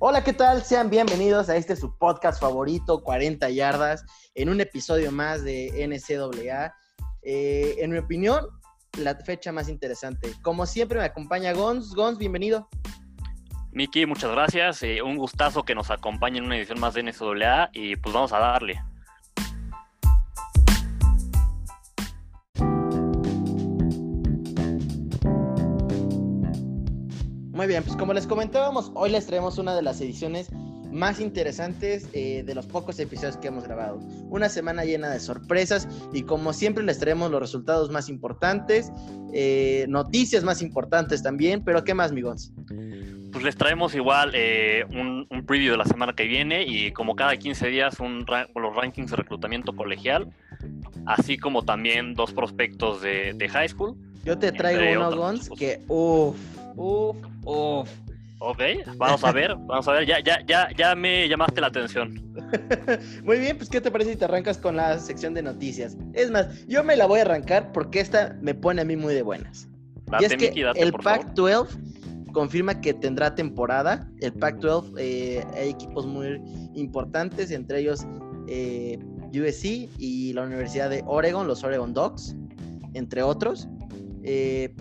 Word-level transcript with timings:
Hola, 0.00 0.22
¿qué 0.22 0.32
tal? 0.32 0.62
Sean 0.62 0.90
bienvenidos 0.90 1.48
a 1.48 1.56
este 1.56 1.74
su 1.74 1.98
podcast 1.98 2.40
favorito, 2.40 3.02
40 3.02 3.50
yardas, 3.50 4.04
en 4.36 4.48
un 4.48 4.60
episodio 4.60 5.10
más 5.10 5.42
de 5.42 5.72
NCAA. 5.88 6.72
Eh, 7.22 7.74
en 7.78 7.90
mi 7.90 7.98
opinión, 7.98 8.46
la 8.96 9.16
fecha 9.16 9.50
más 9.50 9.68
interesante. 9.68 10.30
Como 10.42 10.66
siempre 10.66 11.00
me 11.00 11.04
acompaña 11.04 11.52
Gons. 11.52 11.96
Gons, 11.96 12.16
bienvenido. 12.16 12.68
Miki, 13.72 14.06
muchas 14.06 14.30
gracias. 14.30 14.84
Eh, 14.84 15.02
un 15.02 15.16
gustazo 15.16 15.64
que 15.64 15.74
nos 15.74 15.90
acompañe 15.90 16.38
en 16.38 16.44
una 16.44 16.56
edición 16.58 16.78
más 16.78 16.94
de 16.94 17.02
NCAA 17.02 17.70
y 17.72 17.96
pues 17.96 18.14
vamos 18.14 18.32
a 18.32 18.38
darle. 18.38 18.80
Bien, 27.68 27.84
pues 27.84 27.96
como 27.96 28.12
les 28.12 28.26
comentábamos, 28.26 28.90
hoy 28.94 29.10
les 29.10 29.26
traemos 29.26 29.58
una 29.58 29.76
de 29.76 29.82
las 29.82 30.00
ediciones 30.00 30.50
más 30.90 31.20
interesantes 31.20 32.08
eh, 32.14 32.42
de 32.44 32.54
los 32.54 32.66
pocos 32.66 32.98
episodios 32.98 33.36
que 33.36 33.48
hemos 33.48 33.64
grabado. 33.64 34.00
Una 34.30 34.48
semana 34.48 34.84
llena 34.84 35.10
de 35.10 35.20
sorpresas 35.20 35.86
y 36.14 36.22
como 36.22 36.54
siempre 36.54 36.82
les 36.82 36.98
traemos 36.98 37.30
los 37.30 37.40
resultados 37.40 37.90
más 37.90 38.08
importantes, 38.08 38.90
eh, 39.34 39.84
noticias 39.88 40.44
más 40.44 40.62
importantes 40.62 41.22
también, 41.22 41.62
pero 41.62 41.84
¿qué 41.84 41.92
más, 41.92 42.10
amigos? 42.10 42.52
Pues 43.30 43.44
les 43.44 43.56
traemos 43.56 43.94
igual 43.94 44.32
eh, 44.34 44.86
un, 44.88 45.28
preview 45.46 45.72
de 45.72 45.78
la 45.78 45.84
semana 45.84 46.14
que 46.14 46.24
viene 46.24 46.64
y 46.64 46.90
como 46.92 47.16
cada 47.16 47.36
15 47.36 47.68
días 47.68 48.00
un 48.00 48.24
los 48.54 48.76
rankings 48.76 49.10
de 49.10 49.16
reclutamiento 49.16 49.76
colegial, 49.76 50.32
así 51.06 51.36
como 51.36 51.64
también 51.64 52.14
dos 52.14 52.32
prospectos 52.32 53.02
de, 53.02 53.48
high 53.50 53.68
school. 53.68 53.94
Yo 54.24 54.38
te 54.38 54.52
traigo 54.52 54.82
uno, 54.98 55.16
Gons, 55.16 55.50
que 55.50 55.82
uff, 55.88 56.36
uff, 56.78 57.16
uff. 57.44 57.88
Ok, 58.40 58.60
vamos 58.96 59.24
a 59.24 59.32
ver, 59.32 59.56
vamos 59.56 59.88
a 59.88 59.92
ver, 59.92 60.06
ya, 60.06 60.20
ya, 60.20 60.44
ya, 60.46 60.68
ya 60.76 60.94
me 60.94 61.28
llamaste 61.28 61.60
la 61.60 61.66
atención. 61.66 62.22
Muy 63.24 63.40
bien, 63.40 63.56
pues 63.56 63.68
¿qué 63.68 63.80
te 63.80 63.90
parece 63.90 64.12
si 64.12 64.16
te 64.16 64.26
arrancas 64.26 64.58
con 64.58 64.76
la 64.76 64.96
sección 65.00 65.34
de 65.34 65.42
noticias? 65.42 65.96
Es 66.12 66.30
más, 66.30 66.64
yo 66.68 66.84
me 66.84 66.96
la 66.96 67.06
voy 67.06 67.18
a 67.18 67.22
arrancar 67.22 67.72
porque 67.72 67.98
esta 67.98 68.36
me 68.40 68.54
pone 68.54 68.82
a 68.82 68.84
mí 68.84 68.94
muy 68.94 69.12
de 69.12 69.22
buenas. 69.22 69.68
y 70.20 70.24
es 70.24 70.36
que 70.36 70.52
el 70.76 70.92
Pac-12 70.92 71.66
confirma 72.32 72.80
que 72.80 72.94
tendrá 72.94 73.34
temporada. 73.34 74.08
El 74.20 74.32
Pac-12 74.34 74.94
eh, 74.98 75.44
hay 75.54 75.70
equipos 75.70 76.06
muy 76.06 76.40
importantes, 76.74 77.50
entre 77.50 77.80
ellos 77.80 78.06
eh, 78.46 79.00
USC 79.32 79.90
y 79.98 80.32
la 80.32 80.44
Universidad 80.44 80.90
de 80.90 81.02
Oregon, 81.06 81.48
los 81.48 81.64
Oregon 81.64 81.92
Dogs, 81.92 82.36
entre 82.94 83.24
otros. 83.24 83.66
Eh, 84.22 84.72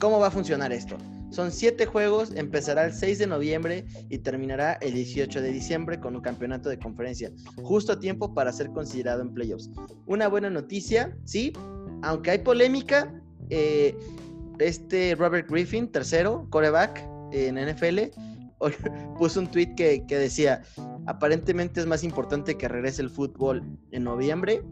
¿Cómo 0.00 0.18
va 0.18 0.28
a 0.28 0.30
funcionar 0.30 0.72
esto? 0.72 0.96
Son 1.28 1.52
siete 1.52 1.84
juegos, 1.84 2.32
empezará 2.34 2.86
el 2.86 2.94
6 2.94 3.18
de 3.18 3.26
noviembre 3.26 3.84
y 4.08 4.16
terminará 4.16 4.72
el 4.80 4.94
18 4.94 5.42
de 5.42 5.52
diciembre 5.52 6.00
con 6.00 6.16
un 6.16 6.22
campeonato 6.22 6.70
de 6.70 6.78
conferencia, 6.78 7.30
justo 7.62 7.92
a 7.92 8.00
tiempo 8.00 8.32
para 8.32 8.50
ser 8.50 8.70
considerado 8.70 9.20
en 9.20 9.34
playoffs. 9.34 9.68
Una 10.06 10.26
buena 10.28 10.48
noticia, 10.48 11.14
sí, 11.24 11.52
aunque 12.02 12.30
hay 12.30 12.38
polémica, 12.38 13.22
eh, 13.50 13.94
este 14.58 15.14
Robert 15.16 15.50
Griffin, 15.50 15.92
tercero, 15.92 16.46
coreback 16.48 17.06
en 17.32 17.56
NFL, 17.56 17.98
puso 19.18 19.40
un 19.40 19.50
tweet 19.50 19.74
que, 19.74 20.06
que 20.06 20.16
decía, 20.16 20.62
aparentemente 21.06 21.78
es 21.78 21.86
más 21.86 22.04
importante 22.04 22.56
que 22.56 22.68
regrese 22.68 23.02
el 23.02 23.10
fútbol 23.10 23.62
en 23.90 24.04
noviembre 24.04 24.62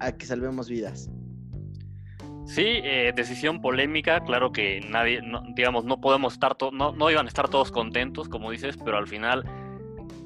a 0.00 0.10
que 0.10 0.26
salvemos 0.26 0.68
vidas. 0.68 1.08
Sí, 2.52 2.64
eh, 2.66 3.14
decisión 3.16 3.62
polémica, 3.62 4.20
claro 4.20 4.52
que 4.52 4.86
nadie, 4.86 5.22
digamos, 5.54 5.86
no 5.86 6.02
podemos 6.02 6.34
estar, 6.34 6.54
no, 6.70 6.92
no 6.92 7.10
iban 7.10 7.24
a 7.24 7.28
estar 7.28 7.48
todos 7.48 7.72
contentos, 7.72 8.28
como 8.28 8.50
dices, 8.50 8.76
pero 8.84 8.98
al 8.98 9.08
final, 9.08 9.42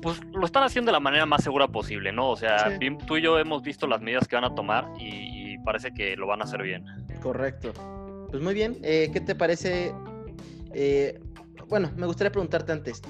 pues 0.03 0.21
lo 0.35 0.45
están 0.45 0.65
haciendo 0.65 0.89
de 0.89 0.95
la 0.95 0.99
manera 0.99 1.25
más 1.25 1.45
segura 1.45 1.69
posible, 1.69 2.11
¿no? 2.11 2.31
O 2.31 2.37
sea, 2.37 2.77
tú 3.07 3.17
y 3.17 3.23
yo 3.23 3.39
hemos 3.39 3.63
visto 3.63 3.87
las 3.87 4.01
medidas 4.01 4.27
que 4.27 4.35
van 4.35 4.45
a 4.45 4.53
tomar 4.57 4.89
y, 4.99 5.57
parece 5.65 5.95
que 5.95 6.17
lo 6.17 6.27
van 6.27 6.41
a 6.41 6.45
hacer 6.45 6.63
bien. 6.63 6.85
Correcto. 7.21 7.73
Pues 8.31 8.43
muy 8.43 8.55
bien, 8.55 8.77
eh, 8.83 9.09
¿qué 9.13 9.21
te 9.21 9.37
parece? 9.37 9.93
Eh, 10.75 11.21
bueno, 11.69 11.93
me 11.97 12.07
gustaría 12.07 12.33
preguntarte 12.33 12.73
antes, 12.73 13.03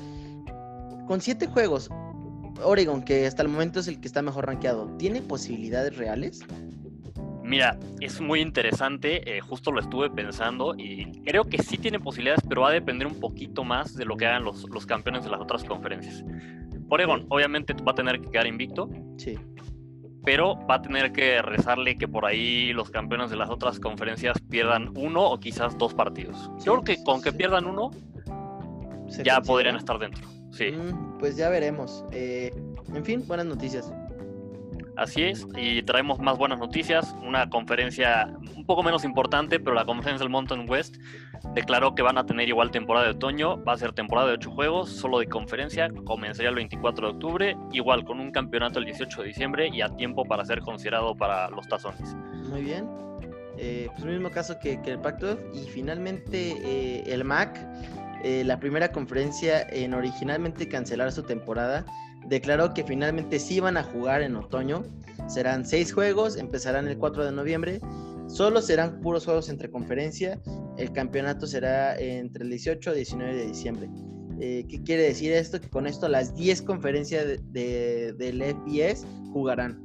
con 1.07 1.23
siete 1.23 1.47
juegos, 1.47 1.89
Oregon, 2.63 3.03
que 3.03 3.27
hasta 3.27 3.41
el 3.41 3.49
momento 3.49 3.81
es 3.81 3.89
el 3.89 3.99
que 3.99 4.09
está 4.09 4.21
mejor 4.21 4.47
rankeado, 4.47 4.95
¿tiene 4.99 5.23
posibilidades 5.23 5.97
reales? 5.97 6.45
Mira, 7.47 7.79
es 8.01 8.21
muy 8.21 8.41
interesante, 8.41 9.37
eh, 9.37 9.41
justo 9.41 9.71
lo 9.71 9.81
estuve 9.81 10.11
pensando 10.11 10.75
y 10.77 11.23
creo 11.23 11.45
que 11.45 11.63
sí 11.63 11.79
tiene 11.79 12.01
posibilidades, 12.01 12.43
pero 12.49 12.63
va 12.63 12.71
a 12.71 12.73
depender 12.73 13.07
un 13.07 13.21
poquito 13.21 13.63
más 13.63 13.95
de 13.95 14.05
lo 14.05 14.17
que 14.17 14.27
hagan 14.27 14.43
los, 14.43 14.69
los 14.69 14.85
campeones 14.85 15.23
de 15.23 15.31
las 15.31 15.41
otras 15.41 15.63
conferencias. 15.63 16.25
Oregon, 16.89 17.25
obviamente 17.29 17.73
va 17.75 17.93
a 17.93 17.95
tener 17.95 18.21
que 18.21 18.31
quedar 18.31 18.49
invicto. 18.49 18.89
Sí. 19.17 19.39
Pero 20.25 20.59
va 20.67 20.77
a 20.77 20.83
tener 20.83 21.13
que 21.13 21.41
rezarle 21.41 21.97
que 21.97 22.09
por 22.09 22.27
ahí 22.27 22.73
los 22.73 22.91
campeones 22.91 23.31
de 23.31 23.37
las 23.37 23.49
otras 23.49 23.79
conferencias 23.79 24.37
pierdan 24.51 24.91
uno 24.97 25.25
o 25.25 25.39
quizás 25.39 25.79
dos 25.79 25.95
partidos. 25.95 26.51
Yo 26.65 26.73
creo 26.73 26.85
que 26.85 27.05
con 27.05 27.23
que 27.23 27.33
pierdan 27.33 27.67
uno, 27.67 27.93
ya 29.23 29.41
podrían 29.41 29.77
estar 29.77 30.01
dentro. 30.01 30.27
Sí. 30.51 30.73
Mm, 30.73 31.19
pues 31.19 31.37
ya 31.37 31.49
veremos. 31.49 32.05
Eh, 32.11 32.51
en 32.93 33.05
fin, 33.05 33.23
buenas 33.29 33.47
noticias. 33.47 33.93
Así 34.97 35.25
es, 35.25 35.47
y 35.57 35.83
traemos 35.83 36.19
más 36.21 36.39
buenas 36.39 36.59
noticias. 36.59 37.15
Una 37.23 37.51
conferencia 37.51 38.35
un 38.57 38.65
poco 38.65 38.83
menos 38.83 39.05
importante, 39.05 39.61
pero 39.61 39.75
la 39.75 39.85
conferencia 39.85 40.25
del 40.25 40.31
Mountain 40.31 40.69
West 40.69 40.97
declaró 41.55 41.95
que 41.95 42.03
van 42.03 42.17
a 42.17 42.25
tener 42.25 42.49
igual 42.49 42.71
temporada 42.71 43.05
de 43.05 43.13
otoño. 43.13 43.63
Va 43.63 43.75
a 43.75 43.77
ser 43.77 43.93
temporada 43.93 44.29
de 44.29 44.35
ocho 44.35 44.51
juegos, 44.51 44.91
solo 44.91 45.19
de 45.19 45.27
conferencia. 45.27 45.91
Comenzaría 46.07 46.49
el 46.49 46.55
24 46.55 47.09
de 47.09 47.13
octubre, 47.13 47.57
igual 47.73 48.05
con 48.05 48.21
un 48.21 48.31
campeonato 48.31 48.79
el 48.79 48.87
18 48.87 49.21
de 49.21 49.29
diciembre 49.29 49.69
y 49.71 49.83
a 49.83 49.89
tiempo 49.91 50.25
para 50.25 50.45
ser 50.47 50.61
considerado 50.61 51.15
para 51.15 51.51
los 51.51 51.69
tazones. 51.69 52.15
Muy 52.49 52.63
bien. 52.63 52.89
Eh, 53.59 53.89
pues 53.93 54.05
mismo 54.05 54.31
caso 54.31 54.59
que, 54.59 54.81
el 54.85 54.99
Pacto 54.99 55.39
y 55.53 55.67
finalmente 55.69 56.57
eh, 56.63 57.05
el 57.07 57.25
MAC, 57.25 57.59
eh, 58.23 58.45
la 58.45 58.59
primera 58.61 58.93
conferencia 58.93 59.63
en 59.63 59.95
originalmente 59.95 60.69
cancelar 60.69 61.13
su 61.13 61.23
temporada 61.23 61.85
declaró 62.29 62.75
que 62.75 62.85
finalmente 62.85 63.39
sí 63.39 63.61
van 63.61 63.77
a 63.77 63.83
jugar 63.83 64.23
en 64.23 64.37
otoño. 64.37 64.83
Serán 65.29 65.65
seis 65.65 65.93
juegos, 65.93 66.37
empezarán 66.37 66.89
el 66.89 66.99
4 66.99 67.25
de 67.25 67.33
noviembre. 67.33 67.81
Solo 68.29 68.61
serán 68.61 69.01
puros 69.01 69.25
juegos 69.25 69.49
entre 69.49 69.71
conferencia. 69.71 70.41
El 70.77 70.93
campeonato 70.93 71.47
será 71.47 71.97
entre 71.99 72.45
el 72.45 72.51
18 72.51 72.93
y 72.93 72.97
19 72.97 73.35
de 73.35 73.47
diciembre. 73.47 73.89
Eh, 74.39 74.67
¿Qué 74.69 74.83
quiere 74.83 75.05
decir 75.05 75.33
esto? 75.33 75.61
Que 75.61 75.69
con 75.69 75.87
esto 75.87 76.09
las 76.09 76.35
10 76.35 76.63
conferencias 76.63 77.25
de, 77.53 78.13
del 78.19 78.43
FBS 78.43 79.07
jugarán. 79.33 79.83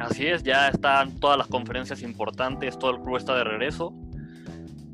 Así 0.00 0.26
es, 0.26 0.42
ya 0.42 0.68
están 0.68 1.20
todas 1.20 1.36
las 1.36 1.46
conferencias 1.48 2.00
importantes, 2.00 2.78
todo 2.78 2.92
el 2.92 3.02
club 3.02 3.18
está 3.18 3.36
de 3.36 3.44
regreso. 3.44 3.92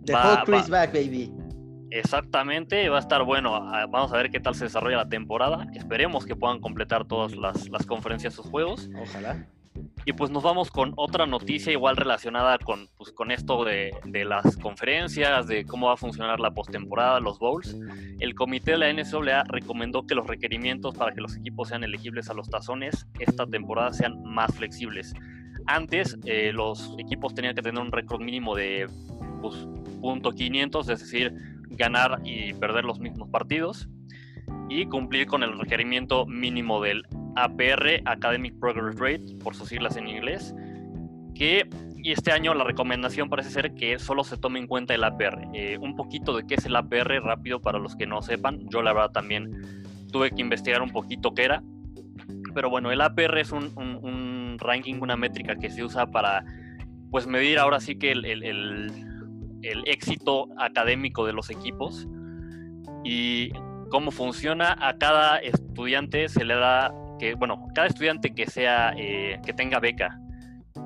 The 0.05 0.15
whole 0.15 0.43
Chris 0.45 0.69
back, 0.69 0.93
baby. 0.93 1.33
Exactamente, 1.91 2.89
va 2.89 2.97
a 2.97 3.01
estar 3.01 3.23
bueno. 3.23 3.55
Ah, 3.57 3.87
vamos 3.89 4.13
a 4.13 4.17
ver 4.17 4.31
qué 4.31 4.41
tal 4.41 4.55
se 4.55 4.65
desarrolla 4.65 4.97
la 4.99 5.09
temporada. 5.09 5.67
Esperemos 5.75 6.27
que 6.27 6.37
puedan 6.37 6.61
completar 6.61 7.07
todas 7.07 7.37
las, 7.37 7.69
las 7.69 7.87
conferencias 7.87 8.35
sus 8.35 8.47
juegos. 8.47 8.89
Ojalá. 9.01 9.47
Y 10.05 10.13
pues 10.13 10.31
nos 10.31 10.43
vamos 10.43 10.71
con 10.71 10.93
otra 10.97 11.27
noticia 11.27 11.73
igual 11.73 11.97
relacionada 11.97 12.59
con, 12.59 12.89
pues, 12.97 13.11
con 13.13 13.31
esto 13.31 13.65
de, 13.65 13.93
de, 14.05 14.25
las 14.25 14.57
conferencias, 14.57 15.49
de 15.49 15.65
cómo 15.65 15.89
va 15.89 15.95
a 15.95 15.97
funcionar 15.97 16.39
la 16.39 16.53
postemporada, 16.53 17.19
los 17.21 17.39
bowls. 17.39 17.77
El 18.21 18.35
comité 18.35 18.73
de 18.73 18.79
la 18.79 18.93
NCAA 18.93 19.45
recomendó 19.49 20.07
que 20.07 20.15
los 20.15 20.27
requerimientos 20.27 20.95
para 20.95 21.13
que 21.13 21.21
los 21.21 21.37
equipos 21.37 21.69
sean 21.69 21.83
elegibles 21.83 22.31
a 22.31 22.35
los 22.35 22.49
tazones 22.49 23.07
esta 23.19 23.47
temporada 23.47 23.93
sean 23.93 24.23
más 24.23 24.55
flexibles. 24.55 25.13
Antes 25.67 26.17
eh, 26.25 26.53
los 26.53 26.95
equipos 26.99 27.35
tenían 27.35 27.55
que 27.55 27.63
tener 27.63 27.81
un 27.81 27.91
récord 27.91 28.21
mínimo 28.21 28.55
de 28.55 28.89
pues, 29.43 29.67
punto 30.01 30.31
.500, 30.31 30.81
es 30.93 31.01
decir, 31.01 31.35
ganar 31.71 32.21
y 32.25 32.53
perder 32.55 32.85
los 32.85 33.01
mismos 33.01 33.29
partidos 33.31 33.89
y 34.69 34.87
cumplir 34.87 35.27
con 35.27 35.43
el 35.43 35.59
requerimiento 35.59 36.27
mínimo 36.27 36.81
del 36.83 37.03
APR, 37.37 38.03
Academic 38.05 38.59
Progress 38.59 38.99
Rate, 38.99 39.37
por 39.43 39.55
sus 39.55 39.69
siglas 39.69 39.97
en 39.97 40.09
inglés, 40.09 40.55
que 41.35 41.69
y 42.07 42.13
este 42.13 42.31
año 42.31 42.55
la 42.55 42.63
recomendación 42.63 43.29
parece 43.29 43.51
ser 43.51 43.75
que 43.75 43.99
solo 43.99 44.23
se 44.23 44.37
tome 44.37 44.61
en 44.61 44.69
cuenta 44.69 44.95
el 44.95 45.03
APR. 45.03 45.49
Eh, 45.55 45.77
un 45.77 45.97
poquito 45.97 46.37
de 46.37 46.47
qué 46.47 46.55
es 46.55 46.65
el 46.65 46.77
APR 46.77 47.21
rápido 47.21 47.61
para 47.61 47.81
los 47.81 47.97
que 47.97 48.07
no 48.07 48.23
sepan. 48.23 48.61
Yo 48.69 48.81
la 48.81 48.93
verdad 48.93 49.11
también 49.11 49.51
tuve 50.13 50.31
que 50.31 50.41
investigar 50.41 50.83
un 50.83 50.91
poquito 50.91 51.35
qué 51.35 51.43
era. 51.43 51.65
Pero 52.55 52.71
bueno, 52.71 52.93
el 52.93 53.01
APR 53.01 53.39
es 53.39 53.51
un, 53.51 54.57
ranking, 54.61 55.01
una 55.01 55.17
métrica 55.17 55.57
que 55.57 55.69
se 55.69 55.83
usa 55.83 56.07
para 56.07 56.45
pues 57.11 57.27
medir 57.27 57.59
ahora 57.59 57.81
sí 57.81 57.99
que 57.99 58.13
el 58.13 59.16
éxito 59.63 60.49
académico 60.59 61.27
de 61.27 61.33
los 61.33 61.51
equipos 61.51 62.07
y 63.05 63.51
cómo 63.91 64.11
funciona 64.11 64.77
a 64.81 64.97
cada 64.99 65.39
estudiante 65.39 66.29
se 66.29 66.45
le 66.45 66.55
da 66.55 66.93
que 67.19 67.35
bueno 67.35 67.67
cada 67.75 67.87
estudiante 67.87 68.35
que 68.35 68.47
sea 68.47 68.93
eh, 68.97 69.41
que 69.45 69.53
tenga 69.53 69.81
beca 69.81 70.19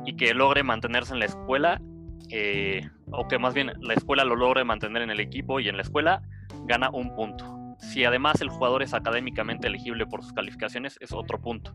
y 0.07 0.17
que 0.17 0.35
logre 0.35 0.63
mantenerse 0.63 1.13
en 1.13 1.19
la 1.19 1.27
escuela 1.27 1.81
eh, 2.29 2.89
o 3.11 3.27
que 3.27 3.39
más 3.39 3.55
bien 3.55 3.73
la 3.81 3.95
escuela 3.95 4.25
lo 4.25 4.37
logre 4.37 4.65
mantener 4.65 5.03
en 5.03 5.11
el 5.11 5.21
equipo 5.21 5.61
y 5.61 5.69
en 5.69 5.77
la 5.77 5.83
escuela 5.83 6.23
gana 6.67 6.91
un 6.91 7.15
punto 7.15 7.77
Si 7.79 8.05
además 8.05 8.41
el 8.41 8.51
jugador 8.51 8.83
es 8.83 8.95
académicamente 8.95 9.67
elegible 9.67 10.07
por 10.07 10.23
sus 10.23 10.35
calificaciones, 10.35 10.99
es 11.01 11.13
otro 11.13 11.41
punto. 11.41 11.73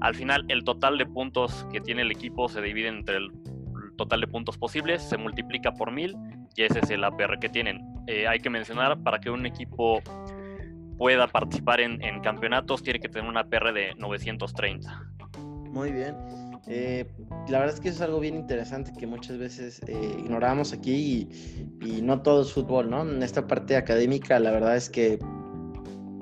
Al 0.00 0.16
final, 0.16 0.44
el 0.48 0.64
total 0.64 0.98
de 0.98 1.06
puntos 1.06 1.66
que 1.72 1.80
tiene 1.80 2.02
el 2.02 2.10
equipo 2.10 2.48
se 2.48 2.60
divide 2.60 2.88
entre 2.88 3.18
el 3.18 3.30
total 3.96 4.20
de 4.20 4.26
puntos 4.26 4.58
posibles, 4.58 5.02
se 5.02 5.16
multiplica 5.16 5.72
por 5.72 5.90
mil 5.90 6.16
y 6.56 6.62
ese 6.62 6.80
es 6.80 6.90
el 6.90 7.04
APR 7.04 7.38
que 7.38 7.48
tienen. 7.48 7.80
Eh, 8.06 8.26
hay 8.26 8.40
que 8.40 8.50
mencionar, 8.50 9.02
para 9.02 9.20
que 9.20 9.30
un 9.30 9.46
equipo 9.46 10.02
pueda 10.98 11.26
participar 11.26 11.80
en, 11.80 11.98
campeonatos, 12.20 12.82
tiene 12.82 13.00
que 13.00 13.08
tener 13.08 13.28
un 13.28 13.36
APR 13.36 13.72
de 13.72 13.94
930. 13.98 15.02
Muy 15.70 15.92
bien. 15.92 16.14
Eh, 16.66 17.06
la 17.48 17.58
verdad 17.58 17.74
es 17.74 17.80
que 17.80 17.88
eso 17.88 17.96
es 17.96 18.02
algo 18.02 18.20
bien 18.20 18.36
interesante 18.36 18.92
que 18.98 19.06
muchas 19.06 19.36
veces 19.36 19.82
eh, 19.86 20.16
ignoramos 20.18 20.72
aquí 20.72 21.28
y, 21.80 22.00
no 22.02 22.22
todo 22.22 22.42
es 22.42 22.52
fútbol, 22.52 22.88
¿no? 22.88 23.02
En 23.02 23.22
esta 23.22 23.46
parte 23.46 23.76
académica, 23.76 24.38
la 24.38 24.50
verdad 24.50 24.76
es 24.76 24.88
que 24.88 25.18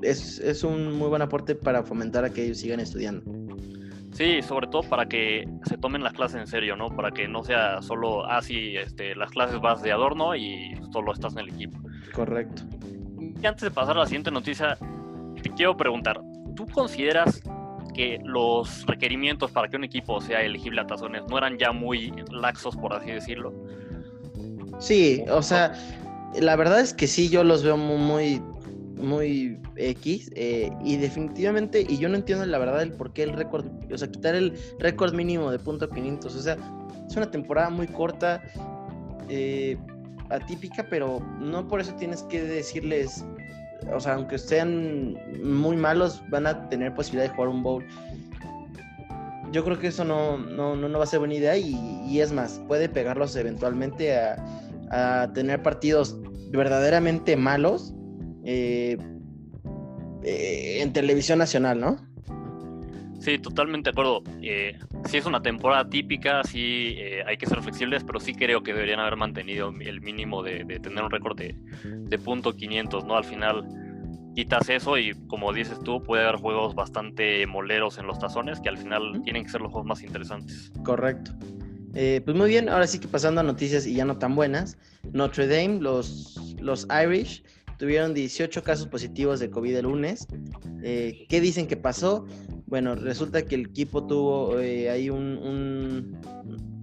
es, 0.03 0.41
es 0.41 0.65
un 0.65 0.93
muy 0.93 1.09
buen 1.09 1.23
aporte 1.23 1.55
para 1.55 1.85
fomentar 1.85 2.25
a 2.25 2.31
que 2.31 2.45
ellos 2.45 2.59
sigan 2.59 2.81
estudiando. 2.81 3.23
Sí, 4.13 4.43
sobre 4.43 4.67
todo 4.67 4.83
para 4.83 5.07
que 5.07 5.49
se 5.65 5.79
tomen 5.79 6.03
las 6.03 6.13
clases 6.13 6.41
en 6.41 6.47
serio, 6.47 6.77
¿no? 6.77 6.89
Para 6.95 7.11
que 7.11 7.27
no 7.27 7.43
sea 7.43 7.81
solo, 7.81 8.27
así, 8.27 8.77
ah, 8.77 8.83
este, 8.83 9.15
las 9.15 9.31
clases 9.31 9.61
vas 9.61 9.83
de 9.83 9.91
adorno 9.91 10.37
y 10.37 10.75
solo 10.93 11.13
estás 11.13 11.33
en 11.33 11.41
el 11.41 11.49
equipo. 11.49 11.79
Correcto. 12.13 12.63
Y 13.43 13.47
antes 13.47 13.63
de 13.63 13.71
pasar 13.71 13.97
a 13.97 14.01
la 14.01 14.07
siguiente 14.07 14.31
noticia, 14.31 14.77
te 15.43 15.51
quiero 15.51 15.77
preguntar, 15.77 16.21
¿tú 16.55 16.67
consideras 16.67 17.43
que 17.95 18.21
los 18.25 18.87
requerimientos 18.87 19.51
para 19.51 19.69
que 19.69 19.77
un 19.77 19.85
equipo 19.85 20.21
sea 20.21 20.43
elegible 20.43 20.83
a 20.83 20.87
tazones 20.87 21.23
no 21.29 21.39
eran 21.39 21.59
ya 21.59 21.73
muy 21.73 22.13
laxos, 22.31 22.77
por 22.77 22.95
así 22.95 23.11
decirlo? 23.11 23.53
Sí, 24.79 25.25
o 25.31 25.43
sea, 25.43 25.73
la 26.39 26.57
verdad 26.57 26.81
es 26.81 26.93
que 26.93 27.07
sí, 27.07 27.29
yo 27.31 27.45
los 27.45 27.63
veo 27.63 27.77
muy, 27.77 28.43
muy 29.03 29.61
X 29.77 30.31
eh, 30.35 30.71
y 30.85 30.97
definitivamente, 30.97 31.85
y 31.87 31.99
yo 31.99 32.09
no 32.09 32.17
entiendo 32.17 32.47
la 32.47 32.59
verdad 32.59 32.83
el 32.83 32.93
por 32.93 33.13
qué 33.13 33.25
el 33.25 33.33
récord, 33.33 33.67
o 33.93 33.99
sea, 33.99 34.09
quitar 34.11 34.35
el 34.35 34.55
récord 34.79 35.13
mínimo 35.13 35.51
de 35.51 35.59
punto 35.59 35.89
500, 35.89 36.35
o 36.35 36.41
sea, 36.41 36.57
es 37.07 37.17
una 37.17 37.31
temporada 37.31 37.69
muy 37.71 37.87
corta, 37.87 38.43
eh, 39.29 39.77
atípica, 40.31 40.87
pero 40.89 41.21
no 41.41 41.69
por 41.69 41.81
eso 41.81 41.95
tienes 41.95 42.23
que 42.25 42.43
decirles, 42.43 43.25
o 43.93 44.01
sea, 44.01 44.15
aunque 44.15 44.39
sean 44.39 45.17
muy 45.43 45.77
malos, 45.77 46.23
van 46.31 46.47
a 46.47 46.69
tener 46.69 46.95
posibilidad 46.95 47.29
de 47.29 47.35
jugar 47.35 47.49
un 47.49 47.63
bowl. 47.63 47.85
Yo 49.53 49.65
creo 49.65 49.79
que 49.79 49.89
eso 49.89 50.05
no, 50.05 50.39
no, 50.39 50.77
no, 50.77 50.99
va 50.99 51.05
a 51.05 51.07
ser 51.07 51.19
buena 51.19 51.35
idea 51.35 51.59
y, 51.59 52.19
es 52.19 52.33
más, 52.33 52.61
puede 52.69 52.89
pegarlos 52.89 53.37
eventualmente 53.37 54.17
a, 54.17 54.43
a 54.91 55.33
tener 55.35 55.63
partidos 55.63 56.17
verdaderamente 56.51 57.37
malos 57.37 57.95
eh, 58.45 58.97
eh, 60.25 60.79
en 60.83 60.93
televisión 60.93 61.39
nacional, 61.39 61.81
¿no? 61.81 61.97
Sí, 63.21 63.39
totalmente 63.39 63.89
de 63.89 63.93
acuerdo. 63.93 64.23
Eh, 64.41 64.77
sí 65.05 65.17
es 65.17 65.27
una 65.27 65.43
temporada 65.43 65.89
típica, 65.89 66.43
sí 66.43 66.97
hay 67.25 67.37
que 67.37 67.47
ser 67.47 67.63
flexibles, 67.63 68.03
pero 68.03 68.19
sí 68.19 68.35
creo 68.35 68.65
que 68.65 68.73
deberían 68.73 68.99
haber 68.99 69.17
mantenido 69.17 69.73
el 69.81 70.01
mínimo 70.01 70.43
de, 70.43 70.65
tener 70.81 71.05
un 71.05 71.11
récord 71.11 71.39
de, 71.39 71.57
de, 71.85 72.19
punto 72.19 72.57
500, 72.57 73.05
¿no? 73.05 73.17
Al 73.17 73.25
final 73.25 73.65
quitas 74.35 74.69
eso 74.71 74.99
y 74.99 75.15
como 75.29 75.53
dices 75.53 75.79
tú, 75.85 76.03
puede 76.03 76.25
haber 76.25 76.41
juegos 76.41 76.75
bastante 76.75 77.47
moleros 77.47 77.99
en 77.99 78.09
los 78.09 78.19
tazones 78.19 78.59
que 78.61 78.69
al 78.69 78.79
final 78.79 79.23
tienen 79.23 79.45
que 79.45 79.51
ser 79.51 79.61
los 79.61 79.71
juegos 79.71 79.87
más 79.87 80.03
interesantes. 80.03 80.73
Correcto. 80.85 81.31
pues 81.93 82.37
muy 82.37 82.49
bien, 82.49 82.69
ahora 82.69 82.89
sí 82.89 82.99
que 82.99 83.07
pasando 83.07 83.41
a 83.41 83.45
noticias 83.45 83.87
y 83.87 83.95
ya 83.95 84.05
no 84.05 84.19
tan 84.19 84.35
buenas. 84.35 84.79
Notre 85.13 85.47
Dame, 85.47 85.81
los, 85.81 86.57
los 86.61 86.89
Irish, 87.05 87.45
tuvieron 87.83 88.15
18 88.15 88.63
casos 88.63 88.87
positivos 88.87 89.41
de 89.41 89.51
COVID 89.51 89.75
el 89.75 89.83
lunes. 89.83 90.29
Eh, 90.85 91.27
¿Qué 91.29 91.41
dicen 91.41 91.67
que 91.67 91.77
pasó? 91.77 92.27
Bueno, 92.67 92.95
resulta 92.95 93.43
que 93.43 93.57
el 93.57 93.63
equipo 93.63 94.07
tuvo 94.07 94.61
eh, 94.61 94.89
ahí 94.89 95.11
un, 95.11 96.17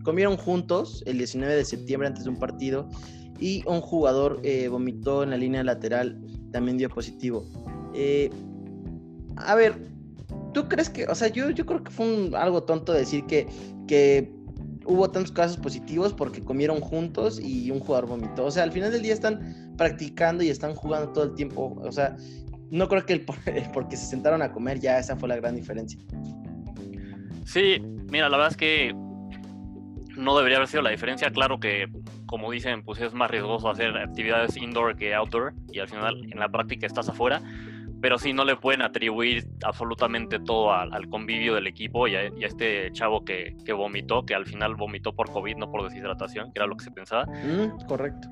Comieron 0.03 0.35
juntos 0.35 1.01
el 1.05 1.17
19 1.19 1.55
de 1.55 1.63
septiembre 1.63 2.09
antes 2.09 2.25
de 2.25 2.31
un 2.31 2.35
partido 2.35 2.89
y 3.39 3.63
un 3.65 3.79
jugador 3.79 4.41
eh, 4.43 4.67
vomitó 4.67 5.23
en 5.23 5.29
la 5.29 5.37
línea 5.37 5.63
lateral, 5.63 6.19
también 6.51 6.77
dio 6.77 6.89
positivo. 6.89 7.45
a 9.37 9.55
ver, 9.55 9.75
¿tú 10.53 10.67
crees 10.67 10.89
que, 10.89 11.05
o 11.05 11.15
sea, 11.15 11.29
yo, 11.29 11.49
yo 11.51 11.65
creo 11.65 11.81
que 11.81 11.91
fue 11.91 12.29
algo 12.35 12.63
tonto 12.63 12.91
decir 12.91 13.23
que, 13.25 13.47
que 13.87 14.33
hubo 14.85 15.09
tantos 15.09 15.31
casos 15.31 15.55
positivos 15.55 16.13
porque 16.13 16.43
comieron 16.43 16.81
juntos 16.81 17.39
y 17.39 17.71
un 17.71 17.79
jugador 17.79 18.09
vomitó. 18.09 18.43
O 18.43 18.51
sea, 18.51 18.63
al 18.63 18.73
final 18.73 18.91
del 18.91 19.03
día 19.03 19.13
están 19.13 19.68
practicando 19.79 20.43
y 20.43 20.49
están 20.49 20.75
jugando 20.75 21.11
todo 21.11 21.23
el 21.23 21.33
tiempo. 21.33 21.75
O 21.81 21.91
sea, 21.91 22.15
no 22.69 22.87
creo 22.87 23.03
que 23.05 23.13
el, 23.13 23.25
porque 23.73 23.97
se 23.97 24.05
sentaron 24.05 24.43
a 24.43 24.51
comer 24.51 24.79
ya 24.79 24.99
esa 24.99 25.15
fue 25.15 25.27
la 25.27 25.37
gran 25.37 25.55
diferencia. 25.55 25.99
Sí, 27.45 27.81
mira, 28.11 28.29
la 28.29 28.37
verdad 28.37 28.51
es 28.51 28.57
que 28.57 28.93
no 30.15 30.37
debería 30.37 30.57
haber 30.57 30.67
sido 30.67 30.83
la 30.83 30.91
diferencia. 30.91 31.31
Claro 31.31 31.59
que, 31.59 31.87
como 32.27 32.51
dicen, 32.51 32.83
pues 32.83 33.01
es 33.01 33.13
más 33.13 33.31
riesgoso 33.31 33.69
hacer 33.69 33.97
actividades 33.97 34.55
indoor 34.57 34.95
que 34.95 35.15
outdoor 35.15 35.55
y 35.71 35.79
al 35.79 35.87
final 35.87 36.23
en 36.31 36.39
la 36.39 36.49
práctica 36.49 36.85
estás 36.85 37.09
afuera 37.09 37.41
pero 38.01 38.17
sí 38.17 38.33
no 38.33 38.45
le 38.45 38.55
pueden 38.55 38.81
atribuir 38.81 39.47
absolutamente 39.63 40.39
todo 40.39 40.71
al, 40.71 41.09
convivio 41.09 41.55
del 41.55 41.67
equipo 41.67 42.07
y 42.07 42.15
a, 42.15 42.27
este 42.39 42.91
chavo 42.91 43.23
que, 43.25 43.55
vomitó, 43.73 44.25
que 44.25 44.35
al 44.35 44.45
final 44.45 44.75
vomitó 44.75 45.13
por 45.13 45.31
COVID, 45.31 45.57
no 45.57 45.71
por 45.71 45.83
deshidratación, 45.83 46.51
que 46.51 46.59
era 46.59 46.67
lo 46.67 46.77
que 46.77 46.85
se 46.85 46.91
pensaba. 46.91 47.25
Mm, 47.25 47.85
correcto. 47.87 48.29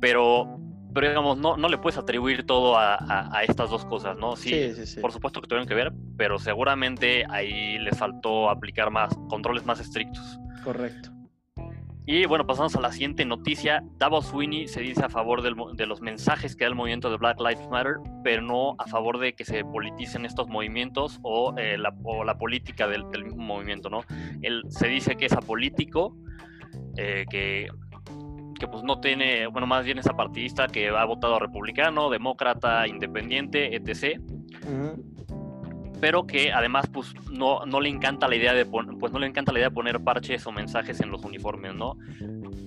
Pero, 0.00 0.58
pero 0.94 1.08
digamos, 1.08 1.36
no, 1.38 1.56
no 1.56 1.68
le 1.68 1.78
puedes 1.78 1.98
atribuir 1.98 2.46
todo 2.46 2.78
a, 2.78 3.42
estas 3.46 3.68
dos 3.68 3.84
cosas, 3.84 4.16
¿no? 4.16 4.36
Sí, 4.36 4.72
sí, 4.74 4.86
sí, 4.86 5.00
por 5.00 5.12
supuesto 5.12 5.40
que 5.40 5.48
tuvieron 5.48 5.66
que 5.66 5.74
ver, 5.74 5.92
pero 6.16 6.38
seguramente 6.38 7.24
ahí 7.28 7.78
les 7.78 7.98
faltó 7.98 8.48
aplicar 8.48 8.90
más 8.90 9.14
controles 9.28 9.66
más 9.66 9.80
estrictos. 9.80 10.38
Correcto. 10.62 11.10
Y 12.06 12.26
bueno, 12.26 12.46
pasamos 12.46 12.76
a 12.76 12.82
la 12.82 12.92
siguiente 12.92 13.24
noticia. 13.24 13.82
Davos 13.96 14.26
Sweeney 14.26 14.68
se 14.68 14.82
dice 14.82 15.02
a 15.02 15.08
favor 15.08 15.40
de 15.40 15.86
los 15.86 16.02
mensajes 16.02 16.54
que 16.54 16.64
da 16.64 16.68
el 16.68 16.74
movimiento 16.74 17.10
de 17.10 17.16
Black 17.16 17.40
Lives 17.40 17.66
Matter, 17.70 17.94
pero 18.22 18.42
no 18.42 18.74
a 18.78 18.86
favor 18.86 19.18
de 19.18 19.32
que 19.32 19.46
se 19.46 19.64
politicen 19.64 20.26
estos 20.26 20.48
movimientos 20.48 21.18
o, 21.22 21.54
eh, 21.56 21.78
la, 21.78 21.94
la, 22.26 22.36
política 22.36 22.88
del, 22.88 23.06
mismo 23.06 23.42
movimiento, 23.42 23.88
¿no? 23.88 24.02
Él 24.42 24.64
se 24.68 24.88
dice 24.88 25.16
que 25.16 25.24
es 25.26 25.32
apolítico, 25.32 26.14
eh, 26.98 27.24
que, 27.30 27.68
que 28.54 28.66
pues 28.66 28.82
no 28.82 29.00
tiene, 29.00 29.46
bueno, 29.46 29.66
más 29.66 29.84
bien 29.84 29.98
es 29.98 30.06
apartidista, 30.06 30.68
que 30.68 30.88
ha 30.88 31.04
votado 31.04 31.38
republicano, 31.38 32.10
demócrata, 32.10 32.86
independiente, 32.86 33.76
etc 33.76 34.20
pero 36.04 36.26
que 36.26 36.52
además 36.52 36.86
pues 36.92 37.14
no, 37.30 37.64
no 37.64 37.80
le 37.80 37.88
encanta 37.88 38.28
la 38.28 38.36
idea 38.36 38.52
de 38.52 38.66
pues 38.66 39.10
no 39.10 39.18
le 39.18 39.26
encanta 39.26 39.52
la 39.52 39.60
idea 39.60 39.68
de 39.70 39.74
poner 39.74 40.04
parches 40.04 40.46
o 40.46 40.52
mensajes 40.52 41.00
en 41.00 41.10
los 41.10 41.24
uniformes, 41.24 41.74
¿no? 41.74 41.96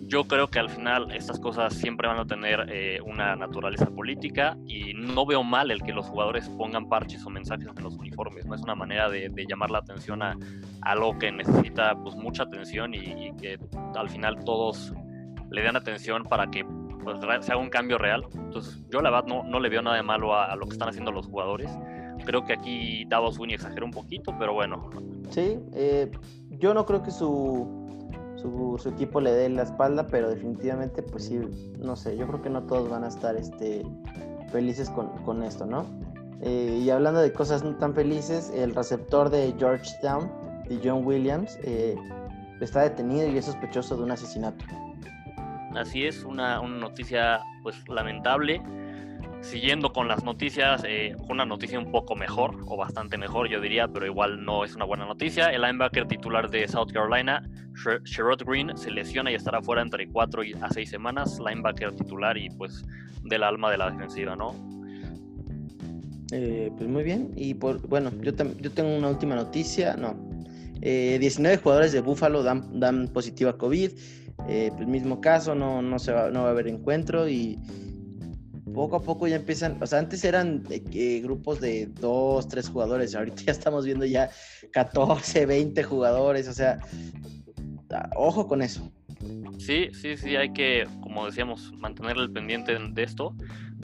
Yo 0.07 0.23
creo 0.23 0.47
que 0.47 0.57
al 0.57 0.71
final 0.71 1.11
estas 1.11 1.39
cosas 1.39 1.75
siempre 1.75 2.07
van 2.07 2.17
a 2.17 2.25
tener 2.25 2.65
eh, 2.71 2.99
una 3.05 3.35
naturaleza 3.35 3.85
política 3.87 4.57
y 4.65 4.93
no 4.95 5.23
veo 5.27 5.43
mal 5.43 5.69
el 5.69 5.83
que 5.83 5.93
los 5.93 6.07
jugadores 6.07 6.49
pongan 6.49 6.89
parches 6.89 7.23
o 7.27 7.29
mensajes 7.29 7.67
en 7.77 7.83
los 7.83 7.95
uniformes, 7.97 8.43
¿no? 8.47 8.55
Es 8.55 8.61
una 8.61 8.73
manera 8.73 9.07
de, 9.07 9.29
llamar 9.47 9.69
la 9.69 9.77
atención 9.77 10.23
a, 10.23 10.35
algo 10.81 11.19
que 11.19 11.31
necesita 11.31 11.95
pues 12.01 12.15
mucha 12.15 12.41
atención 12.41 12.95
y, 12.95 13.35
que 13.39 13.59
al 13.95 14.09
final 14.09 14.43
todos 14.45 14.93
le 15.51 15.61
den 15.61 15.75
atención 15.75 16.23
para 16.23 16.47
que 16.49 16.65
pues, 17.03 17.19
se 17.41 17.51
haga 17.51 17.61
un 17.61 17.69
cambio 17.69 17.97
real. 17.97 18.23
Entonces 18.33 18.83
yo 18.89 19.01
la 19.01 19.09
verdad 19.09 19.27
no, 19.27 19.43
no 19.43 19.59
le 19.59 19.69
veo 19.69 19.81
nada 19.81 19.95
de 19.95 20.03
malo 20.03 20.33
a, 20.33 20.51
a 20.51 20.55
lo 20.55 20.65
que 20.65 20.73
están 20.73 20.89
haciendo 20.89 21.11
los 21.11 21.27
jugadores 21.27 21.69
Creo 22.25 22.43
que 22.45 22.53
aquí 22.53 23.05
Davos 23.05 23.35
Sweeney 23.35 23.55
exageró 23.55 23.85
un 23.85 23.91
poquito, 23.91 24.33
pero 24.37 24.53
bueno. 24.53 24.89
Sí, 25.29 25.59
eh, 25.73 26.11
yo 26.51 26.73
no 26.73 26.85
creo 26.85 27.03
que 27.03 27.11
su, 27.11 27.67
su, 28.35 28.89
equipo 28.89 29.21
le 29.21 29.31
dé 29.31 29.49
la 29.49 29.63
espalda, 29.63 30.07
pero 30.07 30.29
definitivamente, 30.29 31.03
pues 31.03 31.25
sí, 31.25 31.39
no 31.79 31.95
sé, 31.95 32.17
yo 32.17 32.27
creo 32.27 32.41
que 32.41 32.49
no 32.49 32.63
todos 32.63 32.89
van 32.89 33.03
a 33.03 33.07
estar 33.07 33.35
este, 33.35 33.85
felices 34.51 34.89
con, 34.89 35.43
esto, 35.43 35.65
¿no? 35.65 35.85
Eh, 36.41 36.81
y 36.83 36.89
hablando 36.89 37.19
de 37.19 37.33
cosas 37.33 37.63
no 37.63 37.75
tan 37.75 37.93
felices, 37.93 38.51
el 38.53 38.75
receptor 38.75 39.29
de 39.29 39.53
Georgetown, 39.57 40.31
de 40.67 40.79
John 40.83 41.05
Williams, 41.05 41.57
eh, 41.63 41.95
está 42.61 42.81
detenido 42.81 43.27
y 43.27 43.37
es 43.37 43.45
sospechoso 43.45 43.95
de 43.95 44.03
un 44.03 44.11
asesinato. 44.11 44.65
Así 45.77 46.05
es, 46.05 46.23
una, 46.23 46.61
noticia 46.61 47.39
pues 47.63 47.87
lamentable 47.87 48.61
siguiendo 49.41 49.93
con 49.93 50.07
las 50.07 50.23
noticias, 50.23 50.83
eh, 50.85 51.15
una 51.29 51.45
noticia 51.45 51.77
un 51.79 51.91
poco 51.91 52.15
mejor, 52.15 52.57
o 52.65 52.75
bastante 52.75 53.17
mejor, 53.17 53.47
yo 53.47 53.61
diría, 53.61 53.87
pero 53.87 54.05
igual 54.05 54.43
no 54.43 54.65
es 54.65 54.75
una 54.75 54.85
buena 54.85 55.05
noticia. 55.05 55.49
El 55.49 55.61
linebacker 55.61 56.07
titular 56.07 56.49
de 56.49 56.67
South 56.67 56.91
Carolina, 56.91 57.47
Sherrod 58.03 58.43
Green, 58.45 58.75
se 58.75 58.89
lesiona 58.91 59.31
y 59.31 59.35
estará 59.35 59.61
fuera 59.61 59.83
entre 59.83 60.07
4 60.09 60.41
a 60.61 60.69
6 60.73 60.89
semanas. 60.89 61.39
Linebacker 61.39 61.95
titular 61.95 62.35
y 62.37 62.49
pues 62.49 62.83
del 63.23 63.43
alma 63.43 63.71
de 63.71 63.77
la 63.77 63.91
defensiva, 63.91 64.35
¿no? 64.35 64.55
Eh, 66.31 66.71
pues 66.75 66.89
muy 66.89 67.03
bien. 67.03 67.31
Y 67.35 67.53
por, 67.53 67.87
bueno, 67.87 68.11
yo, 68.21 68.31
yo 68.33 68.71
tengo 68.71 68.97
una 68.97 69.09
última 69.09 69.35
noticia. 69.35 69.95
No. 69.95 70.15
19 70.81 71.55
eh, 71.55 71.57
jugadores 71.57 71.91
de 71.91 72.01
Buffalo 72.01 72.43
dan, 72.43 72.79
dan 72.79 73.07
positiva 73.07 73.57
COVID. 73.57 73.91
El 74.47 74.71
pues 74.71 74.87
mismo 74.87 75.19
caso, 75.21 75.55
no, 75.55 75.81
no, 75.81 75.99
se 75.99 76.11
va, 76.11 76.29
no 76.29 76.43
va 76.43 76.49
a 76.49 76.51
haber 76.51 76.67
encuentro 76.67 77.27
y 77.27 77.59
poco 78.73 78.97
a 78.97 79.01
poco 79.01 79.27
ya 79.27 79.37
empiezan, 79.37 79.81
o 79.81 79.87
sea, 79.87 79.99
antes 79.99 80.23
eran 80.23 80.63
eh, 80.69 81.19
grupos 81.21 81.59
de 81.59 81.87
dos, 81.87 82.47
tres 82.47 82.69
jugadores, 82.69 83.15
ahorita 83.15 83.41
ya 83.45 83.51
estamos 83.51 83.85
viendo 83.85 84.05
ya 84.05 84.29
14, 84.71 85.45
20 85.45 85.83
jugadores, 85.83 86.47
o 86.47 86.53
sea, 86.53 86.79
ah, 87.91 88.09
ojo 88.15 88.47
con 88.47 88.61
eso. 88.61 88.91
Sí, 89.57 89.89
sí, 89.93 90.15
sí, 90.15 90.35
hay 90.35 90.53
que, 90.53 90.87
como 91.01 91.25
decíamos, 91.25 91.73
mantener 91.73 92.17
el 92.17 92.31
pendiente 92.31 92.77
de 92.77 93.03
esto, 93.03 93.35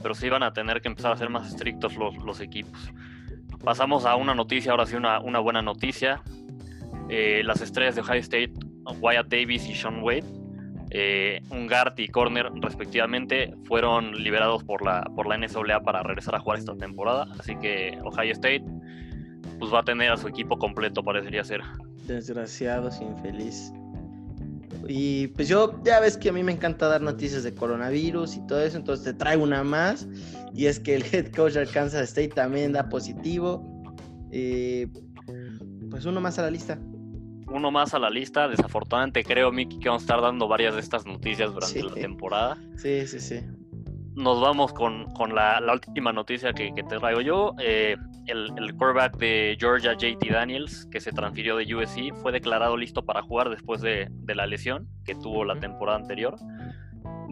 pero 0.02 0.14
sí 0.14 0.30
van 0.30 0.44
a 0.44 0.54
tener 0.54 0.82
que 0.82 0.90
empezar 0.90 1.12
a 1.12 1.18
ser 1.18 1.30
más 1.30 1.48
estrictos 1.48 1.96
los, 1.98 2.16
los 2.18 2.40
equipos. 2.40 2.80
Pasamos 3.64 4.06
a 4.06 4.16
una 4.16 4.36
noticia, 4.36 4.72
ahora 4.72 4.86
sí 4.86 4.96
una, 4.96 5.20
una 5.20 5.40
buena 5.40 5.62
noticia. 5.62 6.22
Eh, 7.10 7.42
las 7.44 7.62
estrellas 7.62 7.96
de 7.96 8.02
Ohio 8.02 8.20
State, 8.20 8.54
Wyatt 9.02 9.28
Davis 9.28 9.68
y 9.68 9.74
Sean 9.74 10.04
Wade, 10.04 10.26
eh, 10.96 11.42
y 11.98 12.08
corner 12.10 12.52
respectivamente, 12.62 13.56
fueron 13.66 14.14
liberados 14.24 14.64
por 14.64 14.86
la, 14.86 15.04
por 15.16 15.28
la 15.28 15.84
para 15.84 16.04
regresar 16.04 16.36
a 16.36 16.40
jugar 16.40 16.60
esta 16.60 16.76
temporada. 16.76 17.28
Así 17.40 17.56
que 17.58 17.98
Ohio 18.04 18.32
State 18.32 18.64
pues 19.60 19.74
va 19.74 19.80
a 19.80 19.84
tener 19.84 20.12
a 20.12 20.18
su 20.18 20.28
equipo 20.28 20.58
completo, 20.58 21.04
parecería 21.04 21.44
ser. 21.44 21.62
Desgraciados, 22.06 23.02
infeliz. 23.02 23.74
Y 24.88 25.28
pues 25.28 25.48
yo, 25.48 25.82
ya 25.84 26.00
ves 26.00 26.18
que 26.18 26.30
a 26.30 26.34
mí 26.34 26.44
me 26.44 26.52
encanta 26.52 26.88
dar 26.88 27.02
noticias 27.02 27.44
de 27.44 27.54
coronavirus 27.54 28.36
y 28.36 28.46
todo 28.48 28.62
eso, 28.62 28.78
entonces 28.78 29.06
te 29.06 29.14
traigo 29.14 29.44
una 29.44 29.64
más. 29.64 30.08
Y 30.54 30.68
es 30.68 30.80
que 30.80 30.96
el 30.96 31.04
head 31.12 31.32
coach 31.32 31.54
de 31.54 31.66
Kansas 31.66 32.10
State 32.10 32.30
también 32.30 32.74
da 32.74 32.90
positivo. 32.90 33.84
Eh, 34.32 34.88
pues 35.90 36.06
uno 36.06 36.22
más 36.22 36.38
a 36.40 36.44
la 36.44 36.52
lista. 36.52 36.78
Uno 37.54 37.72
más 37.72 37.94
a 37.94 38.00
la 38.00 38.10
lista. 38.10 38.48
Desafortunadamente 38.48 39.24
creo, 39.24 39.52
Miki, 39.52 39.80
que 39.80 39.88
vamos 39.88 40.04
a 40.04 40.06
estar 40.06 40.22
dando 40.22 40.48
varias 40.48 40.74
de 40.74 40.82
estas 40.82 41.06
noticias 41.06 41.54
durante 41.54 41.84
la 41.84 41.94
temporada. 41.94 42.58
Sí, 42.76 43.08
sí, 43.08 43.20
sí 43.20 43.42
nos 44.16 44.40
vamos 44.42 44.74
con, 44.74 45.08
la, 45.34 45.62
última 45.72 46.14
noticia 46.14 46.54
que, 46.54 46.72
te 46.72 46.84
traigo 46.84 47.22
yo. 47.22 47.56
Eh, 47.60 47.96
el, 48.28 48.52
el, 48.58 48.76
quarterback 48.76 49.18
de 49.18 49.58
Georgia, 49.60 49.94
JT 49.94 50.30
Daniels, 50.30 50.86
que 50.92 51.00
se 51.00 51.12
transfirió 51.12 51.58
de 51.58 51.76
USC, 51.76 52.14
fue 52.22 52.32
declarado 52.32 52.78
listo 52.78 53.04
para 53.06 53.22
jugar 53.22 53.50
después 53.50 53.82
de, 53.82 54.10
la 54.28 54.46
lesión 54.46 54.88
que 55.04 55.16
tuvo 55.16 55.46
la 55.46 55.60
temporada 55.60 55.98
anterior. 55.98 56.36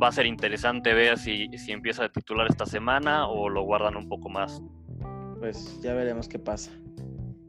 Va 0.01 0.07
a 0.07 0.11
ser 0.11 0.25
interesante 0.25 0.93
ver 0.93 1.19
si, 1.19 1.47
si 1.57 1.71
empieza 1.71 2.05
a 2.05 2.09
titular 2.09 2.47
esta 2.49 2.65
semana 2.65 3.27
o 3.27 3.49
lo 3.49 3.63
guardan 3.63 3.95
un 3.95 4.09
poco 4.09 4.29
más. 4.29 4.61
Pues 5.39 5.79
ya 5.81 5.93
veremos 5.93 6.27
qué 6.27 6.39
pasa. 6.39 6.71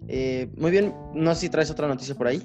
Eh, 0.08 0.50
muy 0.56 0.70
bien, 0.70 0.94
no 1.14 1.34
sé 1.34 1.42
si 1.42 1.48
traes 1.48 1.70
otra 1.70 1.88
noticia 1.88 2.14
por 2.14 2.26
ahí. 2.26 2.42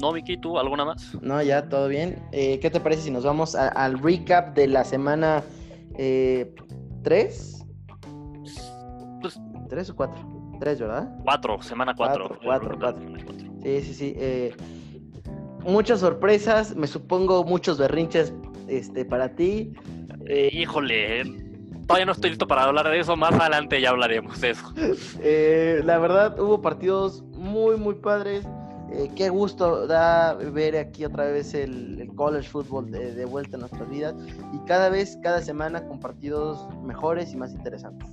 No, 0.00 0.12
Vicky, 0.12 0.36
¿tú 0.36 0.58
alguna 0.58 0.84
más? 0.84 1.14
No, 1.20 1.42
ya, 1.42 1.68
todo 1.68 1.88
bien. 1.88 2.22
Eh, 2.32 2.60
¿Qué 2.60 2.70
te 2.70 2.80
parece 2.80 3.02
si 3.02 3.10
nos 3.10 3.24
vamos 3.24 3.54
al 3.54 3.98
recap 3.98 4.54
de 4.54 4.68
la 4.68 4.84
semana 4.84 5.42
eh, 5.98 6.54
¿Tres? 7.02 7.64
Pues, 9.20 9.40
¿Tres 9.68 9.90
o 9.90 9.96
cuatro? 9.96 10.22
Tres, 10.60 10.80
¿verdad? 10.80 11.10
Cuatro, 11.24 11.60
semana 11.62 11.94
cuatro. 11.94 12.38
Cuatro, 12.42 12.76
cuatro, 12.78 13.02
Sí, 13.62 13.80
sí, 13.82 13.94
sí. 13.94 14.14
Eh, 14.16 14.54
muchas 15.64 16.00
sorpresas, 16.00 16.74
me 16.76 16.86
supongo 16.86 17.44
muchos 17.44 17.78
berrinches 17.78 18.32
este, 18.68 19.04
para 19.04 19.34
ti. 19.34 19.72
Eh, 20.26 20.50
híjole, 20.52 21.24
todavía 21.86 22.06
no 22.06 22.12
estoy 22.12 22.30
listo 22.30 22.46
para 22.46 22.64
hablar 22.64 22.88
de 22.88 23.00
eso, 23.00 23.16
más 23.16 23.32
adelante 23.34 23.80
ya 23.80 23.90
hablaremos 23.90 24.40
de 24.40 24.50
eso. 24.50 24.72
Eh, 25.20 25.80
la 25.84 25.98
verdad, 25.98 26.38
hubo 26.38 26.60
partidos 26.62 27.22
muy, 27.34 27.76
muy 27.76 27.96
padres. 27.96 28.46
Eh, 28.90 29.10
qué 29.14 29.28
gusto 29.28 29.86
da 29.86 30.34
ver 30.34 30.76
aquí 30.76 31.04
otra 31.04 31.26
vez 31.26 31.52
el, 31.52 32.10
college 32.16 32.48
football 32.48 32.90
de, 32.90 33.24
vuelta 33.26 33.56
en 33.56 33.60
nuestras 33.60 33.88
vidas 33.88 34.14
y 34.52 34.58
cada 34.66 34.88
vez, 34.88 35.18
cada 35.22 35.42
semana 35.42 35.86
con 35.86 36.00
partidos 36.00 36.66
mejores 36.82 37.32
y 37.32 37.36
más 37.36 37.52
interesantes. 37.52 38.08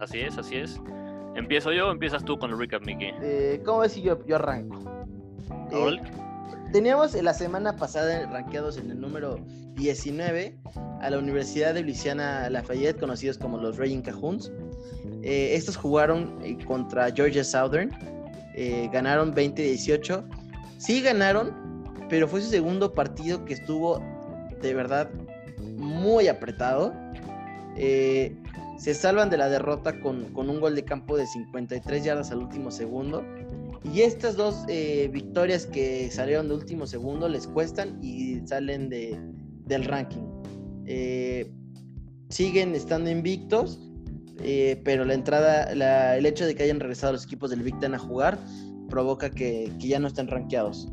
Así 0.00 0.20
es, 0.20 0.36
así 0.36 0.56
es. 0.56 0.80
¿Empiezo 1.36 1.72
yo 1.72 1.88
o 1.88 1.92
empiezas 1.92 2.24
tú 2.24 2.38
con 2.38 2.50
el 2.50 2.58
recap, 2.58 2.84
Mickey? 2.84 3.12
Eh, 3.22 3.62
¿Cómo 3.64 3.80
ves 3.80 3.92
si 3.92 4.02
yo, 4.02 4.24
yo 4.26 4.36
arranco? 4.36 4.82
Eh, 5.70 6.00
teníamos 6.72 7.14
la 7.14 7.32
semana 7.32 7.76
pasada 7.76 8.26
rankeados 8.26 8.78
en 8.78 8.90
el 8.90 9.00
número 9.00 9.38
19 9.76 10.58
a 11.00 11.10
la 11.10 11.18
Universidad 11.18 11.72
de 11.72 11.82
Luisiana 11.82 12.50
Lafayette, 12.50 12.98
conocidos 12.98 13.38
como 13.38 13.58
los 13.58 13.78
Raging 13.78 14.02
Cajuns. 14.02 14.50
estos 15.22 15.76
jugaron 15.76 16.36
contra 16.66 17.12
Georgia 17.12 17.44
Southern 17.44 17.90
eh, 18.62 18.90
ganaron 18.92 19.34
20-18. 19.34 20.22
Sí 20.76 21.00
ganaron, 21.00 21.50
pero 22.10 22.28
fue 22.28 22.42
su 22.42 22.50
segundo 22.50 22.92
partido 22.92 23.42
que 23.46 23.54
estuvo 23.54 24.02
de 24.60 24.74
verdad 24.74 25.10
muy 25.78 26.28
apretado. 26.28 26.92
Eh, 27.78 28.36
se 28.76 28.92
salvan 28.92 29.30
de 29.30 29.38
la 29.38 29.48
derrota 29.48 29.98
con, 30.00 30.36
un 30.36 30.60
gol 30.60 30.74
de 30.74 30.84
campo 30.84 31.16
de 31.16 31.26
53 31.26 32.04
yardas 32.04 32.32
al 32.32 32.40
último 32.40 32.70
segundo. 32.70 33.24
Y 33.94 34.02
estas 34.02 34.36
dos 34.36 34.66
eh, 34.68 35.08
victorias 35.10 35.64
que 35.64 36.10
salieron 36.10 36.48
de 36.48 36.54
último 36.56 36.86
segundo 36.86 37.30
les 37.30 37.46
cuestan 37.46 37.98
y 38.02 38.46
salen 38.46 38.90
de, 38.90 39.18
del 39.64 39.84
ranking. 39.86 40.26
siguen 42.28 42.74
estando 42.74 43.08
invictos 43.08 43.89
eh, 44.42 44.80
pero 44.84 45.04
la 45.04 45.14
entrada, 45.14 45.64
el 46.16 46.26
hecho 46.26 46.46
de 46.46 46.54
que 46.54 46.62
hayan 46.62 46.80
regresado 46.80 47.12
los 47.12 47.24
equipos 47.24 47.50
del 47.50 47.62
Big 47.62 47.78
Ten 47.78 47.94
a 47.94 47.98
jugar 47.98 48.38
provoca 48.88 49.30
que, 49.30 49.72
ya 49.78 49.98
no 49.98 50.08
estén 50.08 50.28
rankeados. 50.28 50.88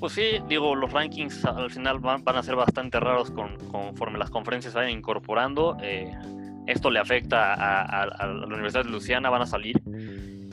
Pues 0.00 0.12
sí, 0.12 0.38
digo, 0.48 0.74
los 0.74 0.92
rankings 0.92 1.44
al 1.44 1.70
final 1.70 1.98
van, 2.00 2.22
a 2.26 2.42
ser 2.42 2.56
bastante 2.56 2.98
raros 3.00 3.30
conforme 3.30 4.18
las 4.18 4.30
conferencias 4.30 4.74
vayan 4.74 4.90
incorporando. 4.90 5.76
Eh, 5.82 6.12
esto 6.66 6.90
le 6.90 6.98
afecta 6.98 7.54
a, 7.54 8.06
la 8.26 8.46
Universidad 8.46 8.84
de 8.84 8.90
Luciana, 8.90 9.30
van 9.30 9.42
a 9.42 9.46
salir. 9.46 9.80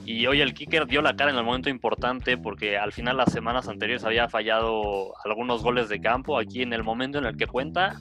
Y 0.05 0.25
hoy 0.25 0.41
el 0.41 0.53
kicker 0.53 0.87
dio 0.87 1.01
la 1.01 1.15
cara 1.15 1.31
en 1.31 1.37
el 1.37 1.43
momento 1.43 1.69
importante 1.69 2.37
porque 2.37 2.77
al 2.77 2.91
final 2.91 3.17
las 3.17 3.31
semanas 3.31 3.67
anteriores 3.67 4.03
había 4.03 4.27
fallado 4.27 5.13
algunos 5.25 5.63
goles 5.63 5.89
de 5.89 5.99
campo. 5.99 6.37
Aquí 6.37 6.61
en 6.61 6.73
el 6.73 6.83
momento 6.83 7.17
en 7.17 7.25
el 7.25 7.37
que 7.37 7.47
cuenta, 7.47 7.99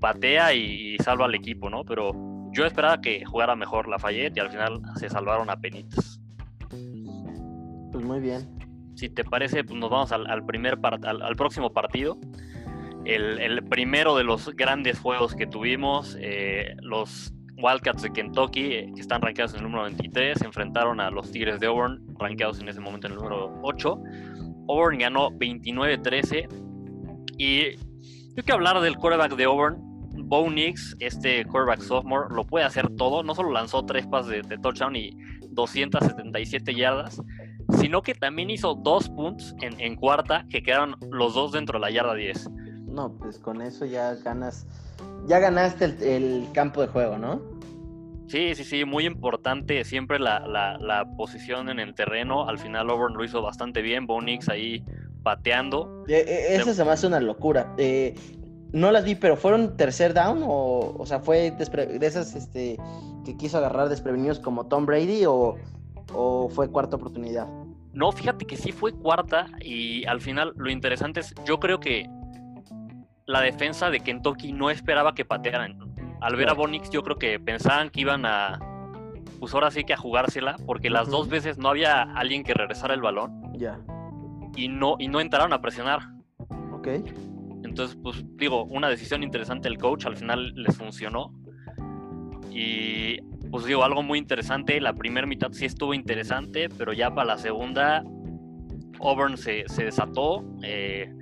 patea 0.00 0.54
y, 0.54 0.94
y 0.94 0.98
salva 0.98 1.26
al 1.26 1.34
equipo, 1.34 1.70
¿no? 1.70 1.84
Pero 1.84 2.33
yo 2.54 2.64
esperaba 2.64 3.00
que 3.00 3.24
jugara 3.24 3.56
mejor 3.56 3.88
Lafayette 3.88 4.36
y 4.36 4.40
al 4.40 4.50
final 4.50 4.80
se 4.96 5.10
salvaron 5.10 5.50
a 5.50 5.56
penitas. 5.56 6.20
Pues 6.70 8.04
muy 8.04 8.20
bien. 8.20 8.48
Si 8.94 9.08
te 9.08 9.24
parece, 9.24 9.64
pues 9.64 9.78
nos 9.78 9.90
vamos 9.90 10.12
al, 10.12 10.46
primer 10.46 10.78
al, 10.82 11.36
próximo 11.36 11.72
partido. 11.72 12.16
El, 13.04 13.62
primero 13.64 14.16
de 14.16 14.24
los 14.24 14.48
grandes 14.56 14.98
juegos 14.98 15.34
que 15.34 15.46
tuvimos, 15.46 16.16
eh, 16.20 16.74
los 16.80 17.34
Wildcats 17.56 18.02
de 18.02 18.12
Kentucky, 18.12 18.72
eh, 18.72 18.92
que 18.94 19.00
están 19.00 19.20
rankeados 19.20 19.52
en 19.54 19.58
el 19.58 19.64
número 19.64 19.84
23, 19.84 20.38
se 20.38 20.46
enfrentaron 20.46 21.00
a 21.00 21.10
los 21.10 21.30
Tigres 21.30 21.60
de 21.60 21.66
Auburn, 21.66 22.00
rankeados 22.18 22.60
en 22.60 22.68
ese 22.68 22.80
momento 22.80 23.08
en 23.08 23.14
el 23.14 23.18
número 23.18 23.52
8. 23.62 24.02
Auburn 24.68 24.98
ganó 24.98 25.30
29-13 25.30 26.48
y 27.36 27.76
tengo 28.34 28.46
que 28.46 28.52
hablar 28.52 28.80
del 28.80 28.96
quarterback 28.96 29.36
de 29.36 29.44
Auburn, 29.44 29.83
Bo 30.16 30.48
Nix, 30.50 30.96
este 31.00 31.44
quarterback 31.44 31.80
sophomore, 31.80 32.34
lo 32.34 32.44
puede 32.44 32.64
hacer 32.64 32.88
todo. 32.96 33.22
No 33.22 33.34
solo 33.34 33.52
lanzó 33.52 33.84
tres 33.84 34.06
pases 34.06 34.46
de, 34.48 34.58
touchdown 34.58 34.96
y 34.96 35.10
277 35.50 36.74
yardas, 36.74 37.20
sino 37.78 38.02
que 38.02 38.14
también 38.14 38.50
hizo 38.50 38.74
dos 38.74 39.08
puntos 39.08 39.54
en, 39.60 39.96
cuarta 39.96 40.46
que 40.48 40.62
quedaron 40.62 40.96
los 41.10 41.34
dos 41.34 41.52
dentro 41.52 41.78
de 41.78 41.82
la 41.82 41.90
yarda 41.90 42.14
10. 42.14 42.50
No, 42.86 43.12
pues 43.18 43.38
con 43.38 43.60
eso 43.60 43.84
ya 43.84 44.14
ganas, 44.14 44.66
ya 45.26 45.38
ganaste 45.40 46.16
el, 46.16 46.46
campo 46.52 46.80
de 46.80 46.88
juego, 46.88 47.18
¿no? 47.18 47.42
Sí, 48.28 48.54
sí, 48.54 48.64
sí, 48.64 48.84
muy 48.84 49.04
importante 49.04 49.84
siempre 49.84 50.18
la, 50.18 51.06
posición 51.16 51.68
en 51.68 51.80
el 51.80 51.94
terreno. 51.94 52.48
Al 52.48 52.58
final 52.58 52.88
Auburn 52.90 53.14
lo 53.14 53.24
hizo 53.24 53.42
bastante 53.42 53.82
bien, 53.82 54.06
Bo 54.06 54.20
Nix 54.22 54.48
ahí 54.48 54.84
pateando. 55.22 56.04
Eh, 56.06 56.24
eh, 56.26 56.56
eso 56.56 56.72
se 56.72 56.84
me 56.84 56.92
hace 56.92 57.06
una 57.08 57.18
locura. 57.18 57.74
Eh, 57.78 58.14
no 58.72 58.90
las 58.90 59.04
vi, 59.04 59.14
pero 59.14 59.36
¿fueron 59.36 59.76
tercer 59.76 60.14
down 60.14 60.42
o, 60.42 60.94
o 60.98 61.06
sea, 61.06 61.20
fue 61.20 61.52
de 61.52 62.06
esas 62.06 62.34
este, 62.34 62.76
que 63.24 63.36
quiso 63.36 63.58
agarrar 63.58 63.88
desprevenidos 63.88 64.40
como 64.40 64.66
Tom 64.66 64.86
Brady 64.86 65.24
o, 65.26 65.56
fue 66.50 66.70
cuarta 66.70 66.96
oportunidad? 66.96 67.48
No, 67.92 68.10
fíjate 68.12 68.44
que 68.44 68.56
sí 68.56 68.72
fue 68.72 68.92
cuarta 68.92 69.46
y 69.60 70.04
al 70.06 70.20
final 70.20 70.52
lo 70.56 70.70
interesante 70.70 71.20
es, 71.20 71.34
yo 71.44 71.60
creo 71.60 71.78
que 71.78 72.08
la 73.26 73.40
defensa 73.40 73.90
de 73.90 74.00
Kentucky 74.00 74.52
no 74.52 74.70
esperaba 74.70 75.14
que 75.14 75.24
patearan. 75.24 75.78
Al 76.20 76.36
ver 76.36 76.50
a 76.50 76.54
Bonix 76.54 76.90
yo 76.90 77.02
creo 77.02 77.16
que 77.16 77.38
pensaban 77.38 77.90
que 77.90 78.00
iban 78.00 78.26
a, 78.26 78.58
pues 79.38 79.54
ahora 79.54 79.70
sí 79.70 79.84
que 79.84 79.92
a 79.92 79.96
jugársela, 79.96 80.56
porque 80.66 80.90
las 80.90 81.08
dos 81.08 81.28
veces 81.28 81.58
no 81.58 81.68
había 81.68 82.02
alguien 82.02 82.44
que 82.44 82.54
regresara 82.54 82.94
el 82.94 83.02
balón. 83.02 83.52
Ya. 83.54 83.78
Y 84.56 84.68
no, 84.68 84.96
y 84.98 85.08
no 85.08 85.20
entraron 85.20 85.52
a 85.52 85.60
presionar. 85.60 86.00
Ok. 86.72 86.88
Entonces, 87.74 87.98
pues 88.00 88.24
digo, 88.36 88.66
una 88.66 88.88
decisión 88.88 89.24
interesante 89.24 89.68
del 89.68 89.78
coach, 89.78 90.06
al 90.06 90.16
final 90.16 90.54
les 90.54 90.76
funcionó. 90.76 91.34
Y 92.52 93.20
pues 93.50 93.64
digo, 93.64 93.82
algo 93.82 94.00
muy 94.00 94.20
interesante, 94.20 94.80
la 94.80 94.92
primera 94.92 95.26
mitad 95.26 95.50
sí 95.50 95.64
estuvo 95.64 95.92
interesante, 95.92 96.68
pero 96.68 96.92
ya 96.92 97.12
para 97.12 97.34
la 97.34 97.38
segunda, 97.38 98.04
Auburn 99.00 99.36
se, 99.36 99.64
desató, 99.76 100.44
eh, 100.62 101.12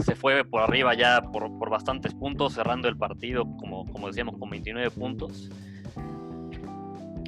se 0.00 0.16
fue 0.16 0.44
por 0.44 0.62
arriba 0.62 0.94
ya 0.94 1.22
por, 1.22 1.56
por 1.56 1.70
bastantes 1.70 2.12
puntos, 2.12 2.54
cerrando 2.54 2.88
el 2.88 2.96
partido, 2.96 3.44
como, 3.60 3.86
como 3.86 4.08
decíamos, 4.08 4.36
con 4.36 4.50
29 4.50 4.90
puntos. 4.90 5.48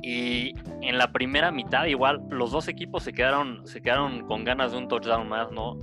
Y 0.03 0.55
en 0.81 0.99
la 0.99 1.13
primera 1.13 1.53
mitad, 1.53 1.85
igual, 1.85 2.21
los 2.31 2.51
dos 2.51 2.67
equipos 2.67 3.05
se 3.05 3.13
quedaron, 3.13 3.65
se 3.65 3.81
quedaron 3.81 4.27
con 4.27 4.43
ganas 4.43 4.73
de 4.73 4.79
un 4.79 4.89
touchdown 4.89 5.29
más, 5.29 5.53
¿no? 5.53 5.79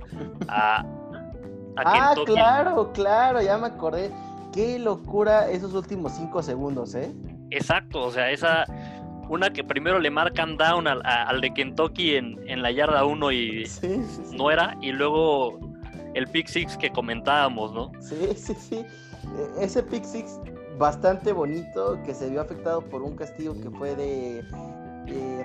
Ah, 1.76 2.14
claro, 2.24 2.92
claro, 2.92 3.42
ya 3.42 3.58
me 3.58 3.68
acordé. 3.68 4.10
Qué 4.52 4.78
locura 4.78 5.50
esos 5.50 5.74
últimos 5.74 6.12
cinco 6.12 6.42
segundos, 6.42 6.94
¿eh? 6.94 7.12
Exacto, 7.50 8.02
o 8.02 8.10
sea, 8.10 8.30
esa. 8.30 8.64
Una 9.28 9.50
que 9.50 9.62
primero 9.62 10.00
le 10.00 10.10
marcan 10.10 10.56
down 10.56 10.88
al, 10.88 11.40
de 11.40 11.54
Kentucky 11.54 12.16
en, 12.16 12.36
en, 12.48 12.62
la 12.62 12.72
yarda 12.72 13.04
1 13.04 13.30
y 13.30 13.64
no 14.32 14.50
era, 14.50 14.76
y 14.80 14.90
luego 14.90 15.56
el 16.14 16.26
pick 16.26 16.48
six 16.48 16.76
que 16.76 16.90
comentábamos, 16.90 17.72
¿no? 17.72 17.92
Sí, 18.00 18.16
sí, 18.34 18.54
sí. 18.54 18.76
E, 18.76 19.64
ese 19.64 19.84
pick 19.84 20.02
six 20.02 20.40
bastante 20.80 21.32
bonito 21.32 22.00
que 22.04 22.14
se 22.14 22.30
vio 22.30 22.40
afectado 22.40 22.80
por 22.80 23.02
un 23.02 23.14
castigo 23.14 23.54
que 23.60 23.70
fue 23.70 23.94
de, 23.94 24.42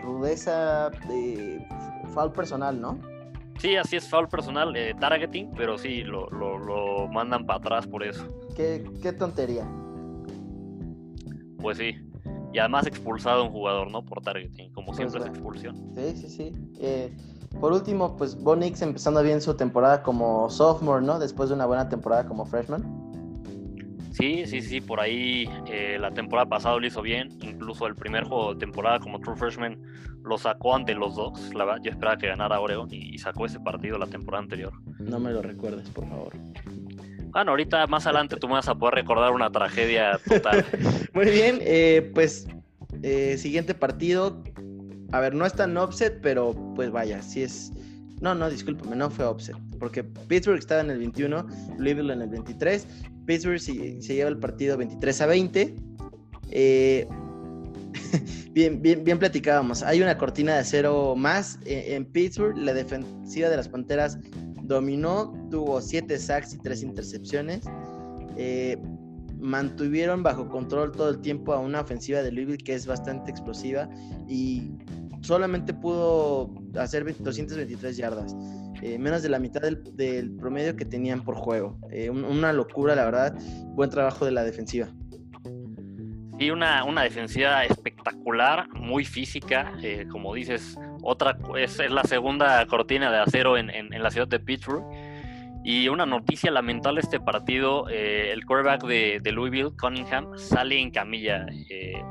rudeza, 0.02 0.90
de 1.10 1.68
foul 2.14 2.32
personal, 2.32 2.80
¿no? 2.80 2.98
Sí, 3.60 3.76
así 3.76 3.96
es, 3.96 4.08
foul 4.10 4.28
personal, 4.28 4.76
eh, 4.76 4.94
targeting, 5.00 5.52
pero 5.56 5.78
sí, 5.78 6.04
lo, 6.04 6.30
lo, 6.30 7.08
mandan 7.08 7.46
para 7.46 7.60
atrás 7.60 7.88
por 7.88 8.04
eso. 8.04 8.28
Qué, 8.56 8.84
qué 9.02 9.14
tontería. 9.14 9.66
Pues 11.62 11.78
sí. 11.78 11.96
Y 12.54 12.60
además 12.60 12.88
expulsado 12.88 13.44
un 13.44 13.52
jugador, 13.52 13.92
¿no? 13.92 14.04
Por 14.04 14.22
targeting, 14.22 14.72
como 14.72 14.88
pues 14.88 14.98
siempre 14.98 15.22
es 15.22 15.28
expulsión. 15.28 15.76
Sí, 15.96 16.16
sí, 16.16 16.30
sí. 16.30 16.52
Eh, 16.80 17.16
por 17.60 17.72
último, 17.72 18.16
pues 18.18 18.36
Bonix 18.36 18.82
empezando 18.82 19.24
bien 19.24 19.42
su 19.42 19.56
temporada 19.56 20.04
como 20.04 20.50
sophomore, 20.50 21.06
¿no? 21.06 21.20
Después 21.20 21.50
de 21.50 21.56
una 21.56 21.66
buena 21.66 21.90
temporada 21.90 22.26
como 22.26 22.46
freshman. 22.46 23.06
Sí, 24.12 24.46
sí, 24.46 24.62
sí, 24.62 24.80
por 24.80 25.02
ahí 25.02 25.50
eh, 25.68 25.98
la 26.00 26.10
temporada 26.10 26.48
pasada 26.48 26.78
lo 26.78 26.88
hizo 26.88 27.02
bien, 27.02 27.38
incluso 27.42 27.86
el 27.86 27.96
primer 27.96 28.24
juego 28.24 28.54
de 28.54 28.60
temporada 28.62 29.00
como 29.00 29.20
True 29.20 29.36
Freshman 29.36 29.78
lo 30.26 30.38
sacó 30.38 30.76
ante 30.76 30.94
los 30.94 31.16
dos, 31.16 31.54
la 31.54 31.66
verdad, 31.66 31.82
yo 31.84 31.92
esperaba 31.92 32.18
que 32.18 32.28
ganara 32.28 32.60
Oregon 32.60 32.88
y, 32.92 33.18
sacó 33.18 33.46
ese 33.46 33.60
partido 33.60 33.98
la 33.98 34.08
temporada 34.08 34.44
anterior. 34.44 34.74
No 35.00 35.20
me 35.20 35.32
lo 35.32 35.42
recuerdes, 35.42 35.90
por 35.90 36.08
favor. 36.08 36.34
Bueno, 37.32 37.52
ahorita 37.52 37.88
más 37.88 38.06
adelante 38.06 38.38
tú 38.38 38.48
me 38.48 38.54
vas 38.54 38.68
a 38.68 38.76
poder 38.76 38.96
recordar 38.96 39.32
una 39.32 39.50
tragedia 39.50 40.20
total. 40.28 40.66
Muy 41.14 41.26
bien, 41.26 41.60
eh, 41.62 42.12
pues 42.14 42.48
eh, 43.04 43.38
siguiente 43.38 43.74
partido, 43.74 44.44
a 45.12 45.20
ver, 45.20 45.34
no 45.34 45.46
es 45.46 45.54
tan 45.54 45.76
offset, 45.78 46.20
pero 46.22 46.56
pues 46.76 46.92
vaya, 46.92 47.22
sí 47.22 47.44
es... 47.44 47.72
No, 48.22 48.34
no, 48.34 48.50
discúlpame, 48.50 48.96
no 48.96 49.10
fue 49.10 49.26
offset, 49.26 49.56
porque 49.80 50.04
Pittsburgh 50.04 50.60
estaba 50.60 50.82
en 50.82 50.90
el 50.90 51.00
21, 51.00 51.46
Louisville 51.78 52.14
en 52.14 52.22
el 52.22 52.30
23, 52.30 52.88
Pittsburgh 53.26 53.60
se, 53.60 53.74
lleva 54.00 54.30
el 54.30 54.38
partido 54.38 54.78
23 54.78 55.22
a 55.22 55.26
20. 55.26 55.76
Eh, 56.52 57.08
bien, 58.54 58.82
bien, 58.82 59.04
bien 59.04 59.20
platicábamos. 59.20 59.84
Hay 59.84 60.02
una 60.02 60.18
cortina 60.18 60.54
de 60.54 60.60
acero 60.60 61.16
más 61.16 61.60
en, 61.66 62.06
Pittsburgh. 62.06 62.58
La 62.58 62.74
defensiva 62.74 63.50
de 63.50 63.58
las 63.58 63.68
Panteras 63.68 64.18
dominó, 64.64 65.34
tuvo 65.50 65.82
7 65.82 66.18
sacks 66.18 66.54
y 66.54 66.58
3 66.58 66.84
intercepciones. 66.84 67.66
Eh, 68.38 68.78
mantuvieron 69.40 70.24
bajo 70.24 70.50
control 70.50 70.92
todo 70.92 71.10
el 71.10 71.20
tiempo 71.20 71.54
a 71.54 71.60
una 71.60 71.82
ofensiva 71.82 72.22
de 72.22 72.32
Louisville 72.32 72.64
que 72.64 72.74
es 72.74 72.88
bastante 72.88 73.30
explosiva 73.32 73.90
y 74.28 74.72
solamente 75.22 75.74
pudo 75.74 76.54
hacer 76.80 77.06
223 77.18 77.98
yardas. 77.98 78.36
Eh, 78.82 79.00
menos 79.00 79.24
de 79.24 79.30
la 79.30 79.40
mitad 79.40 79.62
del, 79.62 80.32
promedio 80.38 80.76
que 80.76 80.86
tenían 80.86 81.24
por 81.24 81.36
juego. 81.36 81.78
Eh, 81.92 82.10
una 82.10 82.54
locura, 82.54 82.96
la 82.96 83.06
verdad. 83.06 83.36
Buen 83.70 83.90
trabajo 83.90 84.26
de 84.26 84.32
la 84.32 84.44
defensiva. 84.44 84.90
Sí, 86.40 86.50
una, 86.50 86.84
una 86.84 87.04
defensiva 87.04 87.64
espectacular, 87.64 88.68
muy 88.74 89.06
física, 89.06 89.74
eh, 89.82 90.06
como 90.12 90.34
dices, 90.34 90.78
otra 91.02 91.38
es, 91.58 91.80
es, 91.80 91.92
la 91.92 92.04
segunda 92.04 92.66
cortina 92.68 93.10
de 93.12 93.20
acero 93.20 93.58
en, 93.58 93.70
en, 93.70 94.04
la 94.04 94.12
ciudad 94.12 94.28
de 94.28 94.40
Pittsburgh. 94.40 94.84
Y 95.64 95.88
una 95.88 96.06
noticia 96.06 96.52
lamentable 96.52 97.00
este 97.00 97.20
partido, 97.20 97.90
el 97.90 98.46
quarterback 98.46 98.84
de, 98.84 99.20
de, 99.24 99.32
Louisville, 99.32 99.72
Cunningham, 99.80 100.38
sale 100.38 100.80
en 100.80 100.92
camilla. 100.92 101.48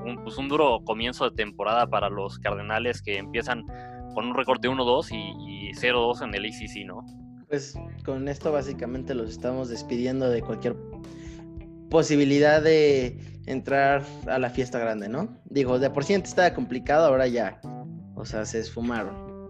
un, 0.05 0.25
pues 0.25 0.39
un 0.39 0.49
duro 0.49 0.81
comienzo 0.85 1.31
de 1.31 1.37
temporada 1.37 1.87
para 1.87 2.09
los 2.09 2.41
Cardenales 2.41 3.01
que 3.01 3.17
empiezan 3.19 3.65
con 4.15 4.27
un 4.27 4.35
récord 4.35 4.61
de 4.61 4.71
1-2 4.71 5.09
y, 5.13 5.73
0-2 5.73 6.25
en 6.25 6.35
el 6.35 6.47
ACC, 6.47 6.87
¿no? 6.87 7.05
Pues 7.49 7.77
con 8.05 8.29
esto 8.29 8.53
básicamente 8.53 9.15
los 9.15 9.31
estamos 9.31 9.69
despidiendo 9.69 10.31
de 10.31 10.41
cualquier 10.41 10.77
posibilidad 11.91 12.63
de 12.63 13.19
entrar 13.47 14.03
a 14.27 14.39
la 14.39 14.51
fiesta 14.51 14.79
grande, 14.79 15.09
¿no? 15.09 15.37
Digo, 15.45 15.79
de 15.79 15.91
por 15.91 16.05
sí 16.05 16.15
antes 16.15 16.31
estaba 16.31 16.55
complicado, 16.55 17.07
ahora 17.07 17.27
ya, 17.27 17.61
o 18.15 18.25
sea, 18.25 18.45
se 18.45 18.61
esfumaron. 18.61 19.49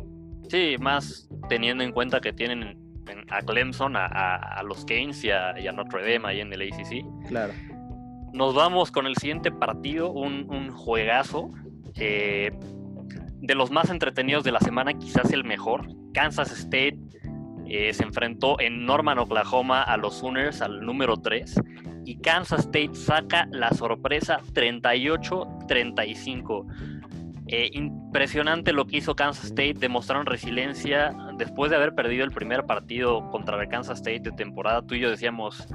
Sí, 0.48 0.76
más 0.78 1.28
teniendo 1.48 1.84
en 1.84 1.92
cuenta 1.92 2.20
que 2.20 2.32
tienen 2.32 2.78
a 3.30 3.40
Clemson, 3.42 3.94
a, 3.96 4.62
los 4.64 4.84
Canes 4.84 5.24
y 5.24 5.30
a, 5.30 5.54
Notre 5.72 6.12
Dame 6.12 6.28
ahí 6.28 6.40
en 6.40 6.52
el 6.52 6.62
ACC. 6.62 7.04
Claro. 7.28 7.52
Nos 8.32 8.54
vamos 8.54 8.90
con 8.90 9.06
el 9.06 9.16
siguiente 9.16 9.50
partido, 9.50 10.10
un, 10.10 10.46
un 10.50 10.70
juegazo. 10.70 11.50
Eh, 11.96 12.50
de 13.40 13.54
los 13.54 13.70
más 13.70 13.90
entretenidos 13.90 14.42
de 14.42 14.52
la 14.52 14.60
semana, 14.60 14.94
quizás 14.94 15.30
el 15.32 15.44
mejor. 15.44 15.86
Kansas 16.14 16.50
State 16.50 16.98
eh, 17.66 17.92
se 17.92 18.02
enfrentó 18.02 18.58
en 18.58 18.86
Norman, 18.86 19.18
Oklahoma, 19.18 19.82
a 19.82 19.96
los 19.98 20.14
Sooners, 20.14 20.62
al 20.62 20.80
número 20.80 21.18
3. 21.18 21.60
Y 22.04 22.16
Kansas 22.16 22.60
State 22.60 22.94
saca 22.94 23.48
la 23.50 23.70
sorpresa 23.70 24.40
38-35. 24.52 26.66
Eh, 27.46 27.68
impresionante 27.72 28.72
lo 28.72 28.86
que 28.86 28.96
hizo 28.98 29.14
Kansas 29.14 29.44
State, 29.44 29.74
demostraron 29.74 30.24
resiliencia 30.24 31.14
después 31.36 31.70
de 31.70 31.76
haber 31.76 31.94
perdido 31.94 32.24
el 32.24 32.30
primer 32.30 32.64
partido 32.64 33.28
contra 33.30 33.60
el 33.60 33.68
Kansas 33.68 33.98
State 33.98 34.20
de 34.20 34.32
temporada. 34.32 34.82
Tú 34.82 34.94
y 34.94 35.00
yo 35.00 35.10
decíamos, 35.10 35.66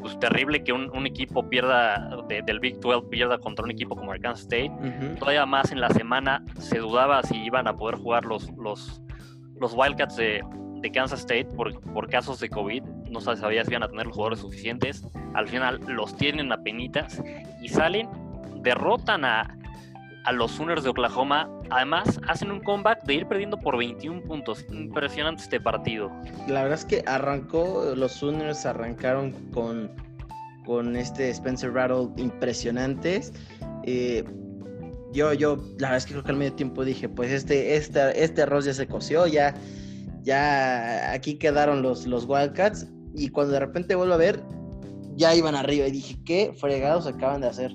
pues 0.00 0.18
terrible 0.18 0.62
que 0.62 0.72
un, 0.72 1.06
equipo 1.06 1.48
pierda, 1.48 2.08
del 2.28 2.60
Big 2.60 2.80
12 2.80 3.08
pierda 3.08 3.38
contra 3.38 3.64
un 3.64 3.70
equipo 3.70 3.96
como 3.96 4.12
Arkansas 4.12 4.42
State. 4.42 4.70
Todavía 5.18 5.46
más 5.46 5.72
en 5.72 5.80
la 5.80 5.88
semana 5.90 6.44
se 6.58 6.78
dudaba 6.78 7.22
si 7.22 7.36
iban 7.36 7.66
a 7.66 7.76
poder 7.76 7.96
jugar 7.96 8.24
los, 8.24 8.50
los, 8.56 9.00
los 9.60 9.74
Wildcats 9.74 10.16
de, 10.16 10.42
Kansas 10.94 11.18
State 11.18 11.46
por, 11.56 11.80
por, 11.92 12.08
casos 12.08 12.38
de 12.38 12.48
COVID. 12.48 12.84
No 13.16 13.34
se 13.34 13.40
sabía 13.40 13.64
si 13.64 13.70
iban 13.70 13.82
a 13.82 13.88
tener 13.88 14.06
los 14.06 14.14
jugadores 14.14 14.40
suficientes. 14.40 15.02
Al 15.32 15.48
final 15.48 15.80
los 15.86 16.14
tienen 16.16 16.52
a 16.52 16.62
penitas 16.62 17.22
y 17.62 17.68
salen, 17.70 18.08
derrotan 18.62 19.24
a, 19.24 19.56
a 20.24 20.32
los 20.32 20.50
Sooners 20.50 20.82
de 20.82 20.90
Oklahoma. 20.90 21.48
Además, 21.70 22.20
hacen 22.28 22.50
un 22.50 22.60
comeback 22.60 23.04
de 23.04 23.14
ir 23.14 23.26
perdiendo 23.26 23.58
por 23.58 23.78
21 23.78 24.20
puntos. 24.22 24.66
Impresionante 24.70 25.42
este 25.44 25.58
partido. 25.58 26.10
La 26.46 26.62
verdad 26.62 26.78
es 26.78 26.84
que 26.84 27.02
arrancó, 27.06 27.94
los 27.96 28.12
Sooners 28.12 28.66
arrancaron 28.66 29.32
con, 29.50 29.90
con 30.66 30.94
este 30.94 31.30
Spencer 31.30 31.72
Rattle 31.72 32.08
impresionantes. 32.18 33.32
Eh, 33.84 34.24
yo, 35.14 35.32
yo, 35.32 35.56
la 35.78 35.88
verdad 35.88 35.96
es 35.96 36.04
que 36.04 36.12
creo 36.12 36.24
que 36.24 36.32
al 36.32 36.36
medio 36.36 36.52
tiempo 36.52 36.84
dije, 36.84 37.08
pues 37.08 37.32
este, 37.32 37.76
este, 37.76 38.22
este 38.22 38.42
arroz 38.42 38.66
ya 38.66 38.74
se 38.74 38.86
coció, 38.86 39.26
ya, 39.26 39.54
ya 40.22 41.12
aquí 41.12 41.36
quedaron 41.38 41.80
los, 41.80 42.06
los 42.06 42.26
Wildcats. 42.28 42.88
Y 43.16 43.30
cuando 43.30 43.54
de 43.54 43.60
repente 43.60 43.94
vuelvo 43.94 44.14
a 44.14 44.18
ver, 44.18 44.42
ya 45.14 45.34
iban 45.34 45.54
arriba. 45.54 45.86
Y 45.86 45.90
dije, 45.90 46.16
¿qué 46.24 46.52
fregados 46.56 47.06
acaban 47.06 47.40
de 47.40 47.48
hacer? 47.48 47.72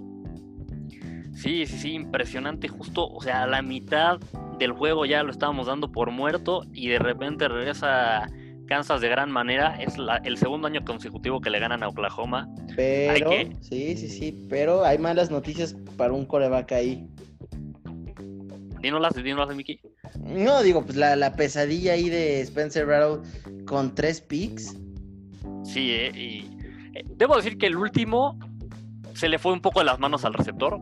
Sí, 1.34 1.66
sí, 1.66 1.78
sí, 1.78 1.94
impresionante. 1.94 2.68
Justo, 2.68 3.08
o 3.08 3.22
sea, 3.22 3.44
a 3.44 3.48
la 3.48 3.62
mitad 3.62 4.20
del 4.60 4.74
juego 4.74 5.06
ya 5.06 5.24
lo 5.24 5.32
estábamos 5.32 5.68
dando 5.68 5.92
por 5.92 6.12
muerto 6.12 6.64
y 6.72 6.90
de 6.90 7.00
repente 7.00 7.48
regresa 7.48 8.28
Kansas 8.68 9.02
de 9.02 9.10
gran 9.10 9.32
manera. 9.32 9.76
Es 9.82 9.96
el 10.24 10.38
segundo 10.38 10.68
año 10.68 10.86
consecutivo 10.86 11.42
que 11.42 11.50
le 11.50 11.60
ganan 11.60 11.82
a 11.84 11.88
Oklahoma. 11.88 12.48
Pero, 12.76 13.32
sí, 13.60 13.98
sí, 13.98 14.08
sí, 14.08 14.46
pero 14.50 14.86
hay 14.86 14.98
malas 14.98 15.32
noticias 15.32 15.76
para 15.98 16.14
un 16.14 16.26
coreback 16.26 16.72
ahí. 16.74 17.08
Dínolas, 18.82 19.14
dínolas 19.16 19.50
de 19.50 19.56
Mickey. 19.56 19.80
No, 20.20 20.62
digo, 20.64 20.84
pues 20.84 20.96
la, 20.96 21.36
pesadilla 21.36 21.94
ahí 21.94 22.10
de 22.10 22.42
Spencer 22.42 22.88
Rattle 22.88 23.22
con 23.66 23.94
tres 23.96 24.22
picks. 24.22 24.76
Sí, 25.64 25.92
eh, 25.92 26.12
y 26.16 26.98
eh, 26.98 27.04
debo 27.16 27.36
decir 27.36 27.58
que 27.58 27.68
el 27.68 27.78
último 27.78 28.38
se 29.14 29.30
le 29.30 29.40
fue 29.40 29.54
un 29.54 29.62
poco 29.62 29.80
de 29.80 29.86
las 29.86 30.00
manos 30.00 30.26
al 30.26 30.34
receptor 30.34 30.80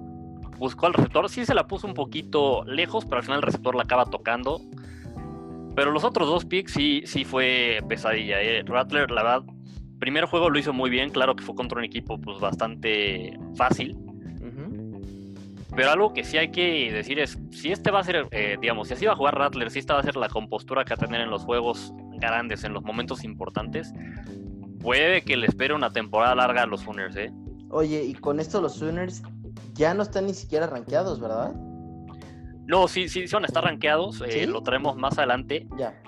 buscó 0.60 0.86
al 0.86 0.94
receptor, 0.94 1.28
sí 1.30 1.46
se 1.46 1.56
la 1.56 1.66
puso 1.66 1.88
un 1.88 1.94
poquito 1.94 2.64
lejos, 2.66 3.06
pero 3.06 3.18
al 3.18 3.24
final 3.24 3.38
el 3.38 3.44
receptor 3.44 3.76
la 3.76 3.84
acaba 3.84 4.06
tocando. 4.06 4.62
Pero 5.76 5.92
los 5.92 6.04
otros 6.04 6.28
dos 6.28 6.46
picks 6.46 6.74
sí, 6.74 7.02
sí 7.06 7.24
fue 7.24 7.80
pesadilla. 7.88 8.42
Eh. 8.42 8.64
Rattler, 8.66 9.10
la 9.10 9.24
verdad, 9.24 9.44
primer 9.98 10.26
juego 10.26 10.50
lo 10.50 10.60
hizo 10.60 10.74
muy 10.74 10.90
bien, 10.90 11.10
claro 11.10 11.36
que 11.36 11.44
fue 11.44 11.56
contra 11.56 11.80
un 11.80 11.86
equipo 11.86 12.20
pues 12.20 12.40
bastante 12.40 13.40
fácil. 13.56 13.98
Pero 15.76 15.92
algo 15.92 16.14
que 16.14 16.26
sí 16.26 16.38
hay 16.38 16.52
que 16.52 16.92
decir 16.92 17.20
es, 17.20 17.38
si 17.52 17.72
este 17.72 17.92
va 17.92 18.00
a 18.00 18.04
ser, 18.04 18.28
eh, 18.32 18.58
digamos, 18.60 18.88
si 18.88 18.96
así 18.96 19.06
va 19.06 19.14
a 19.14 19.16
jugar 19.16 19.38
Rattler, 19.38 19.70
si 19.70 19.80
esta 19.80 19.94
va 19.94 20.00
a 20.02 20.04
ser 20.04 20.18
la 20.18 20.28
compostura 20.28 20.84
que 20.84 20.96
va 20.96 20.96
a 20.96 21.06
tener 21.06 21.22
en 21.22 21.30
los 21.30 21.44
juegos 21.44 21.94
grandes, 22.18 22.64
en 22.66 22.74
los 22.74 22.84
momentos 22.84 23.24
importantes, 23.24 23.94
puede 24.80 25.22
que 25.22 25.38
le 25.38 25.48
espere 25.48 25.74
una 25.74 25.92
temporada 25.92 26.36
larga 26.36 26.64
a 26.64 26.66
los 26.66 26.82
Sooners, 26.82 27.16
¿eh? 27.16 27.32
Oye, 27.70 28.04
y 28.04 28.14
con 28.16 28.40
esto 28.40 28.62
los 28.62 28.76
Sooners 28.76 29.22
ya 29.74 29.94
no 29.94 30.04
están 30.04 30.26
ni 30.26 30.34
siquiera 30.34 30.68
rankeados, 30.68 31.20
¿verdad? 31.20 31.54
No, 32.70 32.88
sí, 32.88 33.10
sí, 33.10 33.28
son 33.28 33.46
estar 33.46 33.64
rankeados. 33.64 34.22
Eh, 34.22 34.46
lo 34.46 34.62
traemos 34.62 34.96
más 34.96 35.18
adelante. 35.18 35.68
Ya. 35.76 36.00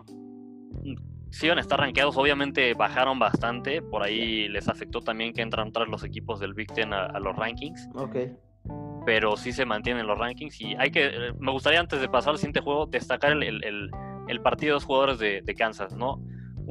Sí, 1.31 1.47
van 1.47 1.57
a 1.57 1.61
estar 1.61 1.79
rankeados. 1.79 2.15
Obviamente 2.17 2.75
bajaron 2.75 3.17
bastante. 3.17 3.81
Por 3.81 4.03
ahí 4.03 4.47
les 4.47 4.67
afectó 4.67 5.01
también 5.01 5.33
que 5.33 5.41
entran 5.41 5.71
tras 5.71 5.87
los 5.87 6.03
equipos 6.03 6.39
del 6.39 6.53
Big 6.53 6.71
Ten 6.71 6.93
a, 6.93 7.19
los 7.19 7.35
rankings. 7.35 7.89
Ok. 7.95 8.15
Pero 9.07 9.37
sí 9.37 9.53
se 9.53 9.65
mantienen 9.65 10.05
los 10.05 10.19
rankings. 10.19 10.61
Y 10.61 10.75
hay 10.75 10.91
que. 10.91 11.33
Me 11.39 11.51
gustaría, 11.51 11.79
antes 11.79 11.99
de 11.99 12.07
pasar 12.07 12.33
al 12.33 12.37
siguiente 12.37 12.59
juego, 12.59 12.85
destacar 12.85 13.31
el, 13.31 13.89
partido 14.43 14.71
de 14.71 14.73
dos 14.73 14.85
jugadores 14.85 15.17
de, 15.17 15.55
Kansas, 15.55 15.95
¿no? 15.95 16.21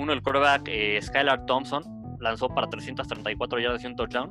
Uno, 0.01 0.15
el 0.15 0.23
quarterback 0.23 0.67
eh, 0.67 0.99
Skylar 1.03 1.45
Thompson, 1.45 1.83
lanzó 2.21 2.49
para 2.49 2.69
334 2.69 3.61
yardas 3.61 3.85
y 3.85 3.87
un 3.87 3.97
touchdown. 3.97 4.31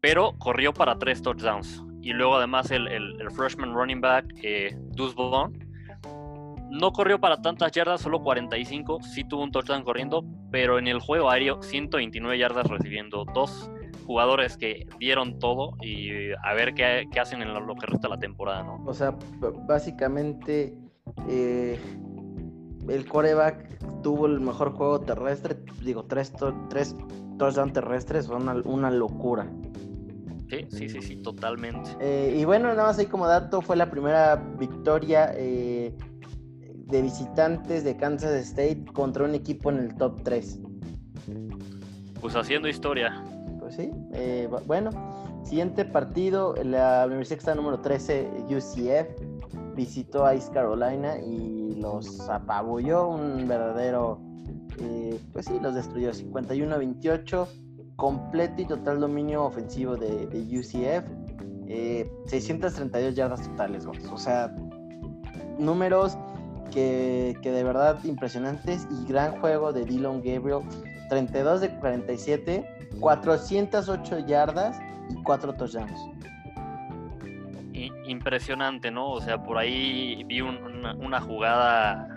Pero 0.00 0.32
corrió 0.38 0.72
para 0.72 0.98
tres 0.98 1.20
touchdowns 1.20 1.82
y 2.00 2.14
luego 2.14 2.36
además 2.36 2.70
el, 2.70 2.86
freshman 3.34 3.74
running 3.74 4.00
back 4.00 4.24
eh, 4.42 4.74
Deuce 4.92 5.16
no 6.70 6.92
corrió 6.92 7.20
para 7.20 7.42
tantas 7.42 7.72
yardas, 7.72 8.00
solo 8.00 8.22
45, 8.22 9.02
sí 9.02 9.24
tuvo 9.24 9.42
un 9.42 9.52
touchdown 9.52 9.82
corriendo, 9.82 10.24
pero 10.50 10.78
en 10.78 10.88
el 10.88 11.00
juego 11.00 11.30
aéreo 11.30 11.62
129 11.62 12.38
yardas 12.38 12.66
recibiendo 12.66 13.24
dos 13.34 13.70
jugadores 14.06 14.56
que 14.56 14.86
dieron 14.98 15.38
todo 15.38 15.76
y 15.82 16.32
a 16.32 16.54
ver 16.54 16.74
qué, 16.74 17.06
hacen 17.20 17.42
en 17.42 17.52
lo, 17.52 17.74
que 17.74 17.86
resta 17.86 18.08
la 18.08 18.18
temporada, 18.18 18.62
¿no? 18.62 18.82
O 18.86 18.94
sea, 18.94 19.14
básicamente 19.66 20.74
eh, 21.28 21.78
el 22.88 23.06
coreback 23.06 24.02
tuvo 24.02 24.26
el 24.26 24.40
mejor 24.40 24.72
juego 24.72 25.00
terrestre, 25.00 25.56
digo, 25.82 26.04
tres, 26.04 26.32
tres 26.70 26.94
touchdowns 27.38 27.72
terrestres, 27.72 28.26
son 28.26 28.62
una 28.66 28.90
locura. 28.90 29.46
Sí, 30.48 30.64
sí, 30.70 30.88
sí, 30.88 31.02
sí, 31.02 31.16
totalmente. 31.16 31.90
Eh, 32.00 32.36
y 32.38 32.44
bueno, 32.44 32.68
nada 32.68 32.84
más 32.84 32.98
ahí 32.98 33.06
como 33.06 33.26
dato, 33.26 33.60
fue 33.60 33.74
la 33.76 33.90
primera 33.90 34.36
victoria 34.36 35.32
eh, 35.34 35.92
de 36.86 37.02
visitantes 37.02 37.82
de 37.82 37.96
Kansas 37.96 38.32
State 38.32 38.84
contra 38.92 39.24
un 39.24 39.34
equipo 39.34 39.70
en 39.70 39.78
el 39.78 39.94
top 39.96 40.22
3. 40.22 40.60
Pues 42.20 42.36
haciendo 42.36 42.68
historia. 42.68 43.24
Pues 43.58 43.74
sí, 43.74 43.90
eh, 44.12 44.48
bueno, 44.66 44.90
siguiente 45.42 45.84
partido, 45.84 46.54
la 46.62 47.04
universidad 47.06 47.36
que 47.36 47.40
está 47.40 47.54
número 47.56 47.80
13, 47.80 48.28
UCF, 48.48 49.20
visitó 49.76 50.24
a 50.24 50.34
East 50.34 50.52
Carolina 50.52 51.18
y 51.18 51.76
los 51.76 52.28
apabulló, 52.28 53.08
un 53.08 53.46
verdadero, 53.46 54.18
pues 55.32 55.46
sí, 55.46 55.58
los 55.60 55.74
destruyó 55.74 56.10
51-28 56.10 57.46
completo 57.96 58.62
y 58.62 58.66
total 58.66 59.00
dominio 59.00 59.44
ofensivo 59.44 59.96
de, 59.96 60.26
UCF. 60.50 61.08
632 62.26 62.94
eh, 62.94 63.14
yardas 63.14 63.42
totales, 63.42 63.86
o 63.86 64.16
sea, 64.16 64.54
números 65.58 66.16
que, 66.70 67.36
de 67.42 67.64
verdad 67.64 67.98
impresionantes 68.04 68.86
y 68.90 69.06
gran 69.06 69.40
juego 69.40 69.72
de 69.72 69.84
Dylan 69.84 70.22
Gabriel, 70.22 70.60
32 71.08 71.60
de 71.62 71.78
47, 71.78 72.90
408 73.00 74.18
yardas 74.26 74.78
y 75.10 75.22
4 75.22 75.54
touchdowns. 75.54 76.15
Impresionante, 78.06 78.90
¿no? 78.90 79.10
O 79.10 79.20
sea, 79.20 79.42
por 79.42 79.58
ahí 79.58 80.22
vi 80.26 80.40
una 80.40 81.20
jugada 81.20 82.08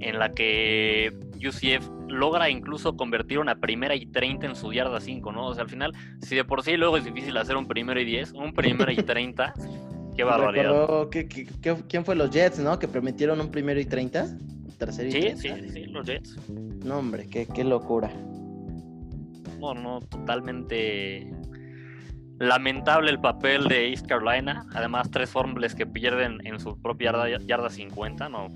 en 0.00 0.18
la 0.18 0.32
que 0.32 1.12
UCF 1.36 1.88
logra 2.08 2.50
incluso 2.50 2.96
convertir 2.96 3.38
una 3.38 3.56
primera 3.56 3.94
y 3.94 4.06
30 4.06 4.46
en 4.46 4.56
su 4.56 4.72
yarda 4.72 5.00
5, 5.00 5.32
¿no? 5.32 5.46
O 5.46 5.54
sea, 5.54 5.64
al 5.64 5.70
final, 5.70 5.92
si 6.20 6.36
de 6.36 6.44
por 6.44 6.62
sí 6.62 6.76
luego 6.76 6.96
es 6.96 7.04
difícil 7.04 7.36
hacer 7.36 7.56
un 7.56 7.66
primero 7.66 8.00
y 8.00 8.04
10, 8.04 8.32
un 8.32 8.52
primero 8.52 8.92
y 8.92 8.96
30, 9.02 9.54
qué 10.16 10.24
barbaridad. 10.24 11.08
quién 11.88 12.04
fue 12.04 12.14
los 12.16 12.30
Jets, 12.30 12.58
no? 12.58 12.78
Que 12.78 12.88
permitieron 12.88 13.40
un 13.40 13.50
primero 13.50 13.80
y 13.80 13.84
30. 13.84 14.26
Tercero 14.78 15.08
y 15.08 15.12
sí, 15.12 15.36
sí, 15.36 15.50
sí, 15.72 15.84
los 15.86 16.06
Jets. 16.06 16.36
No, 16.84 16.98
hombre, 16.98 17.28
qué, 17.28 17.46
qué 17.46 17.64
locura. 17.64 18.10
No, 19.60 19.72
no, 19.72 20.00
totalmente 20.00 21.30
lamentable 22.38 23.10
el 23.10 23.20
papel 23.20 23.68
de 23.68 23.90
East 23.90 24.06
Carolina. 24.06 24.66
Además, 24.74 25.10
tres 25.10 25.30
fumbles 25.30 25.74
que 25.74 25.86
pierden 25.86 26.44
en 26.46 26.58
su 26.58 26.80
propia 26.80 27.12
yarda, 27.12 27.38
yarda 27.46 27.70
50, 27.70 28.28
¿no? 28.28 28.48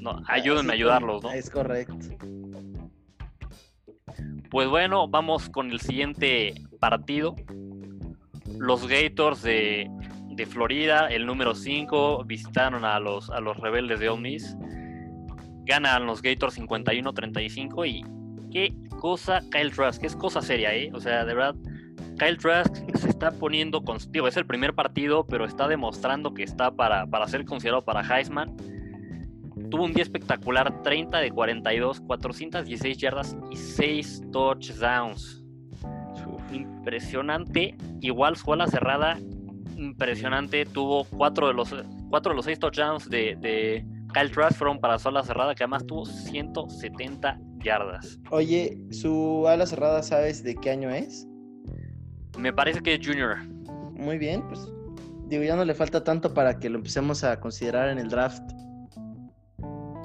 no 0.00 0.20
ayúdenme 0.26 0.72
a 0.72 0.74
ayudarlos, 0.74 1.22
¿no? 1.22 1.30
Es 1.30 1.48
correcto. 1.48 1.96
Pues 4.50 4.68
bueno, 4.68 5.08
vamos 5.08 5.48
con 5.48 5.70
el 5.70 5.80
siguiente 5.80 6.54
partido. 6.78 7.36
Los 8.58 8.86
Gators 8.86 9.42
de, 9.42 9.88
Florida, 10.48 11.06
el 11.06 11.24
número 11.24 11.54
5, 11.54 12.24
visitaron 12.24 12.84
a 12.84 12.98
los, 12.98 13.30
a 13.30 13.40
los 13.40 13.56
rebeldes 13.56 14.00
de 14.00 14.08
Ole 14.08 14.20
Miss. 14.20 14.56
Ganan 15.64 16.04
los 16.04 16.20
Gators 16.20 16.58
51-35 16.58 17.88
y 17.88 18.04
qué 18.50 18.74
cosa 19.00 19.40
Kyle 19.50 19.70
Trask, 19.70 20.02
es 20.04 20.16
cosa 20.16 20.42
seria, 20.42 20.74
¿eh? 20.74 20.90
O 20.92 21.00
sea, 21.00 21.24
de 21.24 21.34
verdad, 21.34 21.54
Kyle 22.18 22.36
Trask 22.36 22.74
se 22.94 23.08
está 23.08 23.30
poniendo, 23.32 23.82
con, 23.82 23.98
digo, 24.10 24.28
es 24.28 24.36
el 24.36 24.46
primer 24.46 24.74
partido, 24.74 25.26
pero 25.26 25.44
está 25.44 25.68
demostrando 25.68 26.34
que 26.34 26.42
está 26.42 26.70
para, 26.70 27.06
para 27.06 27.26
ser 27.26 27.44
considerado 27.44 27.84
para 27.84 28.02
Heisman 28.02 28.54
tuvo 29.72 29.84
un 29.84 29.94
día 29.94 30.02
espectacular, 30.02 30.82
30 30.82 31.18
de 31.18 31.30
42, 31.30 32.02
416 32.02 32.98
yardas 32.98 33.36
y 33.50 33.56
6 33.56 34.22
touchdowns. 34.30 35.42
Impresionante. 36.52 37.74
Igual 38.02 38.36
su 38.36 38.52
ala 38.52 38.66
cerrada, 38.66 39.18
impresionante. 39.76 40.66
Tuvo 40.66 41.04
4 41.04 41.48
de 41.48 41.54
los, 41.54 41.74
cuatro 42.10 42.32
de 42.32 42.36
los 42.36 42.44
6 42.44 42.58
touchdowns 42.58 43.08
de, 43.08 43.34
de 43.40 43.86
Kyle 44.12 44.30
Trask 44.30 44.58
fueron 44.58 44.78
para 44.78 44.98
su 44.98 45.08
ala 45.08 45.22
cerrada, 45.22 45.54
que 45.54 45.64
además 45.64 45.86
tuvo 45.86 46.04
170 46.04 47.40
yardas. 47.64 48.18
Oye, 48.30 48.76
¿su 48.90 49.48
ala 49.48 49.64
cerrada 49.64 50.02
sabes 50.02 50.42
de 50.44 50.54
qué 50.54 50.70
año 50.70 50.90
es? 50.90 51.26
Me 52.42 52.52
parece 52.52 52.80
que 52.80 52.94
es 52.94 53.06
junior. 53.06 53.38
Muy 53.94 54.18
bien, 54.18 54.42
pues 54.48 54.68
digo, 55.28 55.44
ya 55.44 55.54
no 55.54 55.64
le 55.64 55.74
falta 55.74 56.02
tanto 56.02 56.34
para 56.34 56.58
que 56.58 56.68
lo 56.68 56.78
empecemos 56.78 57.22
a 57.22 57.38
considerar 57.38 57.88
en 57.88 57.98
el 58.00 58.08
draft. 58.08 58.42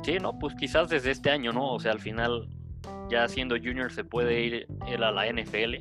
Sí, 0.04 0.20
no, 0.22 0.38
pues 0.38 0.54
quizás 0.54 0.88
desde 0.88 1.10
este 1.10 1.32
año, 1.32 1.52
¿no? 1.52 1.74
O 1.74 1.80
sea, 1.80 1.94
al 1.94 2.00
final, 2.00 2.48
ya 3.10 3.28
siendo 3.28 3.56
junior 3.56 3.92
se 3.92 4.04
puede 4.04 4.40
ir 4.40 4.68
él 4.88 5.04
a 5.04 5.12
la 5.12 5.26
NFL. 5.26 5.78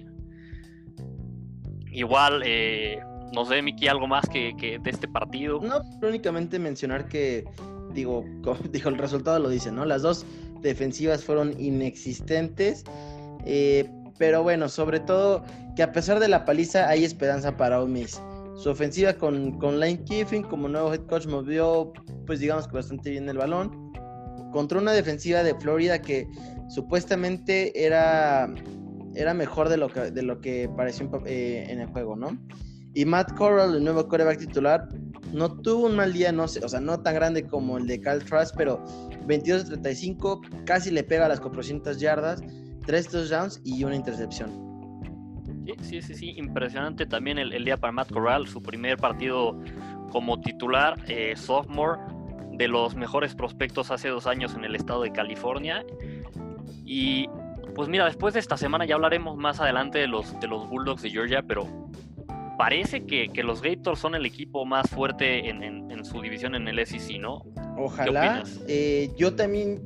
Igual, 1.93 2.43
eh, 2.47 3.01
no 3.35 3.45
sé, 3.45 3.61
Miki, 3.61 3.89
algo 3.89 4.07
más 4.07 4.27
que, 4.27 4.79
de 4.83 4.91
este 4.91 5.07
partido. 5.09 5.61
No, 5.61 5.83
únicamente 6.09 6.59
mencionar 6.59 7.07
que, 7.07 7.45
digo, 7.93 8.25
dijo 8.73 8.89
el 8.89 8.97
resultado 8.97 9.39
lo 9.41 9.51
dice, 9.51 9.71
¿no? 9.71 9.85
Las 9.85 10.01
dos 10.01 10.25
defensivas 10.63 11.23
fueron 11.23 11.53
inexistentes. 11.61 12.83
Eh, 13.45 13.91
pero 14.19 14.43
bueno, 14.43 14.69
sobre 14.69 15.01
todo 15.01 15.45
que 15.75 15.83
a 15.83 15.93
pesar 15.93 16.21
de 16.21 16.29
la 16.29 16.45
paliza 16.45 16.89
hay 16.89 17.05
esperanza 17.05 17.57
para 17.57 17.81
Ole 17.83 18.07
Su 18.57 18.71
ofensiva 18.71 19.15
con, 19.15 19.59
con 19.59 19.79
Lane 19.79 20.03
Kiffin 20.05 20.43
como 20.43 20.69
nuevo 20.69 20.93
head 20.93 21.07
coach 21.07 21.27
movió, 21.27 21.93
pues 22.27 22.41
digamos 22.41 22.67
que 22.67 22.75
bastante 22.75 23.11
bien 23.11 23.29
el 23.29 23.39
balón. 23.39 23.93
Contra 24.53 24.79
una 24.79 24.93
defensiva 24.93 25.43
de 25.43 25.55
Florida 25.55 26.01
que 26.01 26.29
supuestamente 26.69 27.85
era, 27.85 28.53
era 29.15 29.35
mejor 29.35 29.69
de 29.69 29.77
lo 29.77 29.89
que, 29.89 30.11
de 30.11 30.23
lo 30.23 30.41
que 30.41 30.71
pareció 30.77 31.11
eh, 31.27 31.67
en 31.69 31.81
el 31.81 31.89
juego, 31.89 32.17
¿no? 32.17 32.39
Y 32.95 33.05
Matt 33.05 33.35
Corral, 33.35 33.77
el 33.77 33.85
nuevo 33.85 34.09
coreback 34.09 34.39
titular, 34.39 34.89
no 35.33 35.53
tuvo 35.61 35.85
un 35.85 35.97
mal 35.97 36.15
día, 36.15 36.33
no 36.33 36.49
sé, 36.49 36.65
o 36.65 36.69
sea, 36.69 36.81
no 36.81 37.03
tan 37.03 37.15
grande 37.15 37.47
como 37.47 37.77
el 37.77 37.87
de 37.87 38.01
Cal 38.01 38.25
Trask, 38.25 38.55
pero 38.57 38.83
22-35, 39.27 40.65
casi 40.65 40.91
le 40.91 41.05
pega 41.05 41.27
a 41.27 41.29
las 41.29 41.41
400 41.41 42.01
yardas, 42.01 42.41
3 42.87 43.09
touchdowns 43.09 43.61
y 43.65 43.85
una 43.85 43.97
intercepción. 43.97 44.67
Sí, 45.83 46.01
sí, 46.01 46.15
sí, 46.15 46.35
impresionante 46.37 47.07
también 47.07 47.39
el, 47.39 47.65
día 47.65 47.77
para 47.77 47.93
Matt 47.93 48.13
Corral, 48.13 48.47
su 48.47 48.63
primer 48.63 48.97
partido 48.97 49.61
como 50.11 50.41
titular, 50.41 50.97
eh, 51.09 51.35
sophomore, 51.37 52.01
de 52.53 52.69
los 52.69 52.95
mejores 52.95 53.35
prospectos 53.35 53.91
hace 53.91 54.09
dos 54.09 54.27
años 54.27 54.55
en 54.55 54.65
el 54.65 54.75
estado 54.75 55.03
de 55.03 55.13
California. 55.13 55.85
Y 56.85 57.29
pues 57.75 57.89
mira, 57.89 58.07
después 58.07 58.35
de 58.35 58.41
esta 58.41 58.57
semana 58.57 58.87
ya 58.87 58.95
hablaremos 58.95 59.37
más 59.37 59.61
adelante 59.61 59.99
de 59.99 60.07
los, 60.07 60.39
de 60.41 60.47
los 60.47 60.69
Bulldogs 60.69 61.03
de 61.03 61.11
Georgia, 61.11 61.43
pero 61.43 61.69
parece 62.57 63.05
que, 63.05 63.29
los 63.43 63.61
Gators 63.61 63.99
son 63.99 64.15
el 64.15 64.25
equipo 64.25 64.65
más 64.65 64.89
fuerte 64.89 65.49
en, 65.49 66.05
su 66.05 66.21
división 66.21 66.55
en 66.55 66.69
el 66.69 66.87
SEC, 66.87 67.19
¿no? 67.21 67.43
Ojalá. 67.77 68.45
Eh, 68.69 69.11
yo 69.17 69.35
también 69.35 69.85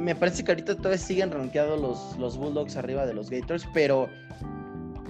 me 0.00 0.14
parece 0.14 0.42
que 0.42 0.52
ahorita 0.52 0.76
todavía 0.76 0.98
siguen 0.98 1.30
rankeados 1.30 1.80
los, 1.80 2.18
los 2.18 2.36
Bulldogs 2.36 2.76
arriba 2.76 3.06
de 3.06 3.14
los 3.14 3.30
Gators, 3.30 3.68
pero, 3.72 4.08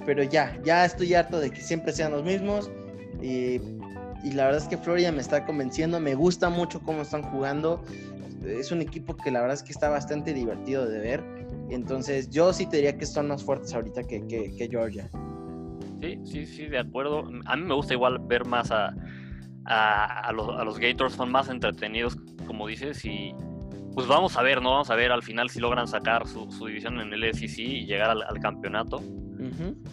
pero 0.04 0.22
ya, 0.22 0.58
ya 0.64 0.84
estoy 0.84 1.14
harto 1.14 1.40
de 1.40 1.50
que 1.50 1.60
siempre 1.60 1.92
sean 1.92 2.12
los 2.12 2.24
mismos. 2.24 2.70
y 3.22 3.60
y 4.22 4.32
la 4.32 4.46
verdad 4.46 4.62
es 4.62 4.68
que 4.68 4.76
Florida 4.76 5.12
me 5.12 5.20
está 5.20 5.46
convenciendo, 5.46 5.98
me 5.98 6.14
gusta 6.14 6.50
mucho 6.50 6.80
cómo 6.80 7.02
están 7.02 7.22
jugando. 7.22 7.82
Es 8.44 8.70
un 8.70 8.80
equipo 8.82 9.16
que 9.16 9.30
la 9.30 9.40
verdad 9.40 9.54
es 9.54 9.62
que 9.62 9.72
está 9.72 9.88
bastante 9.88 10.34
divertido 10.34 10.86
de 10.86 10.98
ver. 10.98 11.24
Entonces, 11.70 12.28
yo 12.30 12.52
sí 12.52 12.66
te 12.66 12.76
diría 12.76 12.96
que 12.96 13.06
son 13.06 13.28
más 13.28 13.42
fuertes 13.44 13.72
ahorita 13.74 14.02
que, 14.04 14.26
que, 14.26 14.68
Georgia. 14.70 15.08
Sí, 16.00 16.18
sí, 16.24 16.46
sí, 16.46 16.66
de 16.66 16.78
acuerdo. 16.78 17.30
A 17.46 17.56
mí 17.56 17.64
me 17.64 17.74
gusta 17.74 17.94
igual 17.94 18.18
ver 18.18 18.44
más 18.44 18.70
a, 18.70 18.94
a, 19.64 20.32
los, 20.32 20.48
a 20.48 20.64
los 20.64 20.78
Gators, 20.78 21.14
son 21.14 21.30
más 21.30 21.48
entretenidos, 21.48 22.16
como 22.46 22.66
dices, 22.66 23.04
y 23.04 23.34
pues 23.94 24.06
vamos 24.06 24.36
a 24.36 24.42
ver, 24.42 24.62
¿no? 24.62 24.70
Vamos 24.70 24.90
a 24.90 24.94
ver 24.94 25.12
al 25.12 25.22
final 25.22 25.50
si 25.50 25.60
logran 25.60 25.86
sacar 25.88 26.26
su, 26.26 26.46
división 26.66 27.00
en 27.00 27.12
el 27.12 27.34
SEC 27.34 27.58
y 27.58 27.86
llegar 27.86 28.10
al, 28.10 28.40
campeonato. 28.40 29.02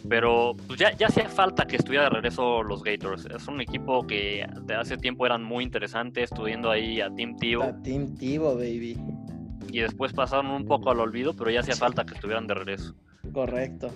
Pero 0.10 0.56
pues 0.68 0.78
ya, 0.78 0.92
ya 0.98 1.08
hacía 1.08 1.30
falta 1.30 1.66
que 1.66 1.78
estuviera 1.78 2.06
de 2.06 2.10
regreso 2.10 2.64
los 2.64 2.84
Gators. 2.84 3.26
Es 3.26 3.48
un 3.48 3.62
equipo 3.62 4.06
que 4.06 4.46
de 4.64 4.76
hace 4.76 4.98
tiempo 4.98 5.26
eran 5.26 5.44
muy 5.44 5.64
interesantes, 5.64 6.26
estudiando 6.32 6.70
ahí 6.70 7.00
a 7.00 7.10
Team 7.14 7.38
Tivo. 7.38 7.64
A 7.64 7.82
Team 7.82 8.16
Tivo, 8.18 8.56
baby. 8.56 8.98
Y 9.72 9.80
después 9.80 10.14
pasaron 10.14 10.48
un 10.48 10.66
poco 10.66 10.92
al 10.92 11.00
olvido, 11.00 11.34
pero 11.34 11.50
ya 11.50 11.62
hacía 11.62 11.76
falta 11.76 12.06
que 12.06 12.16
estuvieran 12.16 12.48
de 12.48 12.56
regreso. 12.56 12.94
Correcto. 13.34 13.90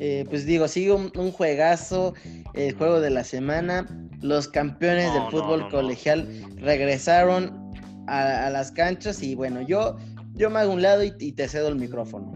Eh, 0.00 0.24
pues 0.28 0.46
digo, 0.46 0.68
sigue 0.68 0.92
un, 0.92 1.10
juegazo, 1.32 2.14
el 2.54 2.74
juego 2.74 3.00
de 3.00 3.10
la 3.10 3.24
semana. 3.24 3.86
Los 4.20 4.48
campeones 4.48 5.12
del 5.12 5.24
fútbol 5.30 5.68
colegial 5.68 6.28
regresaron 6.56 7.61
a, 8.06 8.50
las 8.50 8.72
canchas 8.72 9.22
y 9.22 9.34
bueno, 9.34 9.62
yo, 9.62 9.96
yo 10.34 10.50
me 10.50 10.60
hago 10.60 10.72
un 10.72 10.82
lado 10.82 11.02
y, 11.04 11.32
te 11.32 11.48
cedo 11.48 11.68
el 11.68 11.76
micrófono. 11.76 12.32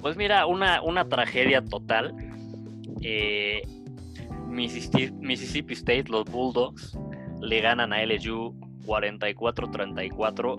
Pues 0.00 0.16
mira, 0.16 0.46
una, 0.46 0.82
una 0.82 1.08
tragedia 1.08 1.62
total. 1.64 2.14
Eh, 3.02 3.62
Mississippi, 4.48 5.74
State, 5.74 6.04
los 6.08 6.24
Bulldogs, 6.24 6.96
le 7.40 7.60
ganan 7.60 7.92
a 7.92 8.04
LSU 8.04 8.54
44-34. 8.86 10.56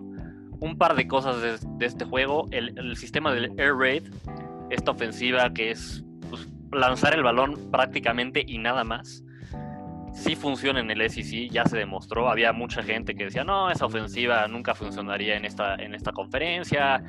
Un 0.61 0.77
par 0.77 0.95
de 0.95 1.07
cosas 1.07 1.41
de, 1.41 1.85
este 1.85 2.05
juego. 2.05 2.47
El, 2.51 2.95
sistema 2.97 3.33
del 3.33 3.57
Air 3.57 3.75
Raid, 3.75 4.03
esta 4.69 4.91
ofensiva 4.91 5.51
que 5.53 5.71
es 5.71 6.03
pues, 6.29 6.47
lanzar 6.71 7.13
el 7.13 7.23
balón 7.23 7.71
prácticamente 7.71 8.43
y 8.45 8.57
nada 8.57 8.83
más 8.83 9.23
sí 10.13 10.35
funciona 10.35 10.79
en 10.79 10.91
el 10.91 11.09
SEC, 11.09 11.49
ya 11.49 11.65
se 11.65 11.77
demostró. 11.77 12.29
Había 12.29 12.53
mucha 12.53 12.83
gente 12.83 13.15
que 13.15 13.25
decía, 13.25 13.43
no, 13.43 13.69
esa 13.69 13.85
ofensiva 13.85 14.47
nunca 14.47 14.75
funcionaría 14.75 15.35
en 15.35 15.45
esta, 15.45 15.75
en 15.75 15.95
esta 15.95 16.11
conferencia. 16.11 17.03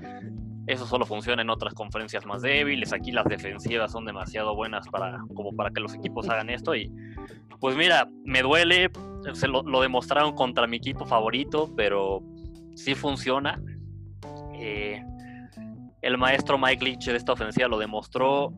Eso 0.67 0.87
solo 0.87 1.05
funciona 1.05 1.43
en 1.43 1.51
otras 1.51 1.75
conferencias 1.75 2.27
más 2.27 2.43
débiles. 2.43 2.93
Aquí 2.93 3.11
las 3.13 3.25
defensivas 3.25 3.93
son 3.93 4.05
demasiado 4.05 4.55
buenas 4.55 4.87
para, 4.89 5.19
como 5.35 5.55
para 5.55 5.71
que 5.71 5.81
los 5.81 5.95
equipos 5.95 6.29
hagan 6.29 6.51
esto. 6.51 6.75
Y 6.75 6.93
pues 7.59 7.77
mira, 7.77 8.09
me 8.25 8.43
duele. 8.43 8.91
Se 9.35 9.49
lo, 9.49 9.63
demostraron 9.63 10.35
contra 10.35 10.67
mi 10.67 10.79
equipo 10.79 11.05
favorito, 11.05 11.71
pero 11.77 12.23
sí 12.75 12.95
funciona. 12.95 13.61
Eh, 14.55 15.03
el 16.03 16.17
maestro 16.17 16.59
Mike 16.59 16.85
Leach 16.85 17.07
de 17.07 17.17
esta 17.17 17.33
ofensiva 17.33 17.69
lo 17.69 17.79
demostró. 17.79 18.53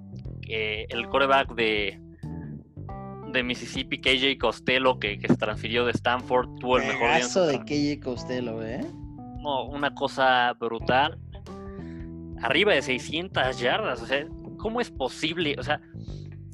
el 0.46 1.08
coreback 1.08 1.54
de, 1.54 2.00
de 3.32 3.42
Mississippi, 3.42 4.00
KJ 4.00 4.38
Costello, 4.38 4.98
que, 4.98 5.18
se 5.20 5.36
transfirió 5.36 5.84
de 5.84 5.92
Stanford, 5.92 6.48
tuvo 6.60 6.78
el 6.78 6.86
mejor 6.86 7.16
día. 7.16 7.46
de 7.46 7.98
KJ 7.98 8.04
Costello, 8.04 8.62
¿eh? 8.62 8.84
No, 9.40 9.64
una 9.64 9.94
cosa 9.94 10.52
brutal. 10.54 11.18
Arriba 12.42 12.74
de 12.74 12.82
600 12.82 13.58
yardas, 13.58 14.02
o 14.02 14.06
sea, 14.06 14.26
¿cómo 14.58 14.80
es 14.80 14.90
posible? 14.90 15.56
O 15.58 15.62
sea, 15.62 15.80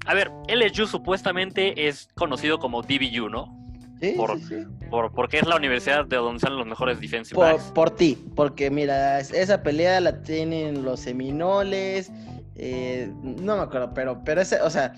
a 0.07 0.15
ver, 0.15 0.31
LSU 0.49 0.87
supuestamente 0.87 1.89
es 1.89 2.09
conocido 2.15 2.59
como 2.59 2.83
DBU, 2.83 3.29
¿no? 3.29 3.55
Sí, 4.01 4.15
por, 4.17 4.39
sí, 4.39 4.65
Por, 4.91 5.13
porque 5.13 5.39
es 5.39 5.47
la 5.47 5.57
universidad 5.57 6.07
de 6.07 6.17
donde 6.17 6.39
salen 6.41 6.59
los 6.59 6.67
mejores 6.67 7.01
defensive 7.01 7.35
por, 7.35 7.75
Por 7.75 7.91
ti, 7.91 8.17
porque 8.37 8.71
mira, 8.71 9.19
esa 9.19 9.63
pelea 9.63 10.01
la 10.01 10.23
tienen 10.23 10.85
los 10.85 11.01
Seminoles, 11.01 12.13
eh, 12.55 13.13
no 13.23 13.57
me 13.57 13.63
acuerdo, 13.63 13.93
pero, 13.95 14.23
pero 14.25 14.41
ese, 14.41 14.61
o 14.63 14.71
sea, 14.71 14.95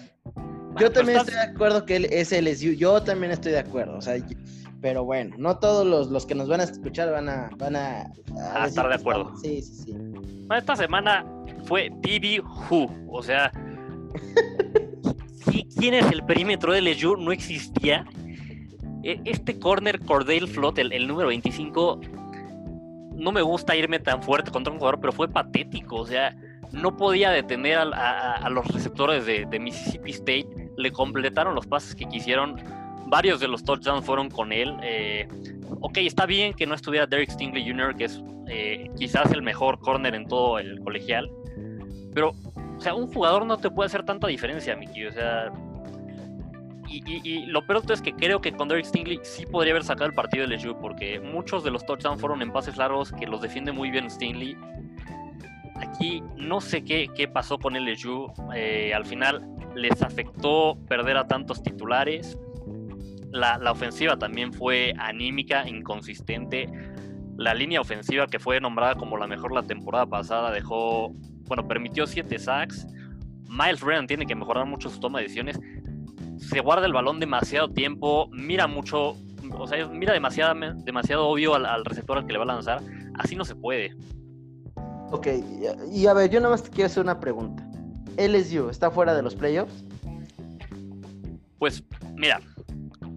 yo 0.79 0.93
también 0.93 1.19
estoy 1.19 1.35
de 1.35 1.41
acuerdo 1.41 1.85
que 1.85 1.97
él 1.97 2.07
es 2.11 2.33
LSU. 2.33 2.73
Yo 2.73 3.03
también 3.03 3.33
estoy 3.33 3.53
de 3.53 3.59
acuerdo. 3.59 3.97
O 3.97 4.01
sea, 4.01 4.17
pero 4.81 5.05
bueno, 5.05 5.35
no 5.39 5.59
todos 5.59 6.09
los, 6.09 6.27
que 6.27 6.35
nos 6.35 6.49
van 6.49 6.61
a 6.61 6.65
escuchar 6.65 7.11
van 7.11 7.29
a, 7.29 7.51
van 7.59 7.77
a, 7.77 8.13
estar 8.67 8.89
de 8.89 8.95
acuerdo. 8.95 9.35
Sí, 9.43 9.63
sí, 9.63 9.83
sí. 9.85 9.97
esta 10.57 10.77
semana 10.77 11.25
fue 11.65 11.91
BB 11.91 12.43
Who. 12.71 12.91
O 13.09 13.23
sea, 13.23 13.53
¿quién 15.79 15.95
es 15.95 16.11
el 16.11 16.25
perímetro 16.25 16.73
de 16.73 16.81
LSU? 16.81 17.17
No 17.17 17.33
existía. 17.33 18.07
E, 19.03 19.21
este 19.25 19.59
corner 19.59 20.01
Cordell 20.01 20.49
Flot, 20.49 20.79
el, 20.79 21.07
número 21.07 21.29
25, 21.29 22.01
no 23.15 23.33
me 23.33 23.43
gusta 23.43 23.77
irme 23.77 23.99
tan 23.99 24.23
fuerte 24.23 24.51
contra 24.51 24.73
un 24.73 24.79
jugador, 24.79 25.01
pero 25.01 25.13
fue 25.13 25.29
patético. 25.29 25.97
O 25.97 26.07
sea, 26.07 26.35
no 26.73 26.97
podía 26.97 27.31
detener 27.31 27.79
a, 27.79 28.49
los 28.51 28.67
receptores 28.69 29.27
de, 29.27 29.59
Mississippi 29.59 30.11
State, 30.11 30.71
le 30.77 30.93
completaron 30.93 31.55
los 31.55 31.67
pases 31.67 31.95
que 31.95 32.07
quisieron, 32.07 32.57
varios 33.07 33.41
de 33.41 33.49
los 33.49 33.65
touchdowns 33.65 34.05
fueron 34.05 34.31
con 34.31 34.53
él. 34.53 34.77
Eh, 34.83 35.29
ok, 35.81 35.99
está 35.99 36.27
bien 36.27 36.55
que 36.55 36.67
no 36.67 36.75
estuviera 36.75 37.07
Derek 37.07 37.31
Stingley 37.31 37.69
Jr., 37.69 37.97
que 37.97 38.05
es 38.05 38.23
eh, 38.49 38.91
quizás 38.99 39.31
el 39.33 39.43
mejor 39.43 39.79
corner 39.81 40.15
en 40.15 40.27
todo 40.27 40.59
el 40.59 40.81
colegial, 40.81 41.31
pero, 42.15 42.33
o 42.77 42.81
sea, 42.81 42.95
un 42.95 43.13
jugador 43.13 43.47
no 43.47 43.57
te 43.59 43.71
puede 43.71 43.87
hacer 43.87 44.05
tanta 44.05 44.27
diferencia, 44.27 44.77
Mickey, 44.77 45.07
o 45.07 45.13
sea... 45.13 45.53
Y, 46.93 47.47
lo 47.47 47.65
peor 47.65 47.85
es 47.93 48.03
que 48.03 48.13
creo 48.13 48.41
que 48.41 48.51
con 48.51 48.67
Derek 48.67 48.85
Stingley 48.85 49.21
sí 49.23 49.47
podría 49.47 49.75
haber 49.75 49.85
sacado 49.85 50.07
el 50.07 50.13
partido 50.13 50.45
de 50.45 50.57
LSU, 50.57 50.77
porque 50.81 51.21
muchos 51.21 51.63
de 51.63 51.71
los 51.71 51.87
touchdowns 51.87 52.21
fueron 52.21 52.43
en 52.43 52.51
pases 52.51 52.77
largos 52.77 53.13
que 53.13 53.29
los 53.29 53.41
defiende 53.41 53.71
muy 53.71 53.93
bien 53.93 54.11
Stingley 54.11 54.57
Aquí 55.81 56.23
no 56.37 56.61
sé 56.61 56.85
qué, 56.85 57.09
qué 57.15 57.27
pasó 57.29 57.59
con 57.59 57.75
LSU. 57.75 58.33
Eh, 58.55 58.93
al 58.95 59.05
final 59.05 59.43
les 59.75 60.03
afectó 60.03 60.79
perder 60.89 61.17
a 61.17 61.27
tantos 61.27 61.63
titulares. 61.63 62.39
La, 63.33 63.59
ofensiva 63.71 64.19
también 64.19 64.53
fue 64.53 64.93
anímica, 64.99 65.69
inconsistente. 65.69 66.69
La 67.37 67.55
línea 67.55 67.81
ofensiva 67.81 68.27
que 68.27 68.39
fue 68.39 68.61
nombrada 68.61 68.97
como 68.97 69.17
la 69.17 69.27
mejor 69.27 69.53
la 69.53 69.63
temporada 69.63 70.07
pasada 70.07 70.51
dejó, 70.51 71.15
bueno, 71.47 71.67
permitió 71.67 72.07
siete 72.07 72.39
sacks. 72.39 72.87
Miles 73.49 73.81
Brennan 73.81 74.07
tiene 74.07 74.27
que 74.27 74.35
mejorar 74.35 74.67
mucho 74.67 74.91
su 74.91 75.01
toma 75.01 75.19
de 75.19 75.25
decisiones. 75.25 75.59
Se 76.39 76.61
guarda 76.61 76.87
el 76.87 76.93
balón 76.93 77.21
demasiado 77.21 77.71
tiempo, 77.71 78.29
mira 78.33 78.67
mucho, 78.67 79.15
o 79.53 79.67
sea, 79.67 79.87
mira 79.89 80.13
demasiado, 80.13 80.55
demasiado 80.85 81.29
obvio 81.29 81.55
al 81.55 81.85
receptor 81.85 82.19
al 82.19 82.27
que 82.27 82.33
le 82.33 82.39
va 82.39 82.45
a 82.45 82.49
lanzar. 82.49 82.83
Así 83.15 83.37
no 83.37 83.45
se 83.45 83.55
puede. 83.55 83.95
Ok, 85.13 85.27
y 85.93 86.07
a 86.07 86.15
ver, 86.15 86.31
yo 86.31 86.41
nada 86.41 86.53
más 86.53 86.63
te 86.63 86.71
quiero 86.71 86.87
hacer 86.87 87.03
una 87.03 87.19
pregunta. 87.19 87.67
¿LSU 88.17 88.69
está 88.69 88.91
fuera 88.91 89.15
de 89.15 89.23
los 89.23 89.35
playoffs? 89.35 89.85
Pues 91.59 91.83
mira, 92.15 92.41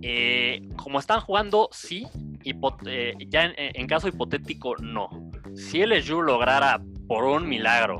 eh, 0.01 0.61
como 0.75 0.99
están 0.99 1.21
jugando, 1.21 1.69
sí, 1.71 2.07
eh, 2.43 3.13
ya 3.29 3.45
en, 3.55 3.87
caso 3.87 4.07
hipotético, 4.07 4.75
no. 4.77 5.09
Si 5.55 5.85
LSU 5.85 6.21
lograra, 6.21 6.81
por 7.07 7.23
un 7.23 7.47
milagro, 7.47 7.97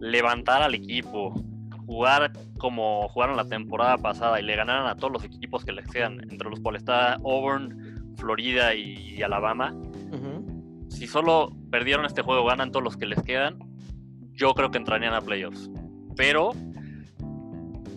levantar 0.00 0.62
al 0.62 0.74
equipo, 0.74 1.34
jugar 1.86 2.32
como 2.58 3.08
jugaron 3.08 3.36
la 3.36 3.48
temporada 3.48 3.98
pasada 3.98 4.40
y 4.40 4.44
le 4.44 4.56
ganaran 4.56 4.86
a 4.86 4.96
todos 4.96 5.12
los 5.12 5.24
equipos 5.24 5.64
que 5.64 5.72
les 5.72 5.86
quedan, 5.88 6.20
entre 6.30 6.48
los 6.48 6.60
cuales 6.60 6.82
está 6.82 7.14
Auburn, 7.14 8.14
Florida 8.16 8.74
y, 8.74 9.22
Alabama, 9.22 9.74
si 10.88 11.06
solo 11.06 11.50
perdieron 11.74 12.06
este 12.06 12.22
juego, 12.22 12.44
ganan 12.44 12.70
todos 12.70 12.84
los 12.84 12.96
que 12.96 13.04
les 13.04 13.20
quedan, 13.24 13.58
yo 14.32 14.54
creo 14.54 14.70
que 14.70 14.78
entrarían 14.78 15.12
a 15.12 15.20
playoffs. 15.20 15.68
Pero, 16.14 16.52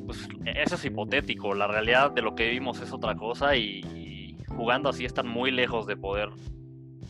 pues, 0.08 0.28
eso 0.46 0.74
es 0.74 0.86
hipotético. 0.86 1.54
La 1.54 1.68
realidad 1.68 2.10
de 2.10 2.24
lo 2.24 2.34
que 2.34 2.50
vimos 2.50 2.82
es 2.82 2.92
otra 2.92 3.14
cosa 3.14 3.56
y, 3.56 4.36
jugando 4.48 4.90
así 4.90 5.06
están 5.06 5.28
muy 5.28 5.52
lejos 5.52 5.86
de 5.86 5.96
poder 5.96 6.30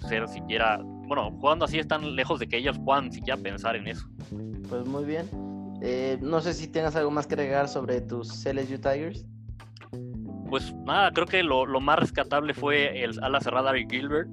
ser 0.09 0.27
siquiera. 0.27 0.81
Bueno, 0.83 1.31
jugando 1.39 1.63
así 1.63 1.79
están 1.79 2.17
lejos 2.17 2.37
de 2.37 2.49
que 2.49 2.57
ellos 2.57 2.77
puedan 2.79 3.13
siquiera 3.13 3.41
pensar 3.41 3.77
en 3.77 3.87
eso. 3.87 4.05
Pues 4.67 4.85
muy 4.85 5.05
bien. 5.05 5.25
Eh, 5.81 6.17
no 6.19 6.41
sé 6.41 6.53
si 6.53 6.67
tengas 6.67 6.97
algo 6.97 7.11
más 7.11 7.27
que 7.27 7.35
agregar 7.35 7.69
sobre 7.69 8.01
tus 8.01 8.45
LSU 8.45 8.77
Tigers. 8.77 9.25
Pues 10.49 10.75
nada, 10.85 11.11
creo 11.13 11.27
que 11.27 11.43
lo, 11.43 11.65
más 11.79 11.97
rescatable 11.97 12.53
fue 12.53 13.05
el 13.05 13.17
ala 13.23 13.39
cerrada 13.39 13.69
Ari 13.69 13.87
Gilbert. 13.89 14.27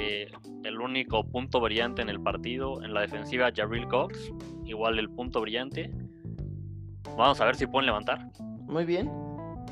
Eh, 0.00 0.26
el 0.64 0.80
único 0.80 1.24
punto 1.24 1.60
brillante 1.60 2.00
en 2.00 2.08
el 2.08 2.20
partido. 2.22 2.82
En 2.82 2.94
la 2.94 3.02
defensiva, 3.02 3.50
Jarrell 3.54 3.86
Cox, 3.86 4.32
igual 4.64 4.98
el 4.98 5.10
punto 5.10 5.42
brillante. 5.42 5.90
Vamos 7.18 7.38
a 7.40 7.44
ver 7.44 7.56
si 7.56 7.66
pueden 7.66 7.86
levantar. 7.86 8.30
Muy 8.62 8.86
bien. 8.86 9.10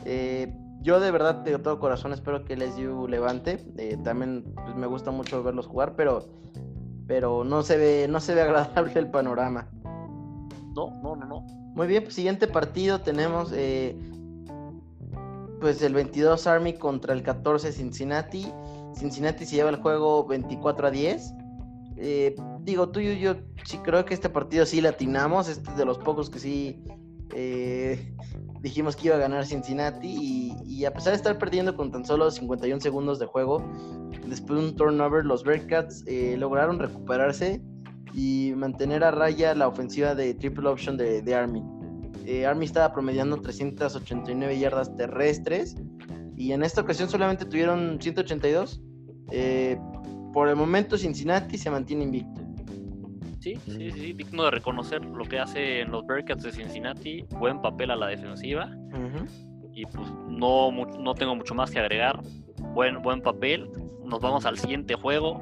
Eh, 0.05 0.53
yo 0.83 1.01
de 1.01 1.11
verdad, 1.11 1.37
de 1.37 1.59
todo 1.59 1.79
corazón, 1.79 2.13
espero 2.13 2.45
que 2.45 2.57
LSU 2.57 3.09
levante. 3.09 3.65
Eh, 3.79 3.97
también 4.05 4.45
pues, 4.55 4.77
me 4.77 4.87
gusta 4.87 5.11
mucho 5.11 5.43
verlos 5.43 5.67
jugar, 5.67 5.95
pero, 5.97 6.29
pero 7.07 7.43
no, 7.43 7.63
se 7.63 7.79
ve, 7.79 8.07
no 8.09 8.21
se 8.21 8.35
ve 8.35 8.43
agradable 8.43 8.93
el 8.97 9.11
panorama. 9.11 9.67
No, 10.75 10.91
no, 11.03 11.17
no, 11.17 11.25
no. 11.25 11.41
Muy 11.75 11.87
bien, 11.87 12.03
pues 12.03 12.15
siguiente 12.15 12.47
partido 12.49 13.01
tenemos 13.01 13.53
pues 15.61 15.83
el 15.83 15.95
22 15.95 16.47
Army 16.47 16.75
contra 16.75 17.15
el 17.15 17.23
14 17.23 17.73
Cincinnati. 17.73 18.47
Cincinnati 18.99 19.45
se 19.45 19.57
lleva 19.57 19.71
el 19.71 19.77
juego 19.77 20.27
24 20.27 20.89
a 20.89 20.91
10. 20.91 21.35
Eh, 21.97 22.35
digo, 22.61 22.91
tú 22.91 23.01
y 23.01 23.19
yo 23.19 23.37
sí 23.65 23.79
creo 23.79 24.05
que 24.05 24.15
este 24.15 24.29
partido 24.29 24.67
sí 24.67 24.81
latinamos. 24.81 25.49
Este 25.49 25.71
es 25.71 25.77
de 25.77 25.85
los 25.85 25.99
pocos 25.99 26.31
que 26.31 26.39
sí 26.39 26.83
eh, 27.35 28.15
dijimos 28.61 28.97
que 28.97 29.09
iba 29.09 29.17
a 29.17 29.21
ganar 29.21 29.47
Cincinnati. 29.47 30.55
Y, 30.65 30.85
a 30.85 30.93
pesar 30.93 31.13
de 31.13 31.17
estar 31.17 31.39
perdiendo 31.39 31.77
con 31.77 31.91
tan 31.91 32.05
solo 32.05 32.31
51 32.31 32.81
segundos 32.81 33.19
de 33.19 33.27
juego, 33.27 33.65
después 34.27 34.61
de 34.61 34.69
un 34.69 34.77
turnover, 34.77 35.25
los 35.25 35.45
Bearcats 35.45 36.05
eh, 36.07 36.37
lograron 36.39 36.79
recuperarse 36.79 37.61
y 38.15 38.53
mantener 38.57 39.05
a 39.05 39.11
raya 39.11 39.55
la 39.55 39.69
ofensiva 39.69 40.15
de 40.15 40.35
triple 40.35 40.69
option 40.69 40.97
de, 40.97 41.23
de 41.23 41.35
Army. 41.35 41.63
Eh, 42.25 42.47
Army 42.47 42.67
estaba 42.67 42.93
promediando 42.93 43.41
389 43.41 44.59
yardas 44.59 44.95
terrestres 44.97 45.77
y 46.37 46.53
en 46.53 46.63
esta 46.63 46.83
ocasión 46.83 47.09
solamente 47.09 47.45
tuvieron 47.45 47.99
182. 48.01 48.83
Eh, 49.31 49.79
por 50.33 50.49
el 50.49 50.57
momento 50.57 50.97
Cincinnati 50.97 51.59
se 51.59 51.71
mantiene 51.71 52.05
invicto. 52.05 52.43
Sí, 53.41 53.55
sí, 53.67 53.91
sí, 53.91 54.13
digno 54.13 54.45
de 54.45 54.51
reconocer 54.51 55.05
lo 55.05 55.25
que 55.25 55.39
hacen 55.39 55.91
los 55.91 56.07
Bearcats 56.07 56.43
de 56.43 56.53
Cincinnati. 56.53 57.25
Buen 57.39 57.61
papel 57.63 57.91
a 57.91 57.97
la 57.97 58.09
defensiva. 58.09 58.71
Y 59.73 59.87
pues 59.87 60.11
no, 60.29 60.71
no 60.73 61.15
tengo 61.15 61.37
mucho 61.37 61.55
más 61.55 61.71
que 61.71 61.79
agregar. 61.79 62.21
Buen, 62.75 63.01
buen 63.01 63.23
papel. 63.23 63.71
Nos 64.05 64.21
vamos 64.21 64.45
al 64.45 64.59
siguiente 64.59 64.95
juego. 64.95 65.35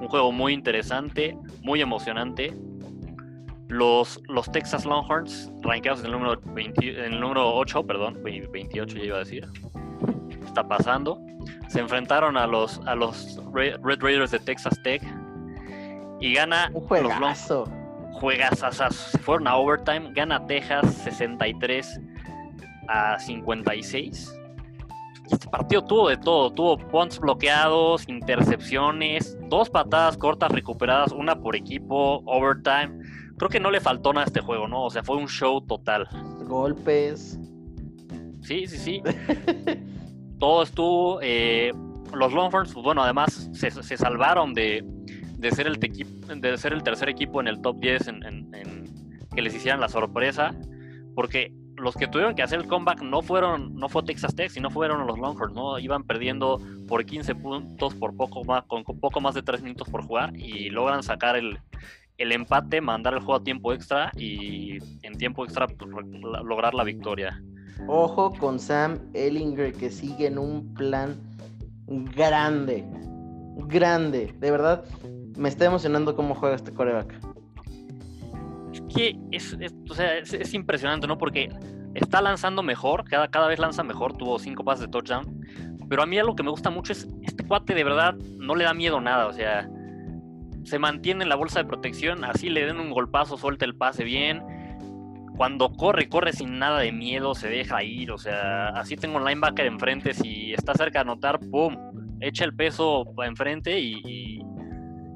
Un 0.00 0.08
juego 0.08 0.32
muy 0.32 0.54
interesante, 0.54 1.36
muy 1.62 1.80
emocionante. 1.80 2.54
Los, 3.68 4.20
los 4.28 4.50
Texas 4.50 4.86
Longhorns, 4.86 5.52
rankeados 5.62 6.00
en 6.00 6.06
el 6.06 6.12
número, 6.12 6.40
en 6.56 7.12
el 7.12 7.20
número 7.20 7.54
8, 7.54 7.86
perdón, 7.86 8.22
28 8.22 8.96
ya 8.96 9.04
iba 9.04 9.16
a 9.16 9.20
decir. 9.20 9.46
Está 10.56 10.68
pasando. 10.68 11.20
Se 11.68 11.80
enfrentaron 11.80 12.38
a 12.38 12.46
los, 12.46 12.80
a 12.86 12.94
los 12.94 13.38
Red 13.52 13.78
Raiders 13.82 14.30
de 14.30 14.38
Texas 14.38 14.80
Tech. 14.82 15.02
Y 16.18 16.32
gana. 16.32 16.70
Un 16.72 16.80
juegazo. 16.80 17.66
Juegas, 18.12 18.64
se 18.90 19.18
fueron 19.18 19.48
a 19.48 19.56
overtime. 19.56 20.12
Gana 20.14 20.46
Texas 20.46 20.94
63 21.04 22.00
a 22.88 23.18
56. 23.18 24.34
Este 25.30 25.46
partido 25.48 25.84
tuvo 25.84 26.08
de 26.08 26.16
todo, 26.16 26.50
tuvo 26.50 26.78
punts 26.78 27.18
bloqueados, 27.18 28.08
intercepciones, 28.08 29.36
dos 29.50 29.68
patadas 29.68 30.16
cortas 30.16 30.50
recuperadas, 30.52 31.12
una 31.12 31.38
por 31.38 31.54
equipo, 31.54 32.22
overtime 32.24 33.02
creo 33.36 33.50
que 33.50 33.60
no 33.60 33.70
le 33.70 33.80
faltó 33.80 34.12
nada 34.12 34.24
a 34.24 34.26
este 34.28 34.40
juego, 34.40 34.68
¿no? 34.68 34.84
O 34.84 34.90
sea, 34.90 35.02
fue 35.02 35.16
un 35.16 35.28
show 35.28 35.60
total. 35.60 36.08
Golpes. 36.46 37.38
Sí, 38.40 38.66
sí, 38.66 38.78
sí. 38.78 39.02
Todo 40.38 40.62
estuvo. 40.62 41.20
Eh, 41.22 41.72
los 42.12 42.32
Longhorns, 42.32 42.72
pues 42.72 42.84
bueno, 42.84 43.02
además 43.02 43.50
se, 43.52 43.70
salvaron 43.96 44.54
de, 44.54 44.84
ser 45.52 45.66
el 45.66 45.76
de 45.76 46.56
ser 46.56 46.72
el 46.72 46.82
tercer 46.82 47.08
equipo 47.08 47.40
en 47.40 47.48
el 47.48 47.60
top 47.60 47.78
10 47.80 48.08
en, 48.08 48.84
que 49.34 49.42
les 49.42 49.54
hicieran 49.54 49.80
la 49.80 49.88
sorpresa, 49.88 50.54
porque 51.14 51.52
los 51.76 51.94
que 51.94 52.06
tuvieron 52.06 52.34
que 52.34 52.42
hacer 52.42 52.60
el 52.60 52.66
comeback 52.66 53.02
no 53.02 53.20
fueron 53.20 53.74
no 53.74 53.88
fue 53.88 54.02
Texas 54.04 54.34
Tech, 54.34 54.50
sino 54.50 54.70
fueron 54.70 55.06
los 55.06 55.18
Longhorns, 55.18 55.54
¿no? 55.54 55.78
Iban 55.78 56.04
perdiendo 56.04 56.58
por 56.88 57.04
15 57.04 57.34
puntos 57.34 57.94
por 57.94 58.16
poco 58.16 58.44
más 58.44 58.64
con 58.64 58.84
poco 58.84 59.20
más 59.20 59.34
de 59.34 59.42
3 59.42 59.62
minutos 59.62 59.88
por 59.88 60.02
jugar 60.02 60.34
y 60.36 60.70
logran 60.70 61.02
sacar 61.02 61.36
el, 61.36 61.58
el 62.18 62.32
empate, 62.32 62.80
mandar 62.80 63.14
el 63.14 63.20
juego 63.20 63.36
a 63.36 63.44
tiempo 63.44 63.72
extra 63.72 64.10
y 64.16 64.78
en 65.02 65.18
tiempo 65.18 65.44
extra 65.44 65.66
pues, 65.66 65.90
lograr 66.44 66.74
la 66.74 66.84
victoria. 66.84 67.42
Ojo 67.86 68.32
con 68.32 68.58
Sam 68.58 68.98
Ellinger 69.14 69.72
que 69.72 69.90
sigue 69.90 70.26
en 70.26 70.38
un 70.38 70.74
plan 70.74 71.16
grande, 71.86 72.84
grande. 73.68 74.34
De 74.38 74.50
verdad, 74.50 74.84
me 75.36 75.48
está 75.48 75.66
emocionando 75.66 76.16
cómo 76.16 76.34
juega 76.34 76.56
este 76.56 76.72
coreback. 76.72 77.14
Es 78.72 78.82
que 78.94 79.18
es, 79.30 80.54
impresionante, 80.54 81.06
¿no? 81.06 81.18
Porque 81.18 81.48
está 81.94 82.20
lanzando 82.20 82.62
mejor, 82.62 83.04
cada, 83.04 83.28
cada 83.28 83.46
vez 83.48 83.58
lanza 83.58 83.82
mejor, 83.82 84.16
tuvo 84.16 84.38
cinco 84.38 84.64
pases 84.64 84.86
de 84.86 84.88
touchdown. 84.88 85.40
Pero 85.88 86.02
a 86.02 86.06
mí 86.06 86.18
algo 86.18 86.34
que 86.34 86.42
me 86.42 86.50
gusta 86.50 86.70
mucho 86.70 86.92
es 86.92 87.08
este 87.22 87.46
cuate 87.46 87.74
de 87.74 87.84
verdad 87.84 88.14
no 88.38 88.56
le 88.56 88.64
da 88.64 88.74
miedo 88.74 89.00
nada, 89.00 89.28
o 89.28 89.32
sea, 89.32 89.68
se 90.64 90.80
mantiene 90.80 91.22
en 91.22 91.28
la 91.28 91.36
bolsa 91.36 91.60
de 91.60 91.66
protección, 91.66 92.24
así 92.24 92.48
le 92.48 92.66
den 92.66 92.80
un 92.80 92.90
golpazo, 92.90 93.38
suelta 93.38 93.64
el 93.64 93.76
pase 93.76 94.02
bien. 94.02 94.42
Cuando 95.36 95.70
corre, 95.72 96.08
corre 96.08 96.32
sin 96.32 96.58
nada 96.58 96.80
de 96.80 96.92
miedo, 96.92 97.34
se 97.34 97.48
deja 97.48 97.82
ir. 97.82 98.10
O 98.10 98.18
sea, 98.18 98.68
así 98.68 98.96
tengo 98.96 99.16
un 99.18 99.24
linebacker 99.24 99.66
enfrente. 99.66 100.14
Si 100.14 100.52
está 100.52 100.74
cerca 100.74 101.00
de 101.00 101.10
anotar, 101.10 101.38
¡pum! 101.50 101.76
Echa 102.20 102.44
el 102.44 102.54
peso 102.54 103.04
enfrente 103.24 103.78
y, 103.78 104.40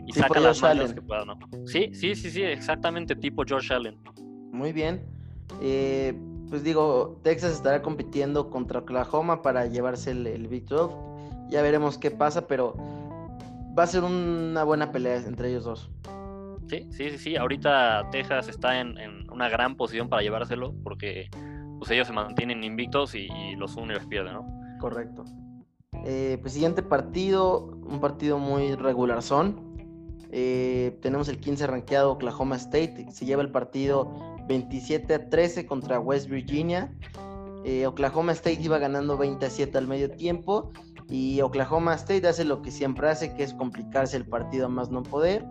y, 0.06 0.12
saca 0.12 0.40
las 0.40 0.60
manos 0.60 0.92
que 0.92 1.00
pueda, 1.00 1.24
¿no? 1.24 1.38
Sí, 1.66 1.90
sí, 1.94 2.14
sí, 2.14 2.30
sí, 2.30 2.42
exactamente 2.42 3.16
tipo 3.16 3.44
George 3.46 3.72
Allen. 3.72 3.96
Muy 4.52 4.72
bien. 4.72 5.02
Eh, 5.62 6.14
pues 6.50 6.62
digo, 6.62 7.20
Texas 7.22 7.52
estará 7.52 7.80
compitiendo 7.80 8.50
contra 8.50 8.80
Oklahoma 8.80 9.40
para 9.40 9.66
llevarse 9.66 10.10
el, 10.10 10.26
el 10.26 10.48
Big 10.48 10.66
12. 10.66 10.94
Ya 11.48 11.62
veremos 11.62 11.96
qué 11.96 12.10
pasa, 12.10 12.46
pero 12.46 12.74
va 13.78 13.84
a 13.84 13.86
ser 13.86 14.04
una 14.04 14.64
buena 14.64 14.92
pelea 14.92 15.16
entre 15.16 15.48
ellos 15.50 15.64
dos. 15.64 15.90
Sí, 16.70 16.86
sí, 16.90 17.10
sí, 17.10 17.18
sí. 17.18 17.36
Ahorita 17.36 18.08
Texas 18.12 18.48
está 18.48 18.80
en, 18.80 18.96
una 19.30 19.48
gran 19.48 19.76
posición 19.76 20.08
para 20.08 20.22
llevárselo 20.22 20.72
porque 20.84 21.28
pues, 21.78 21.90
ellos 21.90 22.06
se 22.06 22.12
mantienen 22.12 22.62
invictos 22.62 23.16
y, 23.16 23.28
los 23.56 23.72
Sooners 23.72 24.06
pierden, 24.06 24.34
¿no? 24.34 24.46
Correcto. 24.78 25.24
Eh, 26.04 26.38
pues 26.40 26.52
siguiente 26.52 26.82
partido, 26.82 27.64
un 27.64 28.00
partido 28.00 28.38
muy 28.38 28.76
regular 28.76 29.20
son. 29.20 29.68
Eh, 30.30 30.96
tenemos 31.02 31.28
el 31.28 31.38
15 31.38 31.66
rankeado 31.66 32.12
Oklahoma 32.12 32.54
State, 32.54 33.08
se 33.10 33.26
lleva 33.26 33.42
el 33.42 33.50
partido 33.50 34.36
27 34.46 35.12
a 35.12 35.28
13 35.28 35.66
contra 35.66 35.98
West 35.98 36.28
Virginia. 36.30 36.92
Eh, 37.64 37.86
Oklahoma 37.86 38.32
State 38.32 38.62
iba 38.62 38.78
ganando 38.78 39.18
27 39.18 39.76
al 39.76 39.88
medio 39.88 40.10
tiempo 40.12 40.70
y 41.08 41.40
Oklahoma 41.40 41.94
State 41.94 42.26
hace 42.28 42.44
lo 42.44 42.62
que 42.62 42.70
siempre 42.70 43.08
hace, 43.08 43.34
que 43.34 43.42
es 43.42 43.52
complicarse 43.54 44.16
el 44.16 44.24
partido 44.24 44.68
más 44.68 44.90
no 44.90 45.02
poder. 45.02 45.44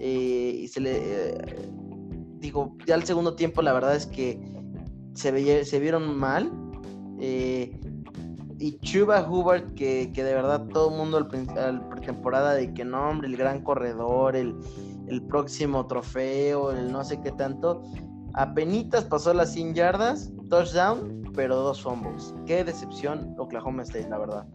Eh, 0.00 0.60
y 0.62 0.68
se 0.68 0.80
le. 0.80 0.96
Eh, 0.96 1.68
digo, 2.38 2.76
ya 2.86 2.94
al 2.94 3.04
segundo 3.04 3.34
tiempo, 3.34 3.60
la 3.60 3.74
verdad 3.74 3.94
es 3.94 4.06
que 4.06 4.40
se, 5.14 5.64
se 5.64 5.78
vieron 5.78 6.18
mal. 6.18 6.50
Eh, 7.20 7.78
y 8.58 8.78
Chuba 8.80 9.26
Hubbard, 9.28 9.74
que, 9.74 10.10
de 10.12 10.34
verdad 10.34 10.66
todo 10.68 10.90
el 10.90 10.96
mundo 10.96 11.16
al, 11.56 11.88
pretemporada 11.88 12.54
de 12.54 12.72
que 12.74 12.84
no, 12.84 13.08
hombre, 13.08 13.28
el 13.28 13.36
gran 13.36 13.62
corredor, 13.62 14.36
el, 14.36 14.54
el 15.08 15.22
próximo 15.22 15.86
trofeo, 15.86 16.70
el 16.70 16.90
no 16.90 17.04
sé 17.04 17.20
qué 17.22 17.32
tanto. 17.32 17.82
Apenitas 18.34 19.04
pasó 19.04 19.34
las 19.34 19.52
100 19.52 19.74
yardas, 19.74 20.32
touchdown, 20.48 21.30
pero 21.34 21.56
dos 21.56 21.82
fumbles. 21.82 22.34
Qué 22.46 22.64
decepción 22.64 23.34
Oklahoma 23.38 23.82
State, 23.82 24.08
la 24.08 24.18
verdad. 24.18 24.46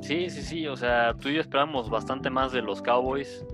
Sí, 0.00 0.30
sí, 0.30 0.42
sí, 0.42 0.66
o 0.66 0.76
sea, 0.76 1.14
tú 1.20 1.28
y 1.28 1.34
yo 1.34 1.40
esperamos 1.40 1.90
bastante 1.90 2.30
más 2.30 2.52
de 2.52 2.62
los 2.62 2.80
Cowboys. 2.80 3.44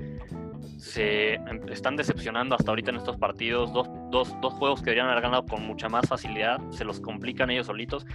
Se 0.84 1.40
están 1.70 1.96
decepcionando 1.96 2.54
hasta 2.54 2.70
ahorita 2.70 2.90
en 2.90 2.98
estos 2.98 3.16
partidos. 3.16 3.72
Dos, 3.72 3.88
dos, 4.10 4.36
dos 4.42 4.52
juegos 4.52 4.80
que 4.80 4.90
deberían 4.90 5.08
haber 5.08 5.22
ganado 5.22 5.46
con 5.46 5.66
mucha 5.66 5.88
más 5.88 6.06
facilidad. 6.06 6.60
Se 6.72 6.84
los 6.84 7.00
complican 7.00 7.50
ellos 7.50 7.68
solitos. 7.68 8.06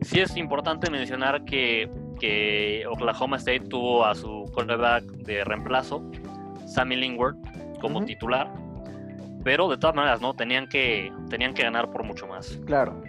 Sí 0.00 0.18
es 0.18 0.36
importante 0.36 0.90
mencionar 0.90 1.44
que, 1.44 1.88
que 2.18 2.84
Oklahoma 2.90 3.36
State 3.36 3.68
tuvo 3.68 4.04
a 4.04 4.16
su 4.16 4.44
quarterback 4.52 5.04
de 5.04 5.44
reemplazo, 5.44 6.02
Sammy 6.66 6.96
Lingworth, 6.96 7.38
como 7.80 8.04
titular. 8.04 8.52
Pero 9.44 9.68
de 9.68 9.78
todas 9.78 9.94
maneras, 9.94 10.20
¿no? 10.20 10.34
Tenían 10.34 10.66
que, 10.66 11.12
tenían 11.30 11.54
que 11.54 11.62
ganar 11.62 11.92
por 11.92 12.02
mucho 12.02 12.26
más. 12.26 12.58
Claro. 12.66 13.00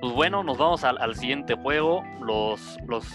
Pues 0.00 0.12
bueno, 0.12 0.42
nos 0.42 0.58
vamos 0.58 0.82
al, 0.82 1.14
siguiente 1.14 1.54
juego. 1.54 2.02
Los, 2.20 2.76
los, 2.88 3.06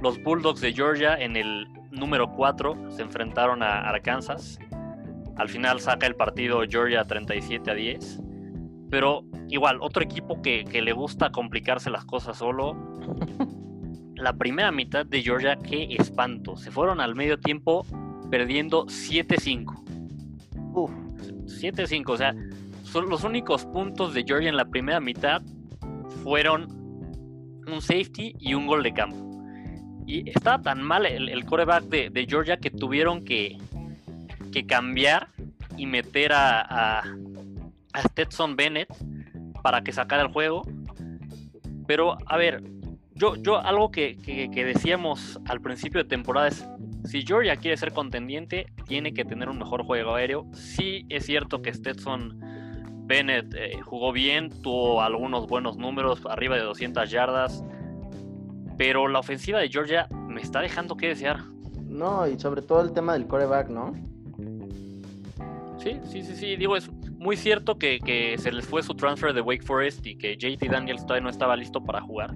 los 0.00 0.22
Bulldogs 0.22 0.60
de 0.60 0.72
Georgia 0.72 1.16
en 1.16 1.36
el 1.36 1.66
número 1.94 2.30
4 2.32 2.90
se 2.90 3.02
enfrentaron 3.02 3.62
a 3.62 3.80
Arkansas. 3.88 4.58
Al 5.36 5.48
final 5.48 5.80
saca 5.80 6.06
el 6.06 6.14
partido 6.14 6.62
Georgia 6.68 7.04
37 7.04 7.70
a 7.70 7.74
10. 7.74 8.20
Pero 8.90 9.24
igual, 9.48 9.78
otro 9.80 10.02
equipo 10.02 10.40
que, 10.42 10.64
le 10.64 10.92
gusta 10.92 11.30
complicarse 11.30 11.90
las 11.90 12.04
cosas 12.04 12.38
solo. 12.38 12.76
La 14.14 14.32
primera 14.32 14.70
mitad 14.70 15.04
de 15.04 15.22
Georgia, 15.22 15.56
qué 15.56 15.96
espanto. 15.98 16.56
Se 16.56 16.70
fueron 16.70 17.00
al 17.00 17.14
medio 17.14 17.38
tiempo 17.38 17.84
perdiendo 18.30 18.86
7-5. 18.86 19.82
7-5, 20.74 22.08
o 22.08 22.16
sea, 22.16 22.34
son 22.84 23.08
los 23.08 23.24
únicos 23.24 23.66
puntos 23.66 24.14
de 24.14 24.24
Georgia 24.24 24.48
en 24.48 24.56
la 24.56 24.64
primera 24.64 25.00
mitad 25.00 25.42
fueron 26.22 26.68
un 27.66 27.80
safety 27.80 28.34
y 28.38 28.54
un 28.54 28.66
gol 28.66 28.82
de 28.82 28.92
campo. 28.92 29.23
Y 30.06 30.28
estaba 30.28 30.60
tan 30.60 30.82
mal 30.82 31.06
el, 31.06 31.28
el 31.28 31.44
coreback 31.44 31.84
de, 31.84 32.26
Georgia 32.28 32.58
que 32.58 32.70
tuvieron 32.70 33.24
que, 33.24 33.58
que 34.52 34.66
cambiar 34.66 35.28
y 35.76 35.86
meter 35.86 36.32
a, 36.32 37.00
a, 37.00 37.02
Stetson 38.08 38.56
Bennett 38.56 38.88
para 39.62 39.82
que 39.82 39.92
sacara 39.92 40.22
el 40.22 40.28
juego. 40.28 40.62
Pero, 41.86 42.18
a 42.26 42.36
ver, 42.36 42.62
yo, 43.14 43.36
yo 43.36 43.58
algo 43.58 43.90
que, 43.90 44.16
que, 44.18 44.64
decíamos 44.64 45.40
al 45.46 45.60
principio 45.60 46.02
de 46.02 46.08
temporada 46.08 46.48
es, 46.48 46.66
si 47.04 47.22
Georgia 47.22 47.56
quiere 47.56 47.76
ser 47.76 47.92
contendiente, 47.92 48.66
tiene 48.86 49.14
que 49.14 49.24
tener 49.24 49.48
un 49.48 49.58
mejor 49.58 49.84
juego 49.84 50.14
aéreo. 50.14 50.46
Sí 50.52 51.06
es 51.08 51.26
cierto 51.26 51.62
que 51.62 51.72
Stetson 51.72 52.40
Bennett 53.06 53.54
eh, 53.54 53.80
jugó 53.82 54.12
bien, 54.12 54.50
tuvo 54.62 55.02
algunos 55.02 55.46
buenos 55.46 55.76
números, 55.76 56.22
arriba 56.26 56.56
de 56.56 56.62
200 56.62 57.10
yardas, 57.10 57.62
pero 58.76 59.08
la 59.08 59.20
ofensiva 59.20 59.58
de 59.58 59.68
Georgia 59.68 60.08
me 60.28 60.40
está 60.40 60.60
dejando 60.60 60.96
que 60.96 61.08
desear. 61.08 61.40
No, 61.88 62.26
y 62.26 62.38
sobre 62.38 62.62
todo 62.62 62.80
el 62.82 62.92
tema 62.92 63.12
del 63.12 63.26
coreback, 63.26 63.68
¿no? 63.68 63.94
Sí, 65.78 65.98
sí, 66.04 66.22
sí, 66.22 66.36
sí. 66.36 66.56
Digo, 66.56 66.76
es 66.76 66.90
muy 67.18 67.36
cierto 67.36 67.78
que, 67.78 68.00
que, 68.00 68.36
se 68.38 68.50
les 68.50 68.66
fue 68.66 68.82
su 68.82 68.94
transfer 68.94 69.32
de 69.32 69.40
Wake 69.40 69.62
Forest 69.62 70.06
y 70.06 70.16
que 70.16 70.36
JT 70.36 70.68
Daniels 70.68 71.02
todavía 71.02 71.24
no 71.24 71.30
estaba 71.30 71.56
listo 71.56 71.82
para 71.84 72.00
jugar. 72.00 72.34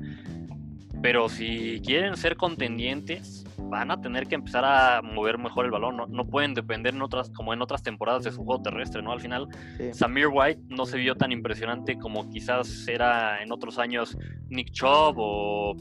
Pero 1.03 1.29
si 1.29 1.81
quieren 1.85 2.17
ser 2.17 2.37
contendientes, 2.37 3.45
van 3.69 3.91
a 3.91 4.01
tener 4.01 4.27
que 4.27 4.35
empezar 4.35 4.65
a 4.65 5.03
mover 5.03 5.39
mejor 5.39 5.65
el 5.65 5.71
balón. 5.71 5.97
No, 6.09 6.27
pueden 6.27 6.55
depender 6.55 6.95
en 6.95 7.03
otras, 7.03 7.31
como 7.31 7.53
en 7.53 7.63
otras 7.63 7.83
temporadas 7.83 8.25
de 8.25 8.33
su 8.33 8.45
juego 8.45 8.63
terrestre, 8.63 9.03
¿no? 9.03 9.13
Al 9.13 9.21
final, 9.21 9.49
Samir 9.93 10.29
White 10.33 10.63
no 10.69 10.87
se 10.87 10.99
vio 10.99 11.15
tan 11.15 11.33
impresionante 11.33 11.99
como 11.99 12.29
quizás 12.31 12.87
era 12.89 13.43
en 13.43 13.53
otros 13.53 13.79
años 13.79 14.17
Nick 14.49 14.73
Chubb 14.73 15.15
o, 15.19 15.77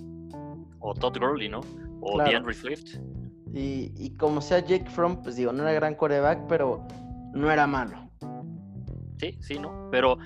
o 0.80 0.94
Todd 0.94 1.18
Gurley, 1.18 1.50
¿no? 1.50 1.62
O 2.02 2.22
DeAndre 2.22 2.54
Swift. 2.54 2.98
Y, 3.54 3.92
y, 3.98 4.16
como 4.18 4.42
sea 4.42 4.60
Jake 4.60 4.90
Fromm, 4.90 5.22
pues 5.24 5.36
digo, 5.36 5.52
no 5.52 5.64
era 5.64 5.72
gran 5.72 5.96
coreback, 5.96 6.48
pero 6.48 6.86
no 7.34 7.50
era 7.50 7.66
malo. 7.66 8.10
Sí, 9.20 9.38
sí, 9.42 9.58
¿no? 9.58 9.90
Pero 9.90 10.18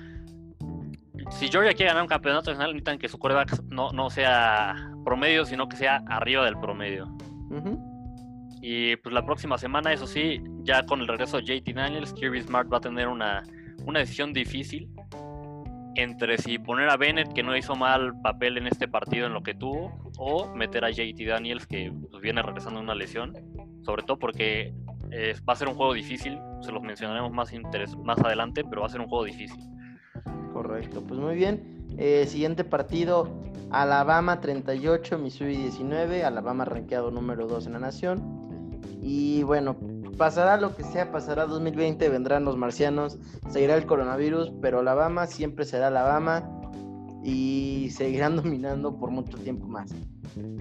si 1.30 1.48
Georgia 1.48 1.72
quiere 1.72 1.88
ganar 1.88 2.02
un 2.02 2.08
campeonato 2.08 2.50
nacional, 2.50 2.72
necesitan 2.72 2.98
que 2.98 3.08
su 3.08 3.18
coreback 3.18 3.62
no, 3.64 3.90
no 3.92 4.10
sea 4.10 4.92
promedio, 5.04 5.44
sino 5.46 5.68
que 5.68 5.76
sea 5.76 6.02
arriba 6.08 6.44
del 6.44 6.58
promedio. 6.58 7.08
Y 8.60 8.96
pues 8.96 9.12
la 9.12 9.24
próxima 9.24 9.58
semana, 9.58 9.92
eso 9.92 10.06
sí, 10.06 10.42
ya 10.62 10.84
con 10.84 11.00
el 11.00 11.08
regreso 11.08 11.38
de 11.38 11.44
JT 11.44 11.74
Daniels, 11.74 12.12
Kirby 12.12 12.42
Smart 12.42 12.72
va 12.72 12.78
a 12.78 12.80
tener 12.80 13.08
una, 13.08 13.42
una 13.84 14.00
decisión 14.00 14.32
difícil 14.32 14.88
entre 15.94 16.38
si 16.38 16.58
poner 16.58 16.88
a 16.88 16.96
Bennett, 16.96 17.32
que 17.32 17.42
no 17.42 17.56
hizo 17.56 17.74
mal 17.76 18.12
papel 18.22 18.58
en 18.58 18.66
este 18.66 18.88
partido 18.88 19.26
en 19.26 19.32
lo 19.32 19.42
que 19.42 19.54
tuvo, 19.54 20.12
o 20.18 20.54
meter 20.54 20.84
a 20.84 20.90
JT 20.90 21.26
Daniels, 21.26 21.66
que 21.66 21.92
pues, 22.10 22.22
viene 22.22 22.42
regresando 22.42 22.78
de 22.80 22.84
una 22.84 22.94
lesión, 22.94 23.34
sobre 23.82 24.02
todo 24.02 24.18
porque 24.18 24.74
eh, 25.10 25.34
va 25.48 25.52
a 25.52 25.56
ser 25.56 25.68
un 25.68 25.74
juego 25.74 25.92
difícil, 25.92 26.38
se 26.60 26.72
los 26.72 26.82
mencionaremos 26.82 27.32
más, 27.32 27.52
más 28.04 28.18
adelante, 28.20 28.64
pero 28.64 28.82
va 28.82 28.86
a 28.86 28.90
ser 28.90 29.00
un 29.00 29.08
juego 29.08 29.24
difícil. 29.24 29.62
Correcto, 30.52 31.02
pues 31.06 31.18
muy 31.18 31.34
bien. 31.34 31.86
Eh, 31.98 32.26
siguiente 32.26 32.64
partido, 32.64 33.28
Alabama 33.70 34.40
38, 34.40 35.18
Missouri 35.18 35.56
19, 35.56 36.24
Alabama 36.24 36.64
rankeado 36.64 37.10
número 37.10 37.46
2 37.46 37.66
en 37.66 37.72
la 37.72 37.78
nación. 37.78 38.80
Y 39.02 39.42
bueno, 39.42 39.76
pasará 40.16 40.56
lo 40.56 40.74
que 40.76 40.84
sea, 40.84 41.10
pasará 41.10 41.46
2020, 41.46 42.08
vendrán 42.08 42.44
los 42.44 42.56
marcianos, 42.56 43.18
seguirá 43.48 43.76
el 43.76 43.86
coronavirus, 43.86 44.52
pero 44.60 44.80
Alabama 44.80 45.26
siempre 45.26 45.64
será 45.64 45.88
Alabama 45.88 46.48
y 47.22 47.90
seguirán 47.90 48.36
dominando 48.42 48.96
por 48.96 49.10
mucho 49.10 49.38
tiempo 49.38 49.66
más. 49.66 49.90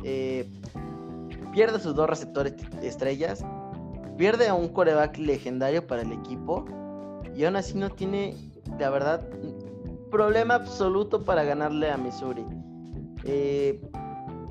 Eh, 0.03 0.49
pierde 1.51 1.79
sus 1.79 1.95
dos 1.95 2.09
receptores 2.09 2.55
estrellas, 2.81 3.45
pierde 4.17 4.47
a 4.47 4.53
un 4.53 4.69
coreback 4.69 5.17
legendario 5.17 5.85
para 5.85 6.01
el 6.01 6.11
equipo 6.11 6.65
y 7.35 7.43
aún 7.45 7.55
así 7.55 7.77
no 7.77 7.89
tiene, 7.89 8.35
la 8.79 8.89
verdad, 8.89 9.27
problema 10.09 10.55
absoluto 10.55 11.23
para 11.23 11.43
ganarle 11.43 11.89
a 11.89 11.97
Missouri. 11.97 12.45
Eh, 13.23 13.81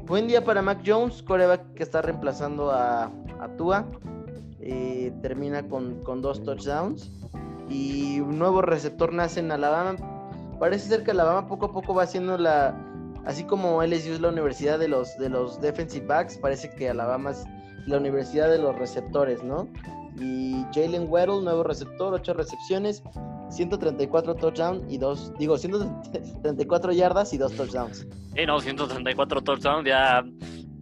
buen 0.06 0.26
día 0.26 0.44
para 0.44 0.62
Mac 0.62 0.82
Jones, 0.84 1.22
coreback 1.22 1.74
que 1.74 1.82
está 1.82 2.02
reemplazando 2.02 2.70
a, 2.70 3.04
a 3.40 3.56
Tua. 3.56 3.86
Eh, 4.62 5.12
termina 5.22 5.66
con, 5.68 6.22
dos 6.22 6.42
touchdowns. 6.42 7.10
Y 7.68 8.20
un 8.20 8.38
nuevo 8.38 8.62
receptor 8.62 9.12
nace 9.12 9.40
en 9.40 9.52
Alabama. 9.52 9.96
Parece 10.58 10.88
ser 10.88 11.04
que 11.04 11.12
Alabama 11.12 11.46
poco 11.46 11.66
a 11.66 11.72
poco 11.72 11.94
va 11.94 12.02
haciendo 12.02 12.36
la. 12.36 12.74
Así 13.24 13.44
como 13.44 13.82
LSU 13.82 14.14
es 14.14 14.20
la 14.20 14.28
universidad 14.28 14.78
de 14.78 14.88
los, 14.88 15.16
de 15.18 15.28
los 15.28 15.60
defensive 15.60 16.06
backs, 16.06 16.38
parece 16.38 16.70
que 16.70 16.88
Alabama 16.88 17.30
es 17.32 17.44
la 17.86 17.98
universidad 17.98 18.50
de 18.50 18.58
los 18.58 18.74
receptores, 18.76 19.42
¿no? 19.44 19.68
Y 20.18 20.64
Jalen 20.74 21.06
Weddle, 21.08 21.42
nuevo 21.42 21.62
receptor, 21.62 22.14
8 22.14 22.34
recepciones, 22.34 23.02
134 23.50 24.34
touchdowns 24.36 24.82
y 24.90 24.98
dos, 24.98 25.32
digo, 25.38 25.58
134 25.58 26.92
yardas 26.92 27.32
y 27.32 27.38
dos 27.38 27.52
touchdowns. 27.52 28.06
Eh, 28.34 28.46
no, 28.46 28.60
134 28.60 29.42
touchdowns, 29.42 29.86
ya 29.86 30.24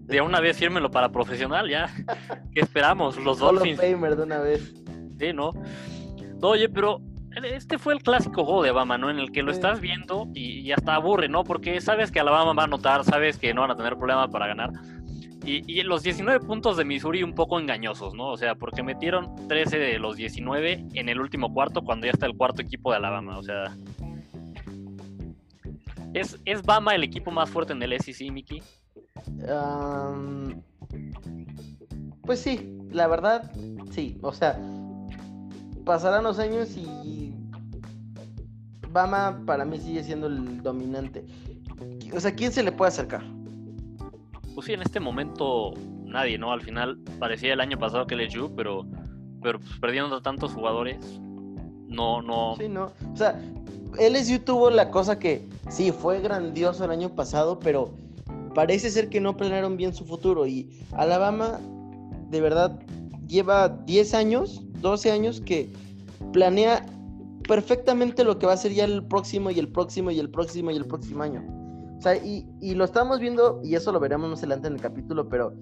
de 0.09 0.21
una 0.21 0.41
vez 0.41 0.57
fírmelo 0.57 0.91
para 0.91 1.11
profesional, 1.11 1.69
ya. 1.69 1.89
¿Qué 2.53 2.61
esperamos? 2.61 3.17
Los 3.19 3.39
Dolphins. 3.39 3.81
Famer 3.81 4.17
de 4.17 4.23
una 4.25 4.39
vez. 4.41 4.75
Sí, 5.19 5.33
¿no? 5.33 5.53
Oye, 6.43 6.69
pero 6.69 7.01
este 7.45 7.79
fue 7.79 7.95
el 7.95 8.03
clásico 8.03 8.45
juego 8.45 8.63
de 8.63 8.71
Alabama, 8.71 8.99
¿no? 8.99 9.11
En 9.11 9.19
el 9.19 9.31
que 9.31 9.43
lo 9.43 9.53
estás 9.53 9.81
viendo 9.81 10.27
y, 10.35 10.73
hasta 10.73 10.95
aburre, 10.95 11.29
¿no? 11.29 11.45
Porque 11.45 11.81
sabes 11.81 12.11
que 12.11 12.21
Alabama 12.21 12.53
va 12.55 12.63
a 12.63 12.67
anotar, 12.67 13.05
sabes 13.05 13.39
que 13.39 13.55
no 13.55 13.61
van 13.61 13.71
a 13.71 13.77
tener 13.77 13.97
problema 13.97 14.29
para 14.29 14.49
ganar 14.49 14.73
y, 15.49 15.83
los 15.83 16.03
19 16.03 16.41
puntos 16.41 16.77
de 16.77 16.85
Missouri 16.85 17.23
un 17.23 17.35
poco 17.35 17.59
engañosos, 17.59 18.15
¿no? 18.15 18.29
O 18.29 18.37
sea, 18.37 18.55
porque 18.55 18.83
metieron 18.83 19.49
13 19.49 19.79
de 19.79 19.99
los 19.99 20.17
19 20.17 20.85
en 20.93 21.09
el 21.09 21.21
último 21.21 21.53
cuarto 21.55 21.83
cuando 21.83 22.07
ya 22.07 22.13
está 22.13 22.27
el 22.27 22.37
cuarto 22.37 22.61
equipo 22.61 22.91
de 22.91 22.99
Alabama. 22.99 23.39
O 23.39 23.43
sea, 23.43 23.75
¿es, 26.13 26.39
es 26.45 26.63
Bama 26.63 26.95
el 26.95 27.03
equipo 27.03 27.31
más 27.31 27.49
fuerte 27.49 27.73
en 27.73 27.83
el 27.83 27.99
SEC, 27.99 28.63
Pues 32.23 32.41
sí, 32.41 32.79
la 32.91 33.07
verdad, 33.07 33.51
sí. 33.91 34.19
O 34.23 34.33
sea, 34.33 34.59
pasarán 35.85 36.25
los 36.25 36.39
años 36.39 36.77
y 36.77 37.35
Bama 38.91 39.43
para 39.47 39.65
mí 39.65 39.79
sigue 39.79 40.03
siendo 40.03 40.27
el 40.27 40.63
dominante. 40.63 41.25
O 42.15 42.21
sea, 42.21 42.35
¿quién 42.35 42.53
se 42.53 42.63
le 42.63 42.73
puede 42.73 42.89
acercar? 42.89 43.23
pues 44.59 44.67
sí, 44.67 44.73
en 44.73 44.83
este 44.83 44.99
momento 44.99 45.73
nadie, 46.05 46.37
¿no? 46.37 46.51
Al 46.51 46.61
final 46.63 46.99
parecía 47.21 47.53
el 47.53 47.61
año 47.61 47.79
pasado 47.79 48.09
que 48.09 48.17
LSU, 48.17 48.57
pero, 48.57 48.85
pero 49.41 49.61
pues, 49.61 49.79
perdiendo 49.81 50.21
tantos 50.21 50.53
jugadores, 50.53 50.99
no, 51.87 52.23
no. 52.23 52.57
Sí, 52.59 52.69
no. 52.69 52.87
O 53.13 53.17
sea, 53.17 53.41
LSU 54.01 54.41
tuvo 54.41 54.69
la 54.69 54.91
cosa 54.91 55.21
que 55.21 55.49
sí, 55.71 55.93
fue 55.93 56.21
grandioso 56.21 56.85
el 56.85 56.91
año 56.91 57.11
pasado, 57.11 57.61
pero 57.61 57.95
parece 58.59 58.91
ser 58.91 59.09
que 59.09 59.21
no 59.21 59.37
planearon 59.37 59.77
bien 59.77 59.95
su 59.95 60.05
futuro. 60.05 60.45
Y 60.45 60.69
Alabama, 60.91 61.61
de 62.29 62.41
verdad, 62.41 62.77
lleva 63.29 63.69
10 63.69 64.15
años, 64.15 64.65
12 64.81 65.13
años 65.13 65.41
que 65.41 65.71
planea 66.33 66.85
perfectamente 67.47 68.25
lo 68.25 68.37
que 68.41 68.47
va 68.47 68.55
a 68.55 68.57
ser 68.57 68.73
ya 68.73 68.85
el 68.85 69.05
próximo 69.05 69.53
y 69.53 69.61
el 69.61 69.69
próximo 69.69 70.11
y 70.11 70.19
el 70.19 70.29
próximo 70.29 70.73
y 70.73 70.77
el 70.77 70.87
próximo 70.87 71.23
año. 71.23 71.45
O 71.99 72.03
sea, 72.03 72.17
y, 72.17 72.75
lo 72.75 72.83
estamos 72.83 73.21
viendo, 73.21 73.61
y 73.63 73.77
eso 73.77 73.93
lo 73.93 74.01
veremos 74.01 74.29
más 74.29 74.41
adelante 74.41 74.67
en 74.67 74.75
el 74.75 74.81
capítulo, 74.81 75.29
pero 75.29 75.53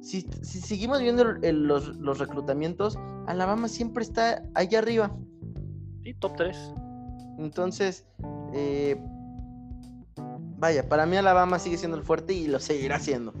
si, 0.00 0.22
seguimos 0.42 1.00
viendo 1.00 1.22
los, 1.24 2.18
reclutamientos, 2.18 2.98
Alabama 3.28 3.68
siempre 3.68 4.02
está 4.02 4.42
allá 4.54 4.80
arriba. 4.80 5.16
Sí, 6.02 6.12
top 6.14 6.34
3. 6.34 6.74
Entonces, 7.38 8.04
eh, 8.52 9.00
vaya, 10.60 10.88
para 10.88 11.06
mí 11.06 11.16
Alabama 11.16 11.58
sigue 11.58 11.76
siendo 11.76 11.96
el 11.96 12.04
fuerte 12.04 12.32
y 12.32 12.46
lo 12.46 12.60
seguirá 12.60 13.00
siendo. 13.00 13.34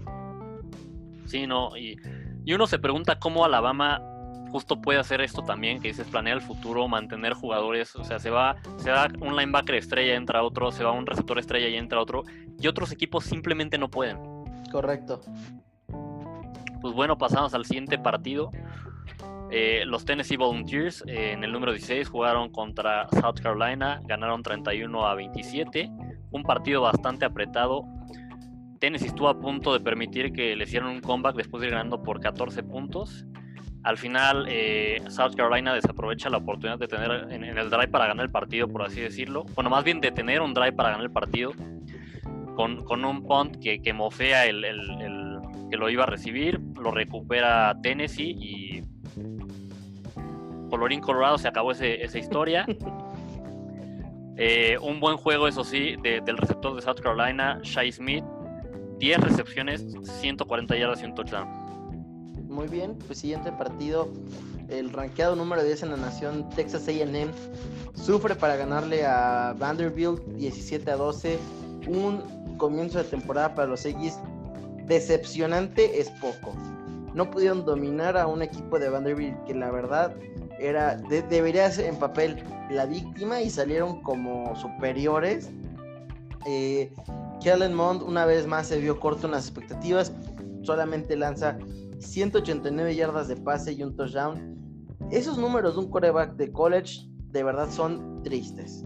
Sí, 1.26 1.46
no, 1.46 1.76
y, 1.76 1.96
y 2.44 2.52
uno 2.54 2.66
se 2.66 2.80
pregunta 2.80 3.20
cómo 3.20 3.44
Alabama 3.44 4.02
justo 4.50 4.80
puede 4.80 4.98
hacer 4.98 5.20
esto 5.20 5.42
también, 5.42 5.80
que 5.80 5.88
dices, 5.88 6.06
planea 6.08 6.34
el 6.34 6.40
futuro, 6.40 6.88
mantener 6.88 7.34
jugadores, 7.34 7.94
o 7.96 8.04
sea, 8.04 8.18
se 8.18 8.30
va, 8.30 8.56
se 8.78 8.90
va 8.90 9.08
un 9.20 9.36
linebacker 9.36 9.76
estrella, 9.76 10.14
entra 10.14 10.42
otro, 10.42 10.72
se 10.72 10.84
va 10.84 10.92
un 10.92 11.06
receptor 11.06 11.38
estrella 11.38 11.68
y 11.68 11.76
entra 11.76 12.00
otro, 12.00 12.24
y 12.58 12.66
otros 12.66 12.92
equipos 12.92 13.24
simplemente 13.24 13.78
no 13.78 13.88
pueden. 13.88 14.18
Correcto. 14.70 15.20
Pues 16.80 16.94
bueno, 16.94 17.16
pasamos 17.18 17.54
al 17.54 17.64
siguiente 17.64 17.98
partido. 17.98 18.50
Eh, 19.52 19.82
los 19.84 20.04
Tennessee 20.04 20.36
Volunteers 20.36 21.02
eh, 21.06 21.32
en 21.32 21.42
el 21.42 21.52
número 21.52 21.72
16 21.72 22.08
jugaron 22.08 22.50
contra 22.50 23.08
South 23.08 23.40
Carolina, 23.42 24.00
ganaron 24.04 24.42
31 24.42 25.06
a 25.06 25.14
27, 25.14 25.90
un 26.30 26.42
partido 26.42 26.82
bastante 26.82 27.24
apretado. 27.24 27.84
Tennessee 28.78 29.08
estuvo 29.08 29.28
a 29.28 29.38
punto 29.38 29.72
de 29.72 29.80
permitir 29.80 30.32
que 30.32 30.56
le 30.56 30.64
hicieran 30.64 30.90
un 30.90 31.00
comeback 31.00 31.36
después 31.36 31.60
de 31.60 31.66
ir 31.66 31.72
ganando 31.72 32.02
por 32.02 32.20
14 32.20 32.62
puntos 32.62 33.26
al 33.82 33.96
final, 33.96 34.46
eh, 34.48 35.02
South 35.08 35.34
Carolina 35.36 35.72
desaprovecha 35.74 36.28
la 36.28 36.38
oportunidad 36.38 36.78
de 36.78 36.86
tener 36.86 37.28
en, 37.30 37.44
el 37.44 37.70
drive 37.70 37.88
para 37.88 38.06
ganar 38.06 38.26
el 38.26 38.30
partido, 38.30 38.68
por 38.68 38.82
así 38.82 39.00
decirlo. 39.00 39.44
Bueno, 39.54 39.70
más 39.70 39.84
bien 39.84 40.00
de 40.00 40.10
tener 40.10 40.42
un 40.42 40.52
drive 40.52 40.72
para 40.72 40.90
ganar 40.90 41.04
el 41.04 41.12
partido 41.12 41.52
con, 42.54 43.04
un 43.04 43.22
punt 43.26 43.56
que, 43.56 43.80
que 43.80 43.92
mofea 43.94 44.44
el, 44.44 45.40
que 45.70 45.76
lo 45.78 45.88
iba 45.88 46.02
a 46.02 46.06
recibir, 46.06 46.60
lo 46.78 46.90
recupera 46.90 47.74
Tennessee 47.82 48.36
y 48.38 48.84
colorín 50.68 51.00
colorado 51.00 51.38
se 51.38 51.48
acabó 51.48 51.72
esa 51.72 52.18
historia. 52.18 52.66
Eh, 54.42 54.78
un 54.80 55.00
buen 55.00 55.18
juego, 55.18 55.48
eso 55.48 55.64
sí, 55.64 55.96
del 56.02 56.38
receptor 56.38 56.74
de 56.74 56.80
South 56.80 57.00
Carolina, 57.02 57.60
Shai 57.62 57.92
Smith. 57.92 58.24
10 58.98 59.18
recepciones, 59.20 59.84
140 60.20 60.76
yardas 60.76 61.00
y 61.02 61.06
un 61.06 61.14
touchdown 61.14 61.48
Muy 62.48 62.68
bien, 62.68 62.96
pues 63.06 63.18
siguiente 63.18 63.52
partido. 63.52 64.08
El 64.68 64.92
ranqueado 64.92 65.36
número 65.36 65.62
10 65.62 65.82
en 65.82 65.90
la 65.90 65.96
nación, 65.98 66.48
Texas 66.56 66.88
AM, 66.88 67.32
sufre 67.92 68.34
para 68.34 68.56
ganarle 68.56 69.04
a 69.04 69.54
Vanderbilt 69.58 70.22
17 70.36 70.90
a 70.90 70.96
12. 70.96 71.38
Un 71.86 72.56
comienzo 72.56 72.96
de 72.96 73.04
temporada 73.04 73.54
para 73.54 73.68
los 73.68 73.84
Aggies 73.84 74.18
decepcionante 74.86 76.00
es 76.00 76.08
poco. 76.12 76.54
No 77.12 77.30
pudieron 77.30 77.66
dominar 77.66 78.16
a 78.16 78.26
un 78.26 78.40
equipo 78.40 78.78
de 78.78 78.88
Vanderbilt 78.88 79.44
que 79.44 79.54
la 79.54 79.70
verdad 79.70 80.14
era 80.60 80.96
debería 80.96 81.70
ser 81.70 81.86
en 81.86 81.96
papel 81.96 82.42
la 82.70 82.86
víctima 82.86 83.40
y 83.40 83.50
salieron 83.50 84.02
como 84.02 84.54
superiores. 84.56 85.50
Eh, 86.46 86.92
Kellen 87.42 87.74
Mond 87.74 88.02
una 88.02 88.26
vez 88.26 88.46
más 88.46 88.68
se 88.68 88.78
vio 88.78 89.00
corto 89.00 89.26
en 89.26 89.32
las 89.32 89.46
expectativas, 89.46 90.12
solamente 90.62 91.16
lanza 91.16 91.58
189 91.98 92.94
yardas 92.94 93.28
de 93.28 93.36
pase 93.36 93.72
y 93.72 93.82
un 93.82 93.96
touchdown. 93.96 94.56
Esos 95.10 95.38
números 95.38 95.74
de 95.74 95.80
un 95.80 95.90
coreback 95.90 96.36
de 96.36 96.52
college 96.52 97.06
de 97.32 97.42
verdad 97.42 97.70
son 97.70 98.22
tristes. 98.22 98.84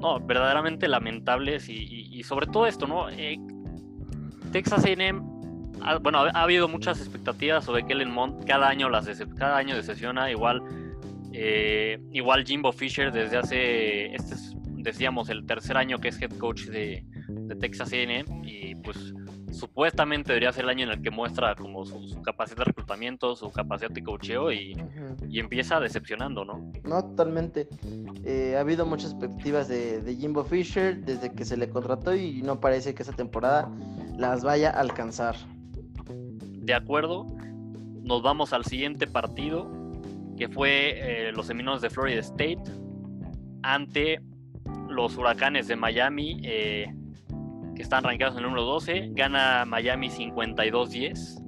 No, 0.00 0.20
verdaderamente 0.20 0.86
lamentables 0.86 1.68
y, 1.68 2.22
sobre 2.24 2.46
todo 2.46 2.66
esto, 2.66 2.86
¿no? 2.86 3.08
Eh, 3.10 3.38
Texas 4.52 4.84
A&M, 4.84 5.20
bueno, 6.00 6.20
ha, 6.20 6.42
habido 6.42 6.68
muchas 6.68 7.00
expectativas 7.00 7.64
sobre 7.64 7.84
Kellen 7.84 8.10
Mond, 8.10 8.44
cada 8.46 8.68
año 8.68 8.88
las 8.88 9.06
cada 9.38 9.56
año 9.56 9.76
decepciona, 9.76 10.30
igual, 10.30 10.62
eh, 11.32 12.00
igual 12.12 12.44
Jimbo 12.44 12.72
Fisher 12.72 13.12
desde 13.12 13.36
hace, 13.36 14.14
este 14.14 14.34
es, 14.34 14.54
decíamos, 14.76 15.28
el 15.30 15.46
tercer 15.46 15.76
año 15.76 15.98
que 15.98 16.08
es 16.08 16.20
head 16.20 16.36
coach 16.38 16.64
de, 16.64 17.04
de 17.28 17.56
Texas 17.56 17.92
A&M 17.92 18.24
y 18.44 18.74
pues 18.76 19.14
supuestamente 19.54 20.32
debería 20.32 20.52
ser 20.52 20.64
el 20.64 20.70
año 20.70 20.84
en 20.84 20.90
el 20.90 21.02
que 21.02 21.10
muestra 21.10 21.54
como 21.54 21.86
su, 21.86 22.20
capacidad 22.22 22.58
de 22.58 22.64
reclutamiento, 22.64 23.36
su 23.36 23.50
capacidad 23.50 23.90
de 23.90 24.02
coacheo 24.02 24.52
y, 24.52 24.76
empieza 25.32 25.80
decepcionando, 25.80 26.44
¿no? 26.44 26.72
No, 26.84 27.02
totalmente. 27.04 27.68
Eh, 28.24 28.54
ha 28.56 28.60
habido 28.60 28.84
muchas 28.84 29.12
expectativas 29.12 29.68
de, 29.68 30.00
de, 30.00 30.16
Jimbo 30.16 30.44
Fisher 30.44 30.96
desde 31.04 31.32
que 31.32 31.44
se 31.44 31.56
le 31.56 31.68
contrató 31.68 32.14
y 32.14 32.42
no 32.42 32.60
parece 32.60 32.94
que 32.94 33.02
esa 33.02 33.12
temporada 33.12 33.70
las 34.16 34.42
vaya 34.44 34.70
a 34.70 34.80
alcanzar. 34.80 35.36
De 36.64 36.72
acuerdo, 36.72 37.26
nos 38.02 38.22
vamos 38.22 38.52
al 38.54 38.64
siguiente 38.64 39.06
partido 39.06 39.70
que 40.38 40.48
fue 40.48 41.28
eh, 41.28 41.32
los 41.32 41.46
Seminoles 41.46 41.82
de 41.82 41.90
Florida 41.90 42.20
State 42.20 42.62
ante 43.62 44.20
los 44.88 45.16
Huracanes 45.16 45.68
de 45.68 45.76
Miami. 45.76 46.40
Eh, 46.42 46.86
que 47.74 47.82
están 47.82 48.04
rankeados 48.04 48.34
en 48.36 48.38
el 48.38 48.44
número 48.44 48.64
12. 48.64 49.10
Gana 49.12 49.64
Miami 49.66 50.08
52-10. 50.08 51.42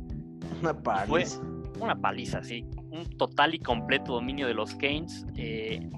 Una 0.61 0.75
paliza. 0.75 1.41
una 1.81 1.95
paliza, 1.95 2.43
sí. 2.43 2.65
Un 2.91 3.05
total 3.17 3.55
y 3.55 3.59
completo 3.61 4.13
dominio 4.13 4.47
de 4.47 4.55
los 4.55 4.75
Canes. 4.75 5.25
Eh, 5.37 5.89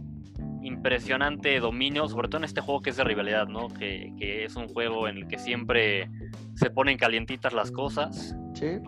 impresionante 0.69 1.59
dominio, 1.61 2.09
sobre 2.09 2.29
todo 2.29 2.39
en 2.39 2.45
este 2.45 2.61
juego 2.61 2.81
que 2.81 2.91
es 2.91 2.97
de 2.97 3.05
rivalidad, 3.05 3.49
¿no? 3.49 3.69
Que, 3.69 4.45
es 4.45 4.57
un 4.57 4.69
juego 4.69 5.09
en 5.09 5.17
el 5.19 5.29
que 5.29 5.39
siempre 5.39 6.11
se 6.55 6.71
ponen 6.71 6.97
calientitas 6.97 7.53
las 7.53 7.71
cosas. 7.71 8.37
Sí. 8.55 8.79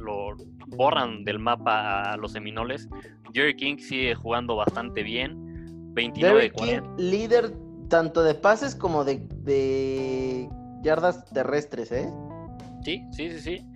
Lo 0.00 0.34
borran 0.68 1.24
del 1.24 1.38
mapa 1.38 2.12
a 2.12 2.16
los 2.16 2.32
Seminoles. 2.32 2.88
Jerry 3.32 3.54
King 3.54 3.76
sigue 3.78 4.14
jugando 4.14 4.56
bastante 4.56 5.02
bien. 5.02 5.36
29 5.94 6.42
de 6.42 6.50
40. 6.50 6.94
líder 6.98 7.52
tanto 7.88 8.22
de 8.22 8.34
pases 8.34 8.74
como 8.74 9.04
de 9.04 10.48
yardas 10.82 11.24
terrestres, 11.26 11.92
¿eh? 11.92 12.08
Sí, 12.82 13.04
sí, 13.12 13.30
sí, 13.30 13.40
sí. 13.40 13.66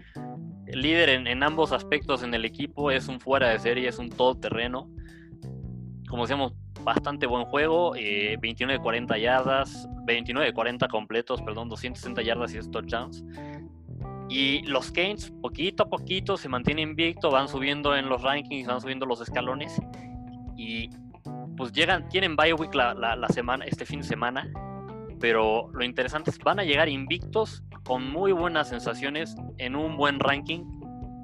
El 0.67 0.83
líder 0.83 1.09
en, 1.09 1.43
ambos 1.43 1.73
aspectos 1.73 2.23
en 2.25 2.35
el 2.35 2.45
equipo 2.45 2.91
es 2.91 3.07
un 3.07 3.21
fuera 3.21 3.51
de 3.51 3.59
serie, 3.61 3.89
es 3.89 3.99
un 3.99 4.11
todoterreno. 4.11 4.91
Como 6.09 6.23
decíamos, 6.23 6.55
bastante 6.87 7.27
buen 7.27 7.45
juego. 7.45 7.93
29 7.93 8.79
de 8.79 8.79
40 8.79 9.19
yardas, 9.19 9.87
29 10.07 10.47
de 10.47 10.55
40 10.55 10.89
completos, 10.89 11.43
perdón, 11.43 11.69
260 11.69 12.23
yardas 12.23 12.55
y 12.55 12.71
touchdowns. 12.71 13.23
Y 14.29 14.63
los 14.63 14.91
Canes, 14.91 15.31
poquito 15.43 15.83
a 15.83 15.89
poquito, 15.89 16.37
se 16.37 16.49
mantienen 16.49 16.91
invicto, 16.91 17.31
van 17.31 17.49
subiendo 17.49 17.95
en 17.95 18.09
los 18.09 18.23
rankings, 18.23 18.67
van 18.67 18.81
subiendo 18.81 19.05
los 19.05 19.21
escalones. 19.21 19.81
Y 20.57 20.89
pues 21.57 21.73
llegan, 21.73 22.09
tienen 22.09 22.37
bye 22.37 22.55
week 22.55 22.75
la, 22.75 22.95
la 22.95 23.29
semana, 23.29 23.65
este 23.67 23.85
fin 23.85 24.01
de 24.01 24.07
semana 24.07 24.51
pero 25.21 25.71
lo 25.73 25.85
interesante 25.85 26.31
es 26.31 26.39
van 26.39 26.61
a 26.61 26.65
llegar 26.65 26.89
invictos 26.89 27.63
con 27.85 28.11
muy 28.11 28.33
buenas 28.33 28.69
sensaciones 28.69 29.35
en 29.59 29.77
un 29.77 29.97
buen 29.97 30.21
ranking 30.21 30.65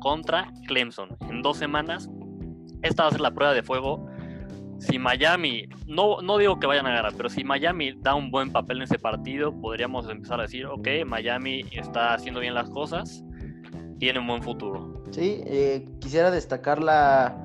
contra 0.01 0.51
Clemson 0.67 1.17
en 1.29 1.43
dos 1.43 1.59
semanas. 1.59 2.09
Esta 2.83 3.05
va 3.05 3.09
a 3.11 3.13
ser 3.13 3.21
la 3.21 3.33
prueba 3.33 3.55
de 3.55 3.63
fuego. 3.63 4.07
Si 4.83 4.99
Miami, 4.99 5.69
no, 5.87 6.21
no 6.23 6.39
digo 6.39 6.59
que 6.59 6.67
vayan 6.67 6.87
a 6.87 6.91
ganar, 6.93 7.13
pero 7.17 7.29
si 7.29 7.45
Miami 7.45 7.93
da 8.01 8.17
un 8.17 8.33
buen 8.33 8.51
papel 8.51 8.79
en 8.79 8.83
ese 8.83 8.99
partido, 8.99 9.53
podríamos 9.53 10.09
empezar 10.09 10.41
a 10.41 10.43
decir, 10.43 10.67
ok, 10.67 10.89
Miami 11.07 11.65
está 11.71 12.15
haciendo 12.15 12.41
bien 12.41 12.55
las 12.55 12.69
cosas, 12.69 13.23
tiene 14.01 14.19
un 14.19 14.27
buen 14.27 14.43
futuro. 14.43 15.05
Sí, 15.13 15.41
eh, 15.47 15.89
quisiera 16.01 16.33
destacar 16.33 16.83
la, 16.83 17.37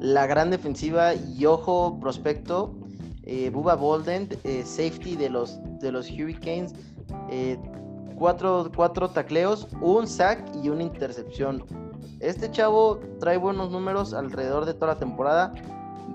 la 0.00 0.26
gran 0.26 0.50
defensiva 0.50 1.14
y 1.14 1.44
ojo 1.44 2.00
prospecto 2.00 2.74
eh, 3.24 3.50
Bubba 3.50 3.74
Bolden, 3.74 4.28
eh, 4.44 4.62
safety 4.64 5.16
de 5.16 5.28
los, 5.28 5.58
de 5.80 5.92
los 5.92 6.10
Hurricanes, 6.10 6.74
eh, 7.28 7.58
cuatro, 8.16 8.70
cuatro 8.74 9.10
tacleos, 9.10 9.68
un 9.82 10.06
sack 10.06 10.48
y 10.62 10.70
una 10.70 10.84
intercepción. 10.84 11.62
Este 12.20 12.50
chavo 12.50 13.00
trae 13.20 13.36
buenos 13.36 13.70
números 13.70 14.14
alrededor 14.14 14.64
de 14.64 14.72
toda 14.72 14.94
la 14.94 14.98
temporada. 14.98 15.52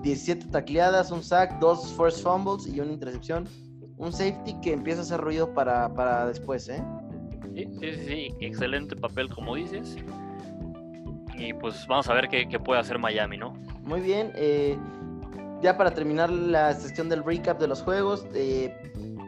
17 0.02 0.46
tacleadas, 0.46 1.10
un 1.10 1.22
sack, 1.22 1.58
dos 1.58 1.92
first 1.96 2.22
fumbles 2.22 2.66
y 2.66 2.80
una 2.80 2.92
intercepción. 2.92 3.46
Un 3.98 4.12
safety 4.12 4.54
que 4.62 4.72
empieza 4.72 5.00
a 5.00 5.02
hacer 5.04 5.20
ruido 5.20 5.52
para, 5.52 5.92
para 5.94 6.26
después, 6.26 6.68
¿eh? 6.68 6.82
Sí, 7.54 7.68
sí, 7.78 7.92
sí, 8.06 8.34
excelente 8.40 8.96
papel 8.96 9.28
como 9.28 9.54
dices. 9.54 9.96
Y 11.36 11.52
pues 11.54 11.86
vamos 11.86 12.08
a 12.08 12.14
ver 12.14 12.28
qué, 12.28 12.48
qué 12.48 12.58
puede 12.58 12.80
hacer 12.80 12.98
Miami, 12.98 13.36
¿no? 13.36 13.52
Muy 13.82 14.00
bien. 14.00 14.32
Eh, 14.34 14.76
ya 15.60 15.76
para 15.76 15.92
terminar 15.92 16.30
la 16.30 16.74
sesión 16.74 17.08
del 17.08 17.22
recap 17.24 17.60
de 17.60 17.68
los 17.68 17.82
juegos, 17.82 18.26
eh, 18.34 18.74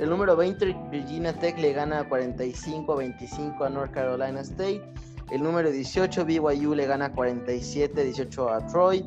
el 0.01 0.11
número 0.11 0.37
20, 0.37 0.75
Virginia 0.91 1.33
Tech, 1.33 1.57
le 1.59 1.73
gana 1.73 2.09
45 2.09 2.97
25 2.97 3.65
a 3.65 3.71
North 3.71 3.93
Carolina 3.93 4.41
State. 4.41 4.83
El 5.31 5.43
número 5.43 5.71
18, 5.71 6.25
BYU, 6.25 6.75
le 6.75 6.87
gana 6.87 7.13
47 7.13 8.05
18 8.05 8.49
a 8.51 8.67
Troy. 8.67 9.05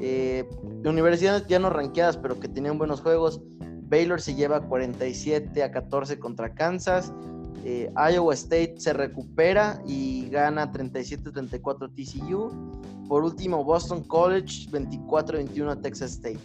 Eh, 0.00 0.48
universidades 0.84 1.46
ya 1.46 1.58
no 1.58 1.70
rankeadas, 1.70 2.16
pero 2.16 2.38
que 2.38 2.48
tenían 2.48 2.78
buenos 2.78 3.00
juegos. 3.00 3.40
Baylor 3.88 4.20
se 4.20 4.34
lleva 4.34 4.60
47 4.60 5.62
a 5.62 5.70
14 5.70 6.18
contra 6.18 6.54
Kansas. 6.54 7.12
Eh, 7.64 7.90
Iowa 8.12 8.34
State 8.34 8.74
se 8.78 8.92
recupera 8.92 9.80
y 9.86 10.28
gana 10.28 10.70
37-34 10.70 11.90
TCU. 11.94 12.74
Por 13.08 13.24
último, 13.24 13.64
Boston 13.64 14.02
College 14.04 14.68
24-21 14.70 15.70
a 15.70 15.80
Texas 15.80 16.12
State. 16.12 16.40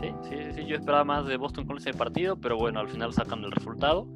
Sí, 0.00 0.08
sí, 0.28 0.36
sí, 0.54 0.66
yo 0.66 0.76
esperaba 0.76 1.04
más 1.04 1.26
de 1.26 1.36
Boston 1.36 1.66
College 1.66 1.90
en 1.90 1.96
partido, 1.96 2.36
pero 2.36 2.56
bueno, 2.58 2.80
al 2.80 2.88
final 2.88 3.12
sacan 3.12 3.42
el 3.44 3.52
resultado. 3.52 4.06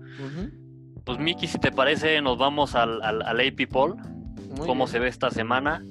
Pues 1.05 1.19
Miki, 1.19 1.47
si 1.47 1.59
te 1.59 1.73
parece, 1.73 2.21
nos 2.21 2.37
vamos 2.37 2.75
al, 2.75 3.01
al, 3.03 3.41
AP 3.41 3.69
Poll, 3.71 3.97
cómo 4.67 4.87
se 4.87 4.99
ve 4.99 5.09
esta 5.09 5.31
semana. 5.31 5.83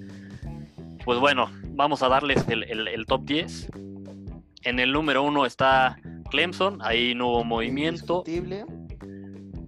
Pues 1.04 1.20
bueno, 1.20 1.50
vamos 1.78 2.04
a 2.04 2.10
darles 2.10 2.46
el, 2.50 2.64
el 2.64 3.06
top 3.06 3.24
10. 3.24 3.70
En 4.64 4.80
el 4.80 4.92
número 4.92 5.24
1 5.24 5.46
está 5.46 5.98
Clemson, 6.30 6.80
ahí 6.82 7.16
no 7.16 7.30
hubo 7.30 7.44
movimiento. 7.44 8.24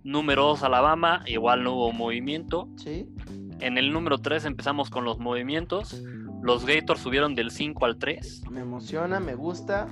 Número 0.04 0.44
2, 0.44 0.64
Alabama, 0.64 1.24
igual 1.28 1.64
no 1.64 1.74
hubo 1.74 1.94
movimiento. 1.94 2.68
Sí. 2.78 3.08
En 3.60 3.78
el 3.78 3.94
número 3.94 4.18
3 4.18 4.46
empezamos 4.46 4.90
con 4.90 5.06
los 5.06 5.20
movimientos. 5.20 6.02
Los 6.42 6.66
Gators 6.66 7.02
subieron 7.02 7.36
del 7.36 7.52
5 7.52 7.86
al 7.86 7.98
3. 7.98 8.44
Me 8.50 8.62
emociona, 8.62 9.20
me 9.20 9.36
gusta. 9.36 9.88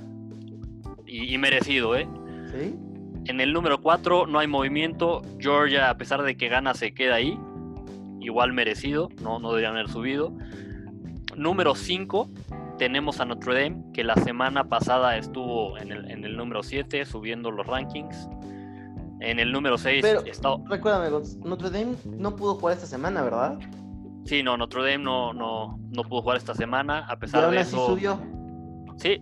Y, 1.06 1.38
merecido, 1.38 1.96
¿eh? 1.96 2.08
Sí. 2.52 2.74
En 3.26 3.40
el 3.40 3.52
número 3.52 3.80
4 3.80 4.26
no 4.26 4.38
hay 4.38 4.46
movimiento. 4.46 5.22
Georgia, 5.38 5.88
a 5.88 5.96
pesar 5.96 6.22
de 6.22 6.36
que 6.36 6.48
gana, 6.48 6.74
se 6.74 6.92
queda 6.92 7.14
ahí. 7.14 7.38
Igual 8.20 8.52
merecido, 8.52 9.08
no, 9.22 9.38
no 9.38 9.50
deberían 9.50 9.74
haber 9.74 9.88
subido. 9.88 10.36
Número 11.38 11.74
5 11.74 12.28
tenemos 12.78 13.20
a 13.20 13.24
Notre 13.24 13.54
Dame, 13.54 13.82
que 13.92 14.04
la 14.04 14.14
semana 14.16 14.68
pasada 14.68 15.16
estuvo 15.16 15.78
en 15.78 15.92
el, 15.92 16.10
en 16.10 16.24
el 16.24 16.36
número 16.36 16.62
7, 16.62 17.04
subiendo 17.04 17.50
los 17.50 17.66
rankings. 17.66 18.28
En 19.20 19.38
el 19.38 19.52
número 19.52 19.78
6 19.78 20.04
está... 20.26 20.56
Recuérdame, 20.66 21.10
Notre 21.44 21.70
Dame 21.70 21.96
no 22.04 22.36
pudo 22.36 22.54
jugar 22.54 22.74
esta 22.74 22.86
semana, 22.86 23.22
¿verdad? 23.22 23.58
Sí, 24.24 24.42
no, 24.42 24.56
Notre 24.56 24.82
Dame 24.82 25.04
no, 25.04 25.32
no, 25.32 25.78
no 25.90 26.02
pudo 26.04 26.22
jugar 26.22 26.36
esta 26.36 26.54
semana, 26.54 27.06
a 27.08 27.16
pesar 27.18 27.50
de 27.50 27.60
eso. 27.60 27.86
subió. 27.86 28.20
Sí, 28.96 29.20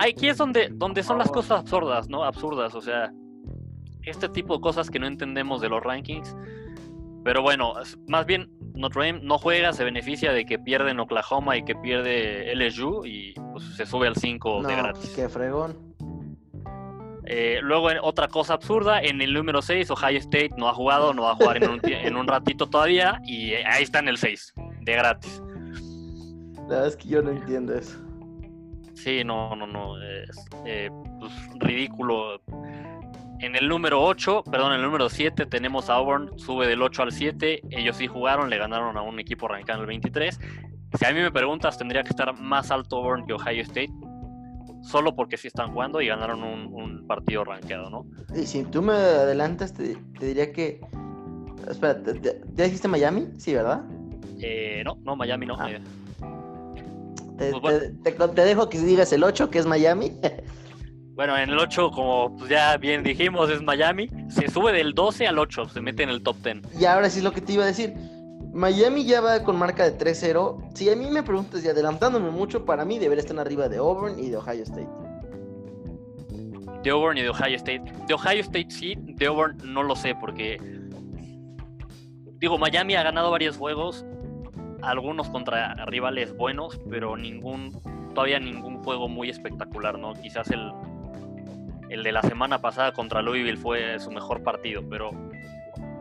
aquí 0.00 0.28
es 0.28 0.36
donde, 0.36 0.68
donde 0.72 1.02
son 1.02 1.18
las 1.18 1.30
cosas 1.30 1.60
absurdas, 1.60 2.08
¿no? 2.08 2.24
Absurdas, 2.24 2.74
o 2.74 2.80
sea, 2.80 3.12
este 4.02 4.28
tipo 4.28 4.56
de 4.56 4.60
cosas 4.60 4.90
que 4.90 4.98
no 4.98 5.06
entendemos 5.06 5.60
de 5.60 5.68
los 5.68 5.82
rankings. 5.82 6.34
Pero 7.24 7.40
bueno, 7.40 7.72
más 8.06 8.26
bien 8.26 8.50
Notre 8.74 9.06
Dame 9.06 9.20
no 9.22 9.38
juega, 9.38 9.72
se 9.72 9.84
beneficia 9.84 10.32
de 10.32 10.44
que 10.44 10.58
pierde 10.58 10.90
en 10.90 11.00
Oklahoma 11.00 11.56
y 11.56 11.64
que 11.64 11.74
pierde 11.74 12.54
LSU 12.54 13.04
y 13.06 13.34
pues, 13.52 13.64
se 13.76 13.86
sube 13.86 14.08
al 14.08 14.16
5 14.16 14.62
de 14.64 14.76
gratis. 14.76 15.12
Qué 15.14 15.28
fregón. 15.28 15.94
Eh, 17.26 17.60
luego, 17.62 17.88
otra 18.02 18.28
cosa 18.28 18.54
absurda, 18.54 19.00
en 19.00 19.22
el 19.22 19.32
número 19.32 19.62
6, 19.62 19.90
Ohio 19.90 20.18
State 20.18 20.50
no 20.58 20.68
ha 20.68 20.74
jugado, 20.74 21.14
no 21.14 21.22
va 21.22 21.32
a 21.32 21.34
jugar 21.36 21.62
en 21.62 21.70
un, 21.70 21.80
en 21.82 22.16
un 22.16 22.26
ratito 22.26 22.68
todavía 22.68 23.20
y 23.24 23.54
ahí 23.54 23.82
está 23.82 24.00
en 24.00 24.08
el 24.08 24.18
6, 24.18 24.52
de 24.80 24.92
gratis. 24.92 25.42
La 26.68 26.76
verdad 26.76 26.86
es 26.88 26.96
que 26.96 27.08
yo 27.08 27.22
no 27.22 27.30
entiendo 27.30 27.74
eso. 27.74 27.98
Sí, 28.94 29.22
no, 29.24 29.54
no, 29.56 29.66
no, 29.66 30.00
es 30.02 30.30
eh, 30.64 30.90
pues, 31.18 31.32
ridículo 31.56 32.40
en 33.40 33.56
el 33.56 33.68
número 33.68 34.02
8, 34.02 34.44
perdón, 34.50 34.72
en 34.72 34.80
el 34.80 34.86
número 34.86 35.08
7 35.08 35.46
tenemos 35.46 35.90
a 35.90 35.94
Auburn, 35.94 36.38
sube 36.38 36.66
del 36.66 36.82
8 36.82 37.02
al 37.02 37.12
7. 37.12 37.62
Ellos 37.70 37.96
sí 37.96 38.06
jugaron, 38.06 38.50
le 38.50 38.58
ganaron 38.58 38.96
a 38.96 39.02
un 39.02 39.18
equipo 39.18 39.46
arrancado 39.46 39.78
en 39.78 39.82
el 39.82 39.86
23. 39.88 40.38
Si 40.98 41.04
a 41.04 41.12
mí 41.12 41.20
me 41.20 41.30
preguntas, 41.30 41.76
tendría 41.76 42.02
que 42.02 42.10
estar 42.10 42.38
más 42.40 42.70
alto 42.70 42.96
Auburn 42.96 43.26
que 43.26 43.32
Ohio 43.32 43.62
State. 43.62 43.92
Solo 44.82 45.16
porque 45.16 45.36
sí 45.36 45.48
están 45.48 45.72
jugando 45.72 46.00
y 46.00 46.08
ganaron 46.08 46.42
un, 46.42 47.06
partido 47.06 47.44
rankeado, 47.44 47.90
¿no? 47.90 48.06
Y 48.34 48.46
si 48.46 48.64
tú 48.64 48.82
me 48.82 48.92
adelantas, 48.92 49.72
te, 49.74 49.96
diría 50.20 50.52
que. 50.52 50.80
Espera, 51.68 51.98
¿ya 52.54 52.64
dijiste 52.64 52.88
Miami? 52.88 53.28
Sí, 53.38 53.54
¿verdad? 53.54 53.82
Eh, 54.40 54.82
no, 54.84 54.98
no, 55.02 55.16
Miami 55.16 55.46
no. 55.46 55.56
Ah. 55.58 55.70
Eh. 55.70 57.52
Pues 57.60 57.92
te, 58.02 58.44
dejo 58.44 58.68
que 58.68 58.78
digas 58.78 59.12
el 59.12 59.24
8, 59.24 59.50
que 59.50 59.58
es 59.58 59.66
Miami. 59.66 60.12
Bueno, 61.14 61.38
en 61.38 61.48
el 61.48 61.58
8, 61.58 61.92
como 61.92 62.36
pues, 62.36 62.50
ya 62.50 62.76
bien 62.76 63.04
dijimos, 63.04 63.48
es 63.48 63.62
Miami. 63.62 64.08
Se 64.28 64.48
sube 64.48 64.72
del 64.72 64.94
12 64.94 65.28
al 65.28 65.38
8, 65.38 65.68
se 65.68 65.80
mete 65.80 66.02
en 66.02 66.10
el 66.10 66.22
top 66.22 66.36
10. 66.42 66.80
Y 66.80 66.84
ahora 66.86 67.08
sí 67.08 67.18
es 67.18 67.24
lo 67.24 67.32
que 67.32 67.40
te 67.40 67.52
iba 67.52 67.62
a 67.62 67.68
decir. 67.68 67.94
Miami 68.52 69.04
ya 69.04 69.20
va 69.20 69.42
con 69.44 69.56
marca 69.56 69.88
de 69.88 69.96
3-0. 69.96 70.74
Si 70.74 70.90
a 70.90 70.96
mí 70.96 71.08
me 71.10 71.22
preguntas 71.22 71.64
y 71.64 71.68
adelantándome 71.68 72.30
mucho, 72.30 72.64
para 72.64 72.84
mí 72.84 72.98
debería 72.98 73.22
estar 73.22 73.38
arriba 73.38 73.68
de 73.68 73.76
Auburn 73.76 74.18
y 74.18 74.30
de 74.30 74.36
Ohio 74.36 74.64
State. 74.64 74.88
De 76.82 76.90
Auburn 76.90 77.16
y 77.16 77.22
de 77.22 77.28
Ohio 77.28 77.56
State. 77.56 77.84
De 78.08 78.14
Ohio 78.14 78.40
State 78.40 78.70
sí, 78.70 78.94
de 78.98 79.26
Auburn 79.26 79.56
no 79.64 79.84
lo 79.84 79.94
sé 79.94 80.16
porque... 80.16 80.58
Digo, 82.38 82.58
Miami 82.58 82.96
ha 82.96 83.02
ganado 83.04 83.30
varios 83.30 83.56
juegos, 83.56 84.04
algunos 84.82 85.30
contra 85.30 85.74
rivales 85.86 86.36
buenos, 86.36 86.78
pero 86.90 87.16
ningún, 87.16 87.72
todavía 88.14 88.38
ningún 88.38 88.82
juego 88.82 89.08
muy 89.08 89.30
espectacular, 89.30 89.98
¿no? 89.98 90.12
Quizás 90.12 90.50
el, 90.50 90.70
el 91.90 92.02
de 92.02 92.12
la 92.12 92.22
semana 92.22 92.60
pasada 92.60 92.92
contra 92.92 93.22
Louisville 93.22 93.56
fue 93.56 93.98
su 93.98 94.10
mejor 94.10 94.42
partido, 94.42 94.82
pero 94.88 95.10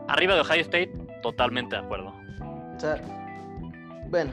arriba 0.08 0.36
de 0.36 0.42
Ohio 0.42 0.62
State, 0.62 0.92
totalmente 1.22 1.76
de 1.76 1.82
acuerdo. 1.82 2.14
O 2.76 2.80
sea, 2.80 3.02
bueno, 4.10 4.32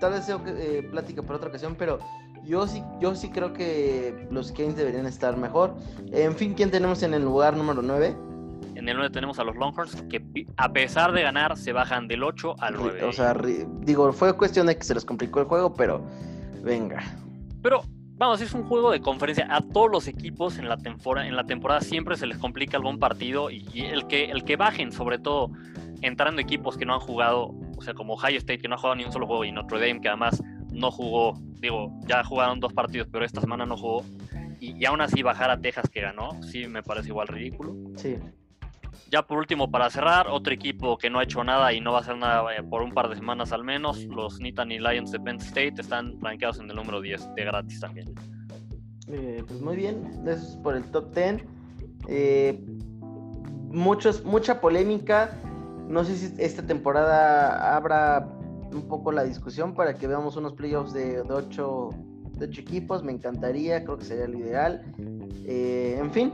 tal 0.00 0.12
vez 0.12 0.24
sea 0.24 0.40
eh, 0.46 0.86
plática 0.90 1.22
por 1.22 1.36
otra 1.36 1.48
ocasión, 1.48 1.74
pero 1.76 1.98
yo 2.44 2.66
sí, 2.66 2.82
yo 3.00 3.14
sí 3.14 3.30
creo 3.30 3.52
que 3.52 4.26
los 4.30 4.52
Canes 4.52 4.76
deberían 4.76 5.06
estar 5.06 5.36
mejor. 5.36 5.74
En 6.12 6.34
fin, 6.34 6.54
¿quién 6.54 6.70
tenemos 6.70 7.02
en 7.02 7.14
el 7.14 7.22
lugar 7.22 7.56
número 7.56 7.80
9? 7.80 8.16
En 8.74 8.88
el 8.88 8.96
9 8.96 9.10
tenemos 9.10 9.38
a 9.38 9.44
los 9.44 9.56
Longhorns, 9.56 10.02
que 10.10 10.46
a 10.56 10.72
pesar 10.72 11.12
de 11.12 11.22
ganar, 11.22 11.56
se 11.56 11.72
bajan 11.72 12.06
del 12.08 12.22
8 12.22 12.56
al 12.58 12.74
9. 12.74 13.04
O 13.04 13.12
sea, 13.12 13.34
digo, 13.80 14.12
fue 14.12 14.36
cuestión 14.36 14.66
de 14.66 14.76
que 14.76 14.84
se 14.84 14.94
les 14.94 15.04
complicó 15.04 15.40
el 15.40 15.46
juego, 15.46 15.72
pero 15.72 16.02
venga. 16.62 17.02
Pero 17.62 17.82
vamos, 18.16 18.40
es 18.40 18.54
un 18.54 18.64
juego 18.64 18.90
de 18.90 19.00
conferencia. 19.00 19.46
A 19.50 19.60
todos 19.60 19.90
los 19.90 20.08
equipos 20.08 20.58
en 20.58 20.68
la, 20.68 20.76
temporada, 20.76 21.80
siempre 21.80 22.16
se 22.16 22.26
les 22.26 22.38
complica 22.38 22.76
algún 22.76 22.98
partido 22.98 23.50
y, 23.50 23.64
el, 23.74 24.06
que, 24.06 24.26
el 24.26 24.44
que 24.44 24.56
bajen, 24.56 24.92
sobre 24.92 25.18
todo 25.18 25.50
entrando 26.02 26.40
equipos 26.40 26.76
que 26.76 26.84
no 26.84 26.94
han 26.94 27.00
jugado, 27.00 27.54
o 27.76 27.82
sea, 27.82 27.94
como 27.94 28.14
Ohio 28.14 28.38
State, 28.38 28.58
que 28.58 28.68
no 28.68 28.74
ha 28.74 28.78
jugado 28.78 28.96
ni 28.96 29.04
un 29.04 29.12
solo 29.12 29.26
juego, 29.26 29.44
y 29.44 29.52
Notre 29.52 29.80
Dame, 29.80 30.00
que 30.00 30.08
además 30.08 30.42
no 30.70 30.90
jugó, 30.90 31.34
digo, 31.60 31.92
ya 32.06 32.22
jugaron 32.24 32.60
dos 32.60 32.72
partidos, 32.72 33.08
pero 33.10 33.24
esta 33.24 33.40
semana 33.40 33.64
no 33.64 33.76
jugó, 33.76 34.04
y, 34.60 34.76
y 34.78 34.84
aún 34.84 35.00
así 35.00 35.22
bajar 35.22 35.50
a 35.50 35.58
Texas 35.58 35.88
que 35.88 36.02
ganó, 36.02 36.42
sí 36.42 36.66
me 36.68 36.82
parece 36.82 37.08
igual 37.08 37.28
ridículo. 37.28 37.74
Sí. 37.96 38.18
Ya 39.10 39.22
por 39.22 39.38
último, 39.38 39.70
para 39.70 39.90
cerrar, 39.90 40.26
otro 40.28 40.52
equipo 40.52 40.96
que 40.98 41.10
no 41.10 41.18
ha 41.18 41.24
hecho 41.24 41.42
nada 41.44 41.72
y 41.72 41.80
no 41.80 41.92
va 41.92 41.98
a 41.98 42.00
hacer 42.02 42.16
nada 42.16 42.44
eh, 42.56 42.62
por 42.62 42.82
un 42.82 42.92
par 42.92 43.08
de 43.08 43.16
semanas 43.16 43.52
al 43.52 43.64
menos, 43.64 44.04
los 44.04 44.40
Nittany 44.40 44.78
Lions 44.78 45.10
de 45.10 45.20
Penn 45.20 45.36
State 45.36 45.74
están 45.78 46.20
rankeados 46.20 46.58
en 46.58 46.70
el 46.70 46.76
número 46.76 47.00
10 47.00 47.34
de 47.34 47.44
gratis 47.44 47.80
también. 47.80 48.14
Eh, 49.08 49.44
pues 49.46 49.60
muy 49.60 49.76
bien, 49.76 50.22
eso 50.26 50.48
es 50.48 50.56
por 50.56 50.76
el 50.76 50.84
top 50.90 51.14
10. 51.14 51.44
Eh, 52.08 52.64
muchos, 53.70 54.24
mucha 54.24 54.60
polémica. 54.60 55.38
No 55.88 56.04
sé 56.04 56.16
si 56.16 56.34
esta 56.38 56.64
temporada 56.64 57.76
abra 57.76 58.28
un 58.72 58.88
poco 58.88 59.12
la 59.12 59.24
discusión 59.24 59.74
para 59.74 59.94
que 59.94 60.06
veamos 60.06 60.36
unos 60.36 60.54
playoffs 60.54 60.92
de, 60.92 61.22
de, 61.22 61.32
8, 61.32 61.90
de 62.38 62.46
equipos. 62.46 63.04
Me 63.04 63.12
encantaría, 63.12 63.84
creo 63.84 63.98
que 63.98 64.04
sería 64.04 64.26
lo 64.26 64.38
ideal. 64.38 64.82
en 65.46 66.10
fin, 66.10 66.32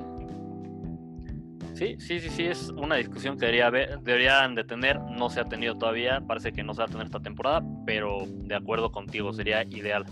Sí, 1.80 1.96
sí, 1.98 2.20
sí, 2.20 2.28
sí, 2.28 2.44
es 2.44 2.68
una 2.68 2.96
discusión 2.96 3.38
que 3.38 3.46
debería 3.46 3.70
deberían 3.70 4.54
de 4.54 4.64
tener, 4.64 5.00
no 5.00 5.30
se 5.30 5.40
ha 5.40 5.46
tenido 5.46 5.78
todavía, 5.78 6.20
parece 6.20 6.52
que 6.52 6.62
no 6.62 6.74
se 6.74 6.80
va 6.80 6.84
a 6.84 6.88
tener 6.88 7.06
esta 7.06 7.20
temporada, 7.20 7.64
pero 7.86 8.18
de 8.28 8.54
acuerdo 8.54 8.92
contigo, 8.92 9.32
sería 9.32 9.64
ideal. 9.64 10.04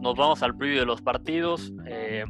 Nos 0.00 0.16
vamos 0.16 0.42
al 0.42 0.56
preview 0.56 0.78
de 0.78 0.86
los 0.86 1.02
partidos. 1.02 1.74
Eh, 1.84 2.24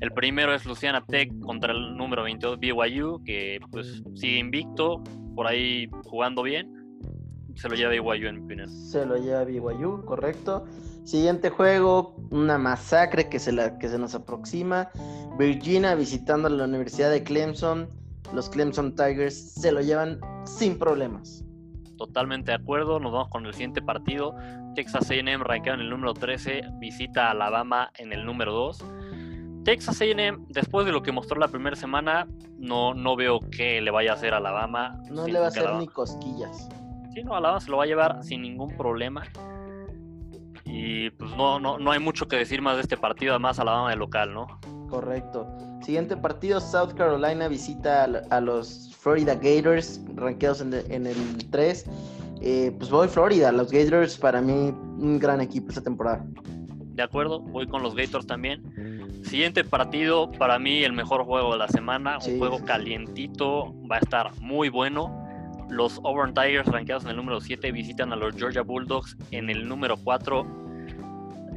el 0.00 0.10
primero 0.12 0.54
es 0.54 0.64
Luciana 0.64 1.04
Tech 1.04 1.38
contra 1.40 1.74
el 1.74 1.98
número 1.98 2.22
22 2.22 2.58
BYU, 2.58 3.22
que 3.24 3.60
pues 3.70 4.02
sigue 4.14 4.38
invicto, 4.38 5.04
por 5.34 5.46
ahí 5.46 5.90
jugando 6.04 6.42
bien. 6.42 6.72
Se 7.56 7.68
lo 7.68 7.74
lleva 7.74 7.90
BYU 7.90 8.26
en 8.26 8.36
mi 8.36 8.40
opinión. 8.42 8.70
Se 8.70 9.04
lo 9.04 9.18
lleva 9.18 9.44
BYU, 9.44 10.06
correcto. 10.06 10.64
Siguiente 11.08 11.48
juego, 11.48 12.16
una 12.30 12.58
masacre 12.58 13.30
que 13.30 13.38
se, 13.38 13.50
la, 13.50 13.78
que 13.78 13.88
se 13.88 13.98
nos 13.98 14.14
aproxima. 14.14 14.90
Virginia 15.38 15.94
visitando 15.94 16.50
la 16.50 16.64
Universidad 16.64 17.10
de 17.10 17.22
Clemson 17.22 17.88
los 18.34 18.50
Clemson 18.50 18.94
Tigers 18.94 19.54
se 19.54 19.72
lo 19.72 19.80
llevan 19.80 20.20
sin 20.44 20.78
problemas. 20.78 21.42
Totalmente 21.96 22.50
de 22.50 22.56
acuerdo, 22.56 23.00
nos 23.00 23.10
vamos 23.10 23.28
con 23.28 23.46
el 23.46 23.54
siguiente 23.54 23.80
partido. 23.80 24.34
Texas 24.74 25.10
AM 25.10 25.42
rankeado 25.42 25.78
en 25.78 25.86
el 25.86 25.90
número 25.90 26.12
13, 26.12 26.60
visita 26.78 27.28
a 27.28 27.30
Alabama 27.30 27.90
en 27.96 28.12
el 28.12 28.26
número 28.26 28.52
2. 28.52 28.84
Texas 29.64 30.02
AM, 30.02 30.44
después 30.50 30.84
de 30.84 30.92
lo 30.92 31.02
que 31.02 31.10
mostró 31.10 31.40
la 31.40 31.48
primera 31.48 31.74
semana, 31.74 32.28
no, 32.58 32.92
no 32.92 33.16
veo 33.16 33.40
que 33.50 33.80
le 33.80 33.90
vaya 33.90 34.10
a 34.10 34.14
hacer 34.14 34.34
a 34.34 34.36
Alabama. 34.36 35.00
No 35.10 35.26
le 35.26 35.38
va 35.38 35.46
a 35.46 35.48
hacer 35.48 35.74
ni 35.76 35.86
cosquillas. 35.86 36.68
Sí, 37.14 37.24
no, 37.24 37.34
Alabama 37.34 37.60
se 37.60 37.70
lo 37.70 37.78
va 37.78 37.84
a 37.84 37.86
llevar 37.86 38.22
sin 38.22 38.42
ningún 38.42 38.76
problema. 38.76 39.22
Y 40.70 41.10
pues 41.10 41.30
no, 41.36 41.58
no, 41.58 41.78
no 41.78 41.90
hay 41.90 41.98
mucho 41.98 42.28
que 42.28 42.36
decir 42.36 42.60
más 42.60 42.76
de 42.76 42.82
este 42.82 42.96
partido, 42.96 43.32
además 43.32 43.58
Alabama 43.58 43.90
de 43.90 43.96
local, 43.96 44.34
¿no? 44.34 44.60
Correcto. 44.88 45.46
Siguiente 45.82 46.16
partido, 46.16 46.60
South 46.60 46.94
Carolina 46.94 47.48
visita 47.48 48.04
a, 48.30 48.40
los 48.40 48.94
Florida 49.00 49.34
Gators, 49.34 50.00
rankeados 50.14 50.60
en, 50.60 50.74
el 50.74 51.50
3. 51.50 51.84
Eh, 52.40 52.74
pues 52.76 52.90
voy 52.90 53.08
Florida, 53.08 53.50
los 53.52 53.70
Gators 53.70 54.16
para 54.18 54.40
mí 54.40 54.52
un 54.52 55.18
gran 55.18 55.40
equipo 55.40 55.68
esta 55.70 55.82
temporada. 55.82 56.24
De 56.94 57.02
acuerdo, 57.02 57.40
voy 57.40 57.66
con 57.66 57.82
los 57.82 57.94
Gators 57.94 58.26
también. 58.26 58.62
Siguiente 59.24 59.64
partido, 59.64 60.30
para 60.32 60.58
mí 60.58 60.82
el 60.84 60.92
mejor 60.92 61.24
juego 61.24 61.52
de 61.52 61.58
la 61.58 61.68
semana, 61.68 62.18
un 62.26 62.38
juego 62.38 62.64
calientito, 62.64 63.74
va 63.90 63.96
a 63.96 64.00
estar 64.00 64.32
muy 64.40 64.68
bueno. 64.68 65.24
Los 65.70 65.98
Auburn 65.98 66.32
Tigers, 66.34 66.66
rankeados 66.68 67.04
en 67.04 67.10
el 67.10 67.16
número 67.16 67.40
7, 67.40 67.70
visitan 67.72 68.12
a 68.12 68.16
los 68.16 68.34
Georgia 68.36 68.62
Bulldogs 68.62 69.16
en 69.30 69.50
el 69.50 69.68
número 69.68 69.96
4 70.02 70.57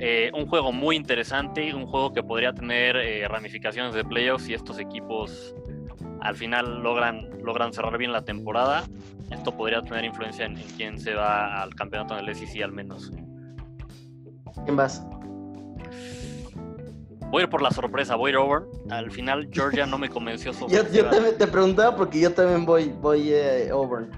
eh, 0.03 0.31
un 0.33 0.47
juego 0.47 0.71
muy 0.71 0.95
interesante, 0.95 1.75
un 1.75 1.85
juego 1.85 2.11
que 2.11 2.23
podría 2.23 2.51
tener 2.53 2.95
eh, 2.95 3.27
ramificaciones 3.27 3.93
de 3.93 4.03
playoffs 4.03 4.45
si 4.45 4.55
estos 4.55 4.79
equipos 4.79 5.53
al 6.21 6.35
final 6.35 6.81
logran, 6.81 7.29
logran 7.43 7.71
cerrar 7.71 7.99
bien 7.99 8.11
la 8.11 8.23
temporada. 8.23 8.83
Esto 9.29 9.55
podría 9.55 9.83
tener 9.83 10.03
influencia 10.03 10.45
en, 10.47 10.55
quién 10.75 10.99
se 10.99 11.13
va 11.13 11.61
al 11.61 11.75
campeonato 11.75 12.17
en 12.17 12.27
el 12.27 12.35
SEC 12.35 12.63
al 12.63 12.71
menos. 12.71 13.11
¿Quién 14.65 14.75
vas? 14.75 15.05
Voy 17.29 17.41
a 17.41 17.43
ir 17.43 17.49
por 17.49 17.61
la 17.61 17.69
sorpresa, 17.69 18.15
voy 18.15 18.29
a 18.29 18.31
ir 18.31 18.37
over. 18.37 18.63
Al 18.89 19.11
final 19.11 19.49
Georgia 19.51 19.85
no 19.85 19.99
me 19.99 20.09
convenció 20.09 20.51
sobre. 20.51 20.73
yo, 20.77 20.91
yo 20.91 21.05
también 21.11 21.37
te 21.37 21.45
preguntaba 21.45 21.95
porque 21.95 22.21
yo 22.21 22.33
también 22.33 22.65
voy, 22.65 22.89
voy 22.89 23.33
eh, 23.33 23.71
over. 23.71 24.09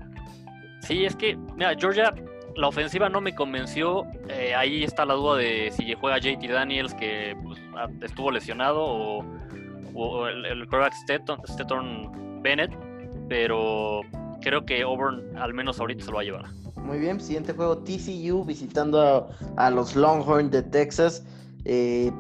Sí, 0.79 1.03
es 1.03 1.13
que, 1.13 1.35
mira, 1.57 1.75
Georgia 1.77 2.13
la 2.55 2.67
ofensiva 2.67 3.09
no 3.09 3.21
me 3.21 3.35
convenció. 3.35 4.05
Eh, 4.29 4.53
ahí 4.55 4.83
está 4.83 5.05
la 5.05 5.13
duda 5.13 5.37
de 5.37 5.71
si 5.75 5.93
juega 5.93 6.19
JT 6.19 6.47
Daniels, 6.47 6.93
que 6.93 7.35
pues, 7.43 7.59
ah, 7.75 7.87
estuvo 8.01 8.31
lesionado, 8.31 8.83
o, 9.95 10.27
el, 10.27 10.45
el 10.45 10.67
quarterback 10.67 10.93
Bennett. 12.41 12.71
Pero 13.29 14.01
creo 14.41 14.65
que 14.65 14.81
Auburn 14.81 15.37
al 15.37 15.53
menos 15.53 15.79
ahorita 15.79 16.03
se 16.03 16.11
lo 16.11 16.17
va 16.17 16.21
a 16.21 16.25
llevar. 16.25 16.45
Muy 16.83 16.99
bien, 16.99 17.19
siguiente 17.21 17.53
juego 17.53 17.77
TCU 17.77 18.43
visitando 18.45 19.29
a, 19.55 19.69
los 19.69 19.95
Longhorns 19.95 20.51
de 20.51 20.63
Texas. 20.63 21.23
Eh, 21.63 22.11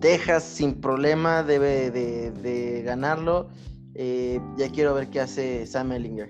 Texas 0.00 0.42
sin 0.42 0.80
problema 0.80 1.42
debe 1.42 1.90
de, 1.90 2.82
ganarlo. 2.82 3.48
Eh, 3.94 4.40
ya 4.56 4.70
quiero 4.70 4.94
ver 4.94 5.08
qué 5.08 5.20
hace 5.20 5.66
Sam 5.66 5.92
Ellinger. 5.92 6.28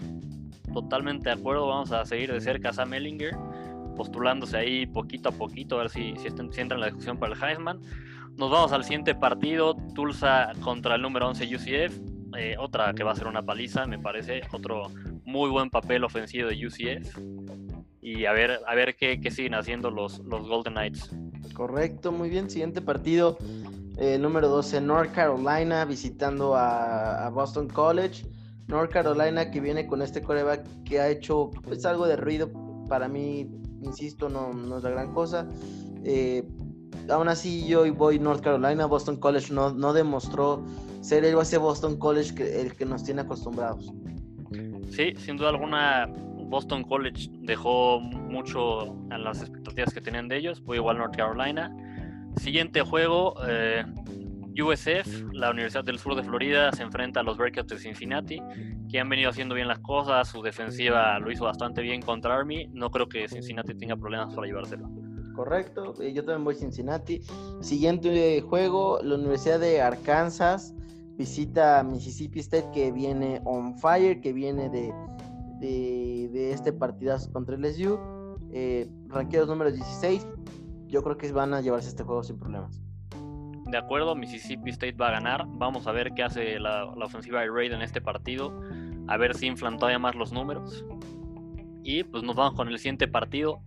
Totalmente 0.74 1.30
de 1.30 1.36
acuerdo. 1.36 1.68
Vamos 1.68 1.92
a 1.92 2.04
seguir 2.04 2.32
de 2.32 2.40
cerca 2.40 2.70
a 2.70 2.72
Sam 2.74 2.92
Ellinger, 2.92 3.34
postulándose 3.96 4.56
ahí 4.58 4.86
poquito 4.86 5.30
a 5.30 5.32
poquito, 5.32 5.76
a 5.76 5.82
ver 5.82 5.90
si, 5.90 6.14
si, 6.18 6.28
entra 6.28 6.76
en 6.76 6.80
la 6.80 6.86
discusión 6.86 7.16
para 7.18 7.34
el 7.34 7.42
Heisman. 7.42 7.80
Nos 8.36 8.50
vamos 8.50 8.72
al 8.72 8.84
siguiente 8.84 9.14
partido, 9.14 9.76
Tulsa 9.94 10.52
contra 10.60 10.96
el 10.96 11.02
número 11.02 11.28
11 11.28 11.54
UCF. 11.54 12.00
Eh, 12.36 12.56
otra 12.58 12.92
que 12.94 13.04
va 13.04 13.12
a 13.12 13.14
ser 13.14 13.28
una 13.28 13.42
paliza, 13.42 13.86
me 13.86 13.98
parece. 13.98 14.42
Otro 14.52 14.90
muy 15.24 15.48
buen 15.50 15.70
papel 15.70 16.04
ofensivo 16.04 16.48
de 16.48 16.66
UCF. 16.66 17.16
Y 18.02 18.26
a 18.26 18.32
ver, 18.32 18.60
a 18.66 18.74
ver 18.74 18.96
qué, 18.96 19.20
qué 19.20 19.30
siguen 19.30 19.54
haciendo 19.54 19.90
los, 19.90 20.18
los 20.18 20.46
Golden 20.46 20.74
Knights. 20.74 21.10
Correcto, 21.54 22.10
muy 22.10 22.28
bien. 22.28 22.50
Siguiente 22.50 22.82
partido, 22.82 23.38
eh, 23.96 24.18
número 24.18 24.48
12, 24.48 24.80
North 24.80 25.12
Carolina, 25.12 25.84
visitando 25.84 26.56
a, 26.56 27.30
Boston 27.30 27.68
College. 27.68 28.26
North 28.66 28.90
Carolina 28.90 29.50
que 29.50 29.60
viene 29.60 29.86
con 29.86 30.02
este 30.02 30.22
coreback 30.22 30.66
que 30.84 31.00
ha 31.00 31.08
hecho 31.08 31.50
pues 31.62 31.84
algo 31.84 32.06
de 32.06 32.16
ruido. 32.16 32.50
Para 32.88 33.08
mí, 33.08 33.48
insisto, 33.82 34.28
no, 34.28 34.52
no 34.52 34.78
es 34.78 34.82
la 34.84 34.90
gran 34.90 35.12
cosa. 35.12 35.46
Eh, 36.04 36.44
aún 37.08 37.28
así, 37.28 37.66
yo 37.66 37.92
voy 37.94 38.18
North 38.18 38.42
Carolina. 38.42 38.86
Boston 38.86 39.16
College 39.16 39.52
no, 39.52 39.72
no 39.72 39.92
demostró 39.92 40.64
ser 41.00 41.24
el 41.24 41.38
ese 41.38 41.58
Boston 41.58 41.98
College 41.98 42.60
el 42.60 42.74
que 42.74 42.84
nos 42.84 43.04
tiene 43.04 43.22
acostumbrados. 43.22 43.92
Sí, 44.90 45.14
sin 45.16 45.36
duda 45.36 45.50
alguna, 45.50 46.06
Boston 46.46 46.84
College 46.84 47.28
dejó 47.40 48.00
mucho 48.00 48.86
en 49.10 49.24
las 49.24 49.40
expectativas 49.40 49.92
que 49.92 50.00
tenían 50.00 50.28
de 50.28 50.36
ellos. 50.38 50.62
Voy 50.62 50.78
igual 50.78 50.98
North 50.98 51.16
Carolina. 51.16 51.74
Siguiente 52.36 52.82
juego, 52.82 53.34
eh, 53.46 53.84
USF, 54.62 55.32
la 55.32 55.50
Universidad 55.50 55.84
del 55.84 55.98
Sur 55.98 56.14
de 56.14 56.22
Florida, 56.22 56.70
se 56.72 56.82
enfrenta 56.82 57.20
a 57.20 57.22
los 57.22 57.36
Bearcats 57.36 57.68
de 57.68 57.78
Cincinnati, 57.78 58.40
que 58.90 59.00
han 59.00 59.08
venido 59.08 59.30
haciendo 59.30 59.54
bien 59.54 59.68
las 59.68 59.80
cosas. 59.80 60.28
Su 60.28 60.42
defensiva 60.42 61.18
lo 61.18 61.30
hizo 61.30 61.44
bastante 61.44 61.82
bien 61.82 62.00
contra 62.00 62.36
Army. 62.36 62.68
No 62.72 62.90
creo 62.90 63.08
que 63.08 63.28
Cincinnati 63.28 63.74
tenga 63.74 63.96
problemas 63.96 64.32
para 64.34 64.46
llevárselo. 64.46 64.88
Correcto, 65.34 65.94
eh, 66.00 66.12
yo 66.12 66.24
también 66.24 66.44
voy 66.44 66.54
Cincinnati. 66.54 67.20
Siguiente 67.60 68.40
juego, 68.42 69.00
la 69.02 69.16
Universidad 69.16 69.58
de 69.58 69.82
Arkansas 69.82 70.74
visita 71.16 71.82
Mississippi 71.82 72.40
State, 72.40 72.70
que 72.72 72.92
viene 72.92 73.40
on 73.44 73.76
fire, 73.78 74.20
que 74.20 74.32
viene 74.32 74.68
de, 74.68 74.92
de, 75.60 76.52
este 76.52 76.72
partidazo 76.72 77.32
contra 77.32 77.56
el 77.56 77.64
SU. 77.64 77.98
Eh, 78.52 78.88
ranqueados 79.08 79.48
número 79.48 79.72
16, 79.72 80.26
yo 80.86 81.02
creo 81.02 81.16
que 81.16 81.30
van 81.32 81.54
a 81.54 81.60
llevarse 81.60 81.88
este 81.88 82.04
juego 82.04 82.22
sin 82.22 82.38
problemas. 82.38 82.83
De 83.74 83.78
acuerdo, 83.78 84.14
Mississippi 84.14 84.70
State 84.70 84.92
va 84.92 85.08
a 85.08 85.10
ganar. 85.10 85.46
Vamos 85.48 85.88
a 85.88 85.90
ver 85.90 86.12
qué 86.14 86.22
hace 86.22 86.60
la, 86.60 86.84
ofensiva 86.84 87.40
de 87.40 87.50
Raid 87.50 87.72
en 87.72 87.82
este 87.82 88.00
partido. 88.00 88.56
A 89.08 89.16
ver 89.16 89.34
si 89.34 89.48
inflan 89.48 89.78
todavía 89.78 89.98
más 89.98 90.14
los 90.14 90.32
números. 90.32 90.84
Y 91.82 92.04
pues 92.04 92.22
nos 92.22 92.36
vamos 92.36 92.54
con 92.54 92.68
el 92.68 92.78
siguiente 92.78 93.08
partido. 93.08 93.60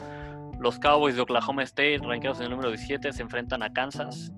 Los 0.62 0.80
Cowboys 0.80 1.18
de 1.18 1.24
Oklahoma 1.24 1.62
State, 1.64 1.98
ranqueados 1.98 2.40
en 2.40 2.46
el 2.46 2.52
número 2.52 2.70
17, 2.70 3.12
se 3.12 3.22
enfrentan 3.22 3.62
a 3.64 3.74
Kansas. 3.74 4.32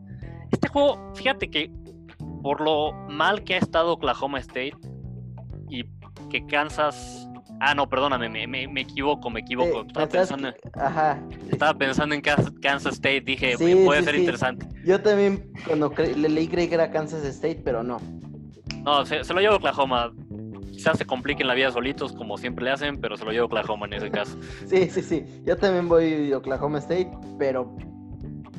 Este 0.52 0.70
juego, 0.70 1.14
fíjate 1.14 1.52
que 1.52 1.72
por 2.42 2.62
lo 2.62 2.92
mal 3.08 3.44
que 3.44 3.54
ha 3.54 3.60
estado 3.60 3.94
Oklahoma 3.94 4.40
State 4.40 4.76
y 5.70 5.84
que 6.32 6.48
Kansas 6.48 7.29
Ah, 7.62 7.76
no, 7.76 7.90
perdóname, 7.90 8.30
me, 8.30 8.68
me, 8.68 8.82
equivoco, 8.82 9.30
me 9.30 9.42
equivoco. 9.42 9.82
estaba, 9.82 10.08
pensando, 10.08 10.54
Ajá. 10.76 11.22
estaba 11.52 11.74
pensando 11.78 12.16
en 12.16 12.22
Kansas 12.22 12.94
State, 12.94 13.22
dije, 13.22 13.58
puede 13.58 14.04
ser 14.04 14.16
interesante. 14.16 14.66
Yo 14.86 15.02
también 15.02 15.52
cuando 15.66 15.94
le 15.98 16.30
leí 16.30 16.48
creí 16.48 16.70
que 16.70 16.76
era 16.76 16.90
Kansas 16.90 17.24
State, 17.26 17.62
pero 17.64 17.84
no. 17.84 18.00
No, 18.86 19.06
se, 19.06 19.22
lo 19.34 19.42
llevo 19.42 19.58
Oklahoma. 19.58 20.14
Quizás 20.72 20.98
se 20.98 21.06
compliquen 21.06 21.48
la 21.48 21.54
vida 21.54 21.70
solitos, 21.72 22.14
como 22.14 22.38
siempre 22.38 22.64
le 22.64 22.72
hacen, 22.72 23.02
pero 23.02 23.18
se 23.18 23.26
lo 23.26 23.32
llevo 23.32 23.48
Oklahoma 23.48 23.86
en 23.88 23.94
ese 23.94 24.10
caso. 24.10 24.38
sí, 24.66 24.90
sí, 24.90 25.02
sí. 25.02 25.26
Yo 25.44 25.58
también 25.58 25.90
voy 25.90 26.32
Oklahoma 26.32 26.80
State, 26.80 27.12
pero, 27.38 27.76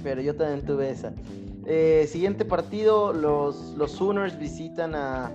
pero 0.03 0.20
yo 0.20 0.36
también 0.36 0.66
tuve 0.66 0.90
esa. 0.90 1.14
Eh, 1.66 2.07
siguiente 2.07 2.44
partido, 2.44 3.14
los, 3.14 3.74
los 3.78 3.92
Sooners 3.92 4.38
visitan 4.38 4.94
a, 4.94 5.32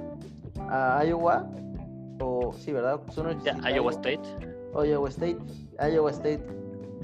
a 0.69 1.03
Iowa 1.03 1.49
o 2.19 2.53
sí, 2.53 2.71
¿verdad? 2.71 2.99
Iowa 3.73 3.91
State. 3.91 4.21
Iowa 4.73 5.09
State. 5.09 5.37
Iowa 5.91 6.11
State, 6.11 6.43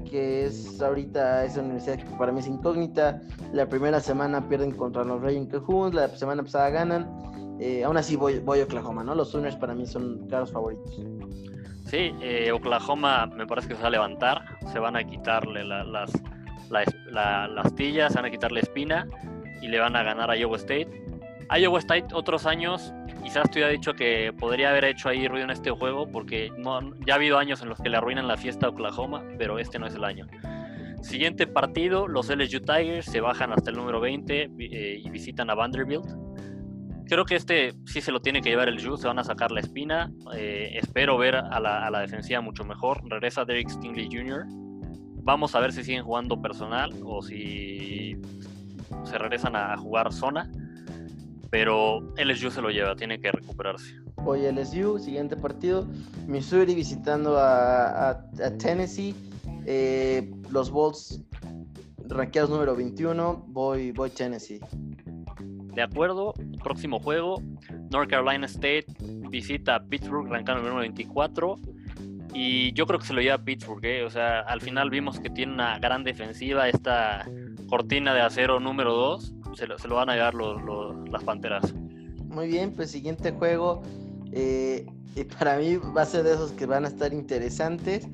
que 0.10 0.46
es 0.46 0.82
ahorita 0.82 1.46
esa 1.46 1.62
universidad 1.62 1.98
que 1.98 2.18
para 2.18 2.32
mí 2.32 2.40
es 2.40 2.48
incógnita. 2.48 3.22
La 3.54 3.68
primera 3.68 4.00
semana 4.00 4.48
pierden 4.48 4.72
contra 4.72 5.04
los 5.04 5.22
Raging 5.22 5.48
Cajuns, 5.48 5.94
la 5.94 6.08
semana 6.10 6.44
pasada 6.44 6.70
ganan. 6.70 7.58
Eh, 7.60 7.84
aún 7.84 7.98
así 7.98 8.16
voy, 8.16 8.40
voy 8.40 8.60
a 8.60 8.64
Oklahoma, 8.64 9.04
¿no? 9.04 9.14
Los 9.14 9.30
Sooners 9.30 9.56
para 9.56 9.76
mí 9.76 9.86
son 9.86 10.28
claros 10.28 10.52
favoritos. 10.52 11.00
Sí, 11.86 12.16
eh, 12.22 12.52
Oklahoma 12.52 13.28
me 13.28 13.46
parece 13.46 13.68
que 13.68 13.76
se 13.76 13.82
va 13.82 13.88
a 13.88 13.92
levantar, 13.92 14.58
se 14.72 14.80
van 14.80 14.96
a 14.96 15.04
quitarle 15.04 15.64
las, 15.64 15.88
las 16.70 17.66
astillas, 17.66 18.14
se 18.14 18.18
van 18.18 18.26
a 18.26 18.32
quitarle 18.32 18.62
espina 18.62 19.08
y 19.62 19.68
le 19.68 19.80
van 19.80 19.96
a 19.96 20.04
ganar 20.04 20.32
a 20.32 20.38
Iowa 20.38 20.58
State. 20.58 20.90
Iowa 21.60 21.80
State 21.80 22.08
otros 22.14 22.46
años 22.46 22.94
quizás 23.22 23.50
te 23.50 23.60
hubiera 23.60 23.72
dicho 23.72 23.94
que 23.94 24.34
podría 24.38 24.70
haber 24.70 24.86
hecho 24.86 25.10
ahí 25.10 25.28
ruido 25.28 25.46
en 25.46 25.52
este 25.52 25.72
juego, 25.72 26.10
porque 26.10 26.52
no, 26.58 26.96
ya 27.06 27.14
ha 27.14 27.16
habido 27.16 27.38
años 27.38 27.62
en 27.62 27.70
los 27.70 27.80
que 27.80 27.90
le 27.90 27.98
arruinan 27.98 28.28
la 28.28 28.38
fiesta 28.38 28.68
a 28.68 28.70
Oklahoma, 28.70 29.24
pero 29.38 29.60
este 29.60 29.80
no 29.80 29.88
es 29.88 29.96
el 29.96 30.04
año. 30.04 30.28
Siguiente 31.02 31.48
partido, 31.48 32.08
los 32.08 32.30
LSU 32.30 32.60
Tigers 32.60 33.06
se 33.06 33.22
bajan 33.22 33.52
hasta 33.54 33.72
el 33.72 33.78
número 33.78 34.00
20 34.00 34.52
eh, 34.60 35.02
y 35.04 35.10
visitan 35.10 35.50
a 35.50 35.56
Vanderbilt. 35.56 36.06
Creo 37.08 37.26
que 37.26 37.36
este 37.36 37.74
sí 37.86 38.02
se 38.02 38.12
lo 38.12 38.22
tiene 38.22 38.42
que 38.42 38.50
llevar 38.50 38.70
el 38.70 38.82
Ju, 38.82 38.96
se 38.98 39.08
van 39.08 39.20
a 39.20 39.24
sacar 39.24 39.52
la 39.52 39.60
espina. 39.60 40.12
Eh, 40.36 40.72
espero 40.76 41.18
ver 41.18 41.36
a 41.36 41.60
la, 41.60 41.86
a 41.86 41.92
la, 41.92 42.00
defensiva 42.02 42.40
mucho 42.42 42.64
mejor. 42.64 43.02
Regresa 43.10 43.44
Derek 43.44 43.70
Stingley 43.70 44.08
Jr. 44.12 44.46
Vamos 45.24 45.56
a 45.56 45.60
ver 45.60 45.74
si 45.74 45.84
siguen 45.84 46.04
jugando 46.04 46.42
personal 46.42 46.92
o 47.04 47.22
si 47.22 48.16
se 49.04 49.18
regresan 49.18 49.56
a 49.56 49.76
jugar 49.78 50.14
zona 50.14 50.50
pero 51.52 52.00
LSU 52.18 52.50
se 52.50 52.62
lo 52.62 52.72
lleva, 52.72 52.96
tiene 52.96 53.20
que 53.20 53.32
recuperarse. 53.32 53.94
Hoy 54.26 54.50
LSU, 54.50 54.98
siguiente 54.98 55.36
partido, 55.36 55.86
Missouri 56.26 56.74
visitando 56.74 57.36
a, 57.38 58.24
Tennessee, 58.58 59.14
eh, 59.66 60.32
los 60.50 60.72
Bulls 60.72 61.22
rankeados 62.08 62.50
número 62.50 62.76
21, 62.76 63.46
voy, 63.50 63.92
voy 63.92 64.10
Tennessee. 64.10 64.62
De 65.76 65.82
acuerdo, 65.82 66.34
próximo 66.64 67.00
juego, 67.00 67.42
North 67.92 68.10
Carolina 68.10 68.46
State 68.46 68.86
visita 69.30 69.76
a 69.76 69.84
Pittsburgh, 69.84 70.30
rankeado 70.30 70.60
número 70.60 70.78
24. 70.78 71.60
Y 72.34 72.72
yo 72.74 72.86
creo 72.86 72.98
que 72.98 73.06
se 73.06 73.14
lo 73.14 73.22
lleva 73.22 73.38
Pittsburgh, 73.38 73.84
¿eh? 73.84 74.06
o 74.06 74.10
sea, 74.10 74.40
al 74.40 74.62
final 74.62 74.90
vimos 74.90 75.20
que 75.20 75.30
tiene 75.30 75.52
una 75.52 75.80
gran 75.80 76.06
defensiva, 76.06 76.70
esta 76.70 77.26
cortina 77.68 78.14
de 78.14 78.22
acero 78.22 78.62
número 78.62 78.94
2 78.94 79.34
se 79.56 79.88
lo, 79.88 79.96
van 79.96 80.10
a 80.10 80.16
llevar 80.16 80.34
las 80.36 81.24
Panteras. 81.24 81.74
Muy 81.74 82.48
bien, 82.48 82.74
pues 82.74 82.92
siguiente 82.92 83.32
juego. 83.32 83.82
Eh, 84.32 84.86
y 85.16 85.24
para 85.26 85.58
mí 85.58 85.78
va 85.78 86.04
a 86.04 86.06
ser 86.06 86.24
de 86.24 86.34
esos 86.34 86.52
que 86.52 86.66
van 86.66 86.86
a 86.86 86.88
estar 86.88 87.14
interesantes. 87.14 88.08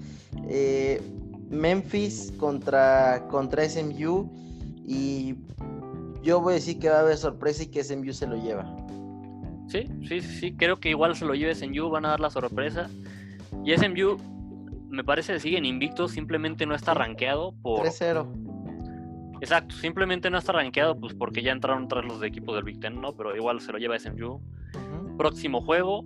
Eh, 0.49 1.01
Memphis 1.49 2.33
contra, 2.37 3.27
contra 3.29 3.67
SMU. 3.67 4.29
Y 4.85 5.35
yo 6.23 6.41
voy 6.41 6.53
a 6.53 6.55
decir 6.55 6.79
que 6.79 6.89
va 6.89 6.97
a 6.97 7.01
haber 7.01 7.17
sorpresa 7.17 7.63
y 7.63 7.67
que 7.67 7.83
SMU 7.83 8.13
se 8.13 8.27
lo 8.27 8.35
lleva. 8.35 8.65
Sí, 9.67 9.85
sí, 10.07 10.21
sí, 10.21 10.53
creo 10.55 10.79
que 10.79 10.89
igual 10.89 11.15
se 11.15 11.25
lo 11.25 11.33
lleve 11.35 11.53
SMU, 11.53 11.89
van 11.89 12.05
a 12.05 12.09
dar 12.09 12.19
la 12.19 12.29
sorpresa. 12.29 12.89
Y 13.65 13.75
SMU 13.75 14.17
me 14.89 15.03
parece 15.03 15.33
que 15.33 15.39
siguen 15.41 15.65
invictos, 15.65 16.11
simplemente 16.13 16.65
no 16.65 16.73
está 16.73 16.93
rankeado 16.93 17.53
por... 17.61 17.85
3-0 17.85 18.46
Exacto, 19.41 19.75
simplemente 19.75 20.29
no 20.29 20.37
está 20.37 20.53
rankeado 20.53 20.99
pues 20.99 21.13
porque 21.13 21.41
ya 21.41 21.51
entraron 21.51 21.87
tras 21.87 22.05
los 22.05 22.21
equipos 22.23 22.55
del 22.55 22.63
Big 22.63 22.79
Ten, 22.79 22.99
¿no? 22.99 23.15
Pero 23.15 23.35
igual 23.35 23.61
se 23.61 23.71
lo 23.71 23.77
lleva 23.77 23.97
SMU. 23.99 24.41
Próximo 25.17 25.61
juego, 25.61 26.03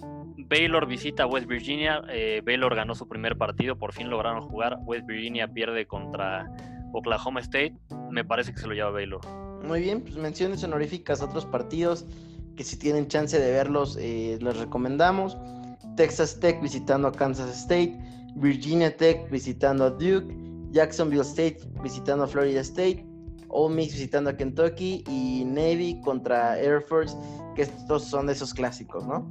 Baylor 0.49 0.85
visita 0.85 1.23
a 1.23 1.27
West 1.27 1.47
Virginia. 1.47 2.01
Eh, 2.09 2.41
Baylor 2.45 2.75
ganó 2.75 2.95
su 2.95 3.07
primer 3.07 3.37
partido, 3.37 3.77
por 3.77 3.93
fin 3.93 4.09
lograron 4.09 4.41
jugar. 4.41 4.77
West 4.85 5.05
Virginia 5.05 5.47
pierde 5.47 5.85
contra 5.85 6.49
Oklahoma 6.93 7.39
State. 7.39 7.73
Me 8.09 8.23
parece 8.25 8.53
que 8.53 8.59
se 8.59 8.67
lo 8.67 8.73
lleva 8.73 8.91
Baylor. 8.91 9.21
Muy 9.63 9.81
bien, 9.81 10.01
pues 10.01 10.15
menciones 10.15 10.63
honoríficas 10.63 11.21
a 11.21 11.25
otros 11.25 11.45
partidos 11.45 12.05
que 12.55 12.63
si 12.63 12.77
tienen 12.77 13.07
chance 13.07 13.39
de 13.39 13.51
verlos 13.51 13.97
eh, 13.99 14.37
les 14.41 14.57
recomendamos. 14.57 15.37
Texas 15.95 16.39
Tech 16.39 16.61
visitando 16.61 17.07
a 17.07 17.11
Kansas 17.11 17.49
State, 17.55 17.97
Virginia 18.35 18.95
Tech 18.95 19.29
visitando 19.29 19.85
a 19.85 19.89
Duke, 19.91 20.33
Jacksonville 20.71 21.21
State 21.21 21.59
visitando 21.83 22.23
a 22.23 22.27
Florida 22.27 22.61
State, 22.61 23.05
Ole 23.51 23.75
Miss 23.75 23.93
visitando 23.93 24.29
a 24.29 24.37
Kentucky 24.37 25.03
y 25.07 25.43
Navy 25.45 25.99
contra 26.01 26.59
Air 26.59 26.81
Force, 26.81 27.15
que 27.55 27.63
estos 27.63 28.05
son 28.05 28.27
de 28.27 28.33
esos 28.33 28.53
clásicos, 28.53 29.05
¿no? 29.05 29.29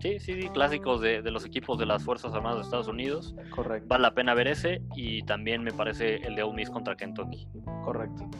Sí, 0.00 0.18
sí, 0.18 0.40
sí, 0.40 0.48
clásicos 0.48 1.02
de, 1.02 1.20
los 1.30 1.44
equipos 1.44 1.78
de 1.78 1.84
las 1.84 2.02
Fuerzas 2.02 2.32
Armadas 2.32 2.58
de 2.58 2.64
Estados 2.64 2.88
Unidos. 2.88 3.34
Correcto. 3.54 3.86
Vale 3.88 4.02
la 4.02 4.14
pena 4.14 4.32
ver 4.32 4.48
ese 4.48 4.82
y 4.96 5.22
también 5.22 5.62
me 5.62 5.72
parece 5.72 6.16
el 6.16 6.34
de 6.34 6.42
Ole 6.42 6.54
Miss 6.54 6.70
contra 6.70 6.96
Kentucky. 6.96 7.46
Correcto. 7.84 8.30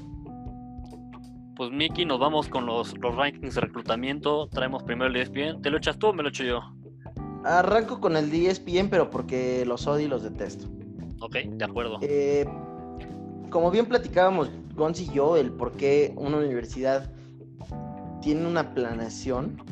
Pues 1.57 1.71
Miki, 1.71 2.07
nos 2.07 2.19
vamos 2.19 2.49
con 2.49 2.65
los, 2.65 2.97
los 2.99 3.15
rankings 3.15 3.57
de 3.57 3.61
reclutamiento. 3.61 4.49
Traemos 4.49 4.83
primero 4.85 5.11
el 5.11 5.17
ESPN. 5.17 5.61
¿Te 5.61 5.69
lo 5.69 5.77
echas 5.77 5.99
tú 5.99 6.07
o 6.07 6.13
me 6.15 6.23
lo 6.23 6.31
echo 6.31 6.45
yo? 6.45 6.63
Arranco 7.45 8.01
con 8.01 8.17
el 8.17 8.33
ESPN, 8.33 8.89
pero 8.89 9.11
porque 9.11 9.67
los 9.67 9.87
odio 9.87 10.07
y 10.07 10.09
los 10.09 10.23
detesto. 10.23 10.67
Ok, 11.21 11.35
de 11.35 11.65
acuerdo. 11.65 11.99
Eh, 12.01 12.47
como 13.51 13.71
bien 13.71 13.87
platicábamos, 13.87 14.51
Gonz 14.75 15.01
y 15.01 15.11
yo, 15.13 15.37
el 15.37 15.53
por 15.53 15.73
qué 15.73 16.15
una 16.17 16.39
universidad 16.39 17.11
tiene 18.23 18.47
una 18.47 18.75
planeación, 18.75 19.63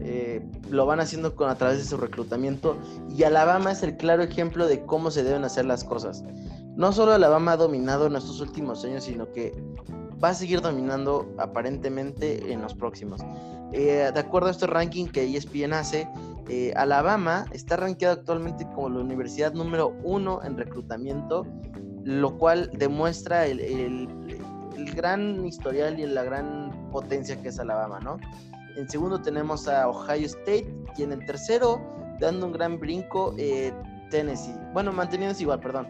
eh, 0.00 0.44
lo 0.70 0.86
van 0.86 1.00
haciendo 1.00 1.36
con, 1.36 1.48
a 1.48 1.54
través 1.54 1.78
de 1.78 1.84
su 1.84 1.96
reclutamiento 1.96 2.76
y 3.16 3.22
Alabama 3.22 3.70
es 3.70 3.82
el 3.82 3.96
claro 3.96 4.22
ejemplo 4.22 4.66
de 4.66 4.84
cómo 4.84 5.10
se 5.10 5.22
deben 5.22 5.44
hacer 5.44 5.64
las 5.64 5.84
cosas. 5.84 6.24
No 6.76 6.92
solo 6.92 7.12
Alabama 7.12 7.52
ha 7.52 7.56
dominado 7.56 8.08
en 8.08 8.16
estos 8.16 8.40
últimos 8.40 8.84
años, 8.84 9.04
sino 9.04 9.30
que 9.30 9.54
va 10.22 10.30
a 10.30 10.34
seguir 10.34 10.60
dominando 10.60 11.32
aparentemente 11.38 12.52
en 12.52 12.62
los 12.62 12.74
próximos. 12.74 13.20
Eh, 13.72 14.10
de 14.12 14.20
acuerdo 14.20 14.48
a 14.48 14.50
este 14.50 14.66
ranking 14.66 15.06
que 15.06 15.36
ESPN 15.36 15.72
hace, 15.72 16.08
eh, 16.48 16.72
Alabama 16.76 17.46
está 17.52 17.76
rankeado 17.76 18.14
actualmente 18.14 18.66
como 18.74 18.88
la 18.88 19.00
universidad 19.00 19.52
número 19.52 19.94
uno 20.02 20.40
en 20.42 20.56
reclutamiento, 20.56 21.46
lo 22.04 22.36
cual 22.38 22.70
demuestra 22.74 23.46
el, 23.46 23.60
el 23.60 24.94
gran 24.94 25.44
historial 25.44 25.98
y 25.98 26.06
la 26.06 26.22
gran 26.22 26.88
potencia 26.90 27.40
que 27.40 27.48
es 27.48 27.58
Alabama, 27.58 28.00
¿no? 28.00 28.18
En 28.76 28.88
segundo 28.88 29.20
tenemos 29.20 29.68
a 29.68 29.88
Ohio 29.88 30.26
State 30.26 30.66
y 30.96 31.02
en 31.02 31.12
el 31.12 31.24
tercero, 31.26 31.80
dando 32.20 32.46
un 32.46 32.52
gran 32.52 32.78
brinco, 32.78 33.34
eh, 33.38 33.72
Tennessee. 34.10 34.54
Bueno, 34.72 34.92
manteniéndose 34.92 35.42
igual, 35.42 35.60
perdón. 35.60 35.86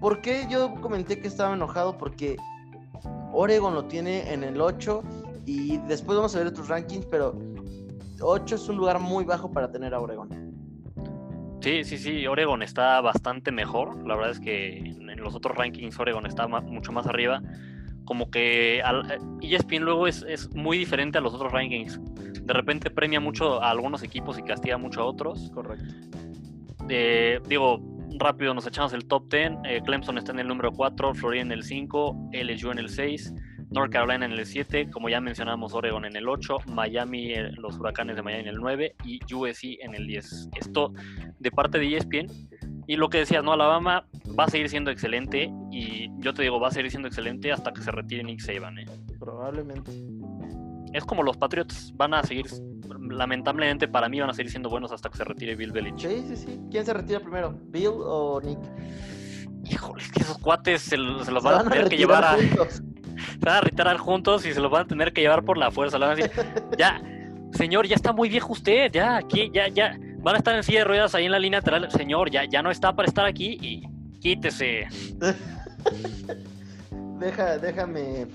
¿Por 0.00 0.20
qué 0.20 0.46
yo 0.48 0.74
comenté 0.80 1.20
que 1.20 1.28
estaba 1.28 1.54
enojado? 1.54 1.96
Porque 1.96 2.36
Oregon 3.32 3.74
lo 3.74 3.84
tiene 3.86 4.32
en 4.32 4.42
el 4.42 4.60
8 4.60 5.02
y 5.44 5.78
después 5.88 6.16
vamos 6.16 6.34
a 6.34 6.38
ver 6.38 6.48
otros 6.48 6.68
rankings, 6.68 7.06
pero 7.06 7.34
8 8.20 8.54
es 8.54 8.68
un 8.68 8.76
lugar 8.76 8.98
muy 9.00 9.24
bajo 9.24 9.50
para 9.50 9.70
tener 9.70 9.94
a 9.94 10.00
Oregon. 10.00 10.43
Sí, 11.64 11.82
sí, 11.82 11.96
sí, 11.96 12.26
Oregon 12.26 12.62
está 12.62 13.00
bastante 13.00 13.50
mejor. 13.50 14.06
La 14.06 14.16
verdad 14.16 14.32
es 14.32 14.38
que 14.38 14.76
en 14.76 15.16
los 15.16 15.34
otros 15.34 15.56
rankings 15.56 15.98
Oregon 15.98 16.26
está 16.26 16.46
mucho 16.46 16.92
más 16.92 17.06
arriba. 17.06 17.40
Como 18.04 18.30
que 18.30 18.82
ESPN 19.40 19.82
luego 19.82 20.06
es, 20.06 20.26
es, 20.28 20.54
muy 20.54 20.76
diferente 20.76 21.16
a 21.16 21.22
los 21.22 21.32
otros 21.32 21.52
rankings. 21.52 21.98
De 22.42 22.52
repente 22.52 22.90
premia 22.90 23.18
mucho 23.18 23.62
a 23.62 23.70
algunos 23.70 24.02
equipos 24.02 24.38
y 24.38 24.42
castiga 24.42 24.76
mucho 24.76 25.00
a 25.00 25.06
otros. 25.06 25.50
Correcto. 25.54 25.86
Eh, 26.90 27.40
digo, 27.48 27.80
rápido 28.18 28.52
nos 28.52 28.66
echamos 28.66 28.92
el 28.92 29.06
top 29.06 29.30
10. 29.30 29.52
Eh, 29.64 29.80
Clemson 29.86 30.18
está 30.18 30.32
en 30.32 30.40
el 30.40 30.48
número 30.48 30.70
4, 30.70 31.14
Florida 31.14 31.40
en 31.40 31.52
el 31.52 31.62
5, 31.62 32.28
LSU 32.30 32.72
en 32.72 32.78
el 32.78 32.90
6, 32.90 33.32
North 33.74 33.92
Carolina 33.92 34.24
en 34.24 34.32
el 34.32 34.46
7, 34.46 34.88
como 34.90 35.08
ya 35.08 35.20
mencionamos, 35.20 35.74
Oregon 35.74 36.04
en 36.04 36.14
el 36.14 36.28
8, 36.28 36.58
Miami, 36.68 37.32
eh, 37.32 37.50
los 37.58 37.76
huracanes 37.76 38.14
de 38.14 38.22
Miami 38.22 38.42
en 38.42 38.48
el 38.48 38.56
9 38.56 38.94
y 39.04 39.20
USC 39.34 39.78
en 39.80 39.94
el 39.94 40.06
10. 40.06 40.50
Esto 40.54 40.92
de 41.40 41.50
parte 41.50 41.78
de 41.78 41.96
ESPN. 41.96 42.28
Y 42.86 42.96
lo 42.96 43.08
que 43.08 43.18
decías, 43.18 43.42
¿no? 43.42 43.52
Alabama 43.52 44.06
va 44.38 44.44
a 44.44 44.48
seguir 44.48 44.68
siendo 44.68 44.90
excelente 44.90 45.50
y 45.72 46.08
yo 46.18 46.32
te 46.32 46.42
digo, 46.42 46.60
va 46.60 46.68
a 46.68 46.70
seguir 46.70 46.90
siendo 46.90 47.08
excelente 47.08 47.50
hasta 47.50 47.72
que 47.72 47.82
se 47.82 47.90
retire 47.90 48.22
Nick 48.22 48.40
Saban, 48.40 48.78
¿eh? 48.78 48.86
Probablemente. 49.18 49.90
Es 50.92 51.04
como 51.04 51.24
los 51.24 51.36
Patriots 51.36 51.92
van 51.96 52.14
a 52.14 52.22
seguir, 52.22 52.46
lamentablemente 53.10 53.88
para 53.88 54.08
mí 54.08 54.20
van 54.20 54.30
a 54.30 54.34
seguir 54.34 54.52
siendo 54.52 54.70
buenos 54.70 54.92
hasta 54.92 55.08
que 55.08 55.16
se 55.16 55.24
retire 55.24 55.56
Bill 55.56 55.72
Belichick. 55.72 56.10
Sí, 56.10 56.24
sí, 56.28 56.36
sí. 56.36 56.60
¿Quién 56.70 56.86
se 56.86 56.94
retira 56.94 57.18
primero? 57.18 57.58
¿Bill 57.70 57.90
o 57.96 58.40
Nick? 58.40 58.60
Híjole, 59.64 60.04
que 60.14 60.20
esos 60.20 60.38
cuates 60.38 60.82
se, 60.82 60.96
los 60.96 61.26
van, 61.42 61.66
a 61.66 61.70
tener 61.70 61.88
que 61.88 61.96
llevar 61.96 62.22
a... 62.22 62.36
se 63.16 63.38
van 63.38 63.56
a 63.56 63.60
retirar 63.60 63.96
juntos 63.98 64.46
y 64.46 64.52
se 64.52 64.60
los 64.60 64.70
van 64.70 64.82
a 64.82 64.86
tener 64.86 65.12
que 65.12 65.20
llevar 65.20 65.44
por 65.44 65.58
la 65.58 65.70
fuerza. 65.70 65.98
Le 65.98 66.06
van 66.06 66.12
a 66.12 66.16
decir, 66.16 66.32
ya, 66.78 67.00
señor, 67.52 67.86
ya 67.86 67.96
está 67.96 68.12
muy 68.12 68.28
viejo 68.28 68.52
usted, 68.52 68.90
ya, 68.92 69.16
aquí, 69.16 69.50
ya, 69.52 69.68
ya 69.68 69.98
van 70.18 70.36
a 70.36 70.38
estar 70.38 70.54
en 70.54 70.62
silla 70.62 70.80
de 70.80 70.84
ruedas 70.84 71.14
ahí 71.14 71.26
en 71.26 71.32
la 71.32 71.38
línea 71.38 71.60
lateral. 71.60 71.90
Señor, 71.90 72.30
ya, 72.30 72.44
ya 72.44 72.62
no 72.62 72.70
está 72.70 72.94
para 72.94 73.08
estar 73.08 73.26
aquí 73.26 73.58
y 73.60 73.82
quítese. 74.20 74.88
Deja, 77.18 77.58
déjame, 77.58 78.26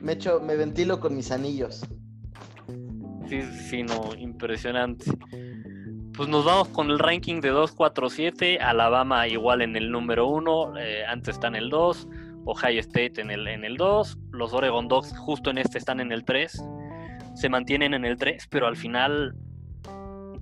me 0.00 0.12
echo, 0.12 0.40
me 0.40 0.56
ventilo 0.56 1.00
con 1.00 1.16
mis 1.16 1.30
anillos. 1.30 1.82
Sí, 3.28 3.42
sí, 3.42 3.82
no, 3.82 4.14
impresionante. 4.16 5.10
Pues 6.16 6.28
nos 6.28 6.44
vamos 6.44 6.68
con 6.68 6.90
el 6.90 6.98
ranking 6.98 7.40
de 7.40 7.48
247, 7.50 8.58
Alabama 8.58 9.26
igual 9.28 9.62
en 9.62 9.76
el 9.76 9.90
número 9.90 10.26
1, 10.26 10.78
eh, 10.78 11.04
antes 11.06 11.36
está 11.36 11.46
en 11.46 11.54
el 11.54 11.70
2, 11.70 12.08
Ohio 12.44 12.80
State 12.80 13.20
en 13.20 13.30
el, 13.30 13.46
en 13.46 13.64
el 13.64 13.76
2, 13.76 14.18
los 14.32 14.52
Oregon 14.52 14.88
Dogs 14.88 15.16
justo 15.16 15.50
en 15.50 15.58
este 15.58 15.78
están 15.78 16.00
en 16.00 16.12
el 16.12 16.24
3, 16.24 16.62
se 17.34 17.48
mantienen 17.48 17.94
en 17.94 18.04
el 18.04 18.16
3, 18.16 18.46
pero 18.48 18.66
al 18.66 18.76
final 18.76 19.34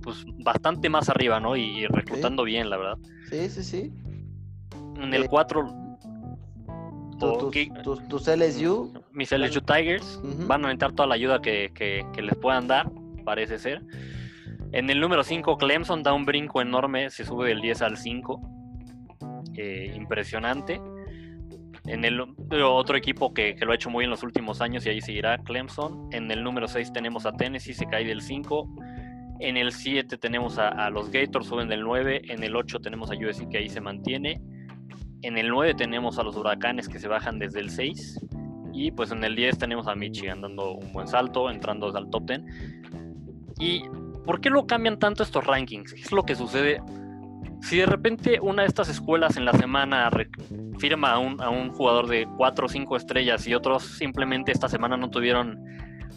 pues 0.01 0.25
bastante 0.43 0.89
más 0.89 1.09
arriba, 1.09 1.39
¿no? 1.39 1.55
Y, 1.57 1.85
reclutando 1.87 2.43
bien, 2.43 2.69
la 2.69 2.77
verdad. 2.77 2.97
Sí, 3.29 3.49
sí, 3.49 3.63
sí. 3.63 3.93
En 4.95 5.13
el 5.13 5.27
4 5.27 5.89
tus, 7.19 8.27
LSU. 8.27 8.93
Mis 9.11 9.31
LSU 9.31 9.61
Tigers 9.61 10.19
van 10.47 10.63
a 10.63 10.67
necesitar 10.69 10.93
toda 10.93 11.07
la 11.07 11.15
ayuda 11.15 11.41
que, 11.41 12.05
les 12.17 12.35
puedan 12.35 12.67
dar, 12.67 12.89
parece 13.25 13.59
ser. 13.59 13.81
En 14.71 14.89
el 14.89 14.99
número 14.99 15.23
5, 15.23 15.57
Clemson 15.57 16.03
da 16.03 16.13
un 16.13 16.25
brinco 16.25 16.61
enorme, 16.61 17.09
se 17.09 17.25
sube 17.25 17.49
del 17.49 17.61
10 17.61 17.81
al 17.81 17.97
5. 17.97 18.41
Eh, 19.55 19.93
impresionante. 19.95 20.79
En 21.89 22.05
el 22.05 22.21
otro 22.21 22.95
equipo 22.95 23.33
que, 23.33 23.55
que, 23.55 23.65
lo 23.65 23.71
ha 23.71 23.75
hecho 23.75 23.89
muy 23.89 24.03
en 24.03 24.11
los 24.11 24.21
últimos 24.21 24.61
años 24.61 24.85
y 24.85 24.89
ahí 24.89 25.01
seguirá 25.01 25.39
Clemson. 25.39 26.07
En 26.11 26.29
el 26.29 26.43
número 26.43 26.67
6 26.67 26.93
tenemos 26.93 27.25
a 27.25 27.31
Tennessee, 27.33 27.73
se 27.73 27.87
cae 27.87 28.05
del 28.05 28.21
5. 28.21 28.69
En 29.39 29.55
el 29.55 29.71
7 29.71 30.17
tenemos 30.17 30.57
a, 30.59 30.89
los 30.89 31.09
Gators, 31.11 31.47
suben 31.47 31.69
del 31.69 31.81
9. 31.81 32.21
En 32.27 32.43
el 32.43 32.55
8 32.55 32.79
tenemos 32.79 33.09
a 33.09 33.15
USC 33.15 33.49
que 33.49 33.57
ahí 33.57 33.69
se 33.69 33.79
mantiene. 33.81 34.41
En 35.21 35.37
el 35.37 35.49
9 35.49 35.73
tenemos 35.75 36.19
a 36.19 36.23
los 36.23 36.35
Huracanes 36.35 36.89
que 36.89 36.99
se 36.99 37.07
bajan 37.07 37.39
desde 37.39 37.61
el 37.61 37.69
6. 37.69 38.19
Y 38.73 38.91
pues 38.91 39.11
en 39.11 39.23
el 39.23 39.35
10 39.35 39.57
tenemos 39.57 39.87
a 39.87 39.95
Michigan 39.95 40.41
dando 40.41 40.73
un 40.73 40.91
buen 40.91 41.07
salto, 41.07 41.49
entrando 41.49 41.87
al 41.95 42.09
top 42.09 42.27
10. 42.27 42.41
¿Y 43.59 43.83
por 44.25 44.41
qué 44.41 44.49
lo 44.49 44.67
cambian 44.67 44.99
tanto 44.99 45.23
estos 45.23 45.45
rankings? 45.45 45.93
¿Qué 45.93 46.01
es 46.01 46.11
lo 46.11 46.23
que 46.23 46.35
sucede? 46.35 46.81
Si 47.61 47.77
de 47.77 47.85
repente 47.85 48.39
una 48.41 48.63
de 48.63 48.67
estas 48.67 48.89
escuelas 48.89 49.37
en 49.37 49.45
la 49.45 49.53
semana 49.53 50.09
firma 50.77 51.11
a 51.11 51.19
un, 51.19 51.41
a 51.41 51.49
un 51.49 51.71
jugador 51.71 52.07
de 52.07 52.27
4 52.37 52.65
o 52.65 52.69
5 52.69 52.97
estrellas 52.97 53.45
y 53.47 53.53
otros 53.53 53.83
simplemente 53.83 54.51
esta 54.51 54.69
semana 54.69 54.97
no 54.97 55.09
tuvieron 55.09 55.59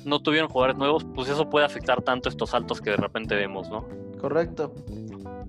no 0.04 0.20
tuvieron 0.20 0.48
jugadores 0.48 0.76
nuevos, 0.76 1.06
pues 1.14 1.28
eso 1.28 1.48
puede 1.48 1.64
afectar 1.64 2.02
tanto 2.02 2.28
estos 2.28 2.50
saltos 2.50 2.80
que 2.80 2.90
de 2.90 2.96
repente 2.96 3.34
vemos, 3.34 3.70
¿no? 3.70 3.86
Correcto. 4.20 4.74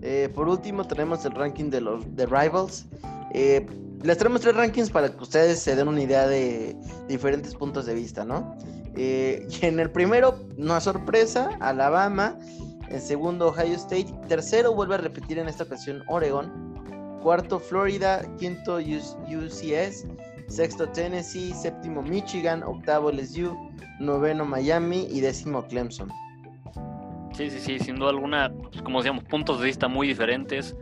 Eh, 0.02 0.30
por 0.34 0.48
último 0.48 0.86
tenemos 0.86 1.26
el 1.26 1.32
ranking 1.32 1.70
de 1.70 1.82
los 1.82 2.16
de 2.16 2.26
Rivals. 2.26 2.86
Eh, 3.34 3.66
les 4.04 4.18
traemos 4.18 4.42
tres 4.42 4.56
rankings 4.56 4.90
para 4.90 5.10
que 5.10 5.24
ustedes 5.24 5.60
se 5.60 5.76
den 5.76 5.88
una 5.88 6.02
idea 6.02 6.28
de 6.28 6.76
diferentes 7.08 7.56
puntos 7.56 7.86
de 7.86 7.94
vista, 7.94 8.26
¿no? 8.26 8.56
Eh, 8.96 9.48
y 9.50 9.66
en 9.66 9.80
el 9.80 9.90
primero, 9.90 10.40
no 10.58 10.80
sorpresa, 10.82 11.50
Alabama. 11.62 12.38
En 12.94 13.02
segundo, 13.02 13.48
Ohio 13.48 13.76
State. 13.76 14.14
Tercero, 14.28 14.74
vuelve 14.74 14.96
a 14.96 15.00
repetir 15.00 15.40
en 15.40 15.50
esta 15.50 15.64
ocasión 15.64 16.04
Oregon. 16.08 17.20
Cuarto, 17.22 17.60
Florida. 17.60 18.22
Quinto, 18.38 18.78
UCS. 18.78 20.06
Sexto, 20.48 20.88
Tennessee. 20.90 21.54
Séptimo, 21.54 22.04
Michigan. 22.04 22.62
Octavo, 22.62 23.12
LSU 23.12 23.58
noveno 24.00 24.46
Miami 24.46 25.08
y 25.10 25.22
décimo 25.22 25.66
Clemson. 25.68 26.10
Sí, 27.34 27.50
sí, 27.50 27.60
sí, 27.60 27.80
sin 27.80 27.96
duda 27.96 28.12
alguna, 28.12 28.52
pues, 28.52 28.82
como 28.84 29.00
decíamos, 29.00 29.24
puntos 29.24 29.60
de 29.60 29.66
vista 29.66 29.88
muy 29.88 30.08
diferentes. 30.08 30.76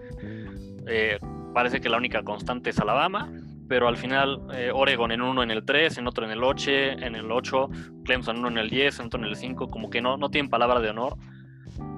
Eh, 0.88 1.18
parece 1.54 1.80
que 1.80 1.88
la 1.88 1.98
única 1.98 2.24
constante 2.24 2.72
es 2.72 2.80
Alabama, 2.80 3.32
pero 3.70 3.88
al 3.88 3.96
final 3.96 4.42
eh, 4.54 4.72
Oregon 4.74 5.12
en 5.12 5.22
uno 5.22 5.44
en 5.44 5.52
el 5.52 5.64
3, 5.64 6.00
en 6.00 6.08
otro 6.08 6.26
en 6.26 6.32
el 6.32 6.44
8, 6.44 6.72
en 6.72 7.16
el 7.16 7.32
8, 7.32 7.70
Clemson 8.04 8.36
en 8.36 8.40
uno 8.42 8.50
en 8.50 8.58
el 8.58 8.70
10, 8.70 9.00
en 9.00 9.06
otro 9.06 9.20
en 9.20 9.28
el 9.28 9.36
5, 9.38 9.70
como 9.70 9.90
que 9.90 10.02
no, 10.02 10.18
no 10.18 10.30
tienen 10.30 10.50
palabra 10.50 10.82
de 10.82 10.90
honor. 10.90 11.16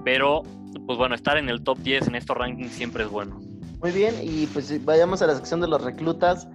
Pero, 0.03 0.43
pues 0.85 0.97
bueno, 0.97 1.15
estar 1.15 1.37
en 1.37 1.49
el 1.49 1.63
top 1.63 1.79
10 1.79 2.07
en 2.07 2.15
estos 2.15 2.37
rankings 2.37 2.71
siempre 2.71 3.03
es 3.03 3.09
bueno. 3.09 3.39
Muy 3.81 3.91
bien, 3.91 4.15
y 4.21 4.47
pues 4.47 4.83
vayamos 4.85 5.21
a 5.21 5.27
la 5.27 5.35
sección 5.35 5.59
de 5.61 5.67
los 5.67 5.83
reclutas. 5.83 6.47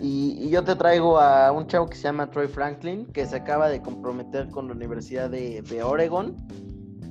Y, 0.00 0.48
yo 0.50 0.62
te 0.64 0.76
traigo 0.76 1.18
a 1.18 1.50
un 1.50 1.66
chavo 1.66 1.88
que 1.88 1.96
se 1.96 2.02
llama 2.02 2.30
Troy 2.30 2.46
Franklin, 2.46 3.06
que 3.06 3.26
se 3.26 3.36
acaba 3.36 3.68
de 3.68 3.82
comprometer 3.82 4.48
con 4.48 4.68
la 4.68 4.74
Universidad 4.74 5.30
de, 5.30 5.82
Oregon. 5.82 6.36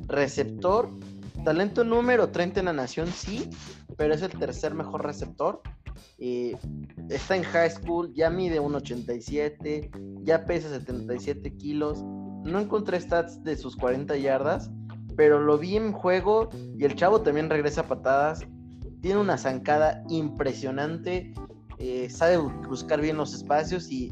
Receptor, 0.07 0.89
talento 1.43 1.83
número 1.83 2.29
30 2.29 2.61
en 2.61 2.65
la 2.67 2.73
nación, 2.73 3.07
sí, 3.07 3.49
pero 3.97 4.13
es 4.13 4.21
el 4.21 4.31
tercer 4.31 4.73
mejor 4.73 5.03
receptor. 5.03 5.61
está 6.17 7.35
en 7.35 7.43
high 7.43 7.71
school, 7.71 8.13
ya 8.13 8.29
mide 8.29 8.61
1,87, 8.61 10.23
ya 10.23 10.45
pesa 10.45 10.69
77 10.69 11.57
kilos. 11.57 12.03
No 12.03 12.59
encontré 12.59 13.01
stats 13.01 13.43
de 13.43 13.57
sus 13.57 13.75
40 13.75 14.15
yardas, 14.17 14.69
pero 15.17 15.41
lo 15.41 15.57
vi 15.57 15.75
en 15.75 15.91
juego 15.91 16.49
y 16.77 16.85
el 16.85 16.95
chavo 16.95 17.21
también 17.21 17.49
regresa 17.49 17.81
a 17.81 17.87
patadas. 17.87 18.45
Tiene 19.01 19.19
una 19.19 19.37
zancada 19.37 20.03
impresionante 20.09 21.33
eh, 21.79 22.09
sabe 22.09 22.37
buscar 22.37 23.01
bien 23.01 23.17
los 23.17 23.33
espacios 23.33 23.91
y 23.91 24.11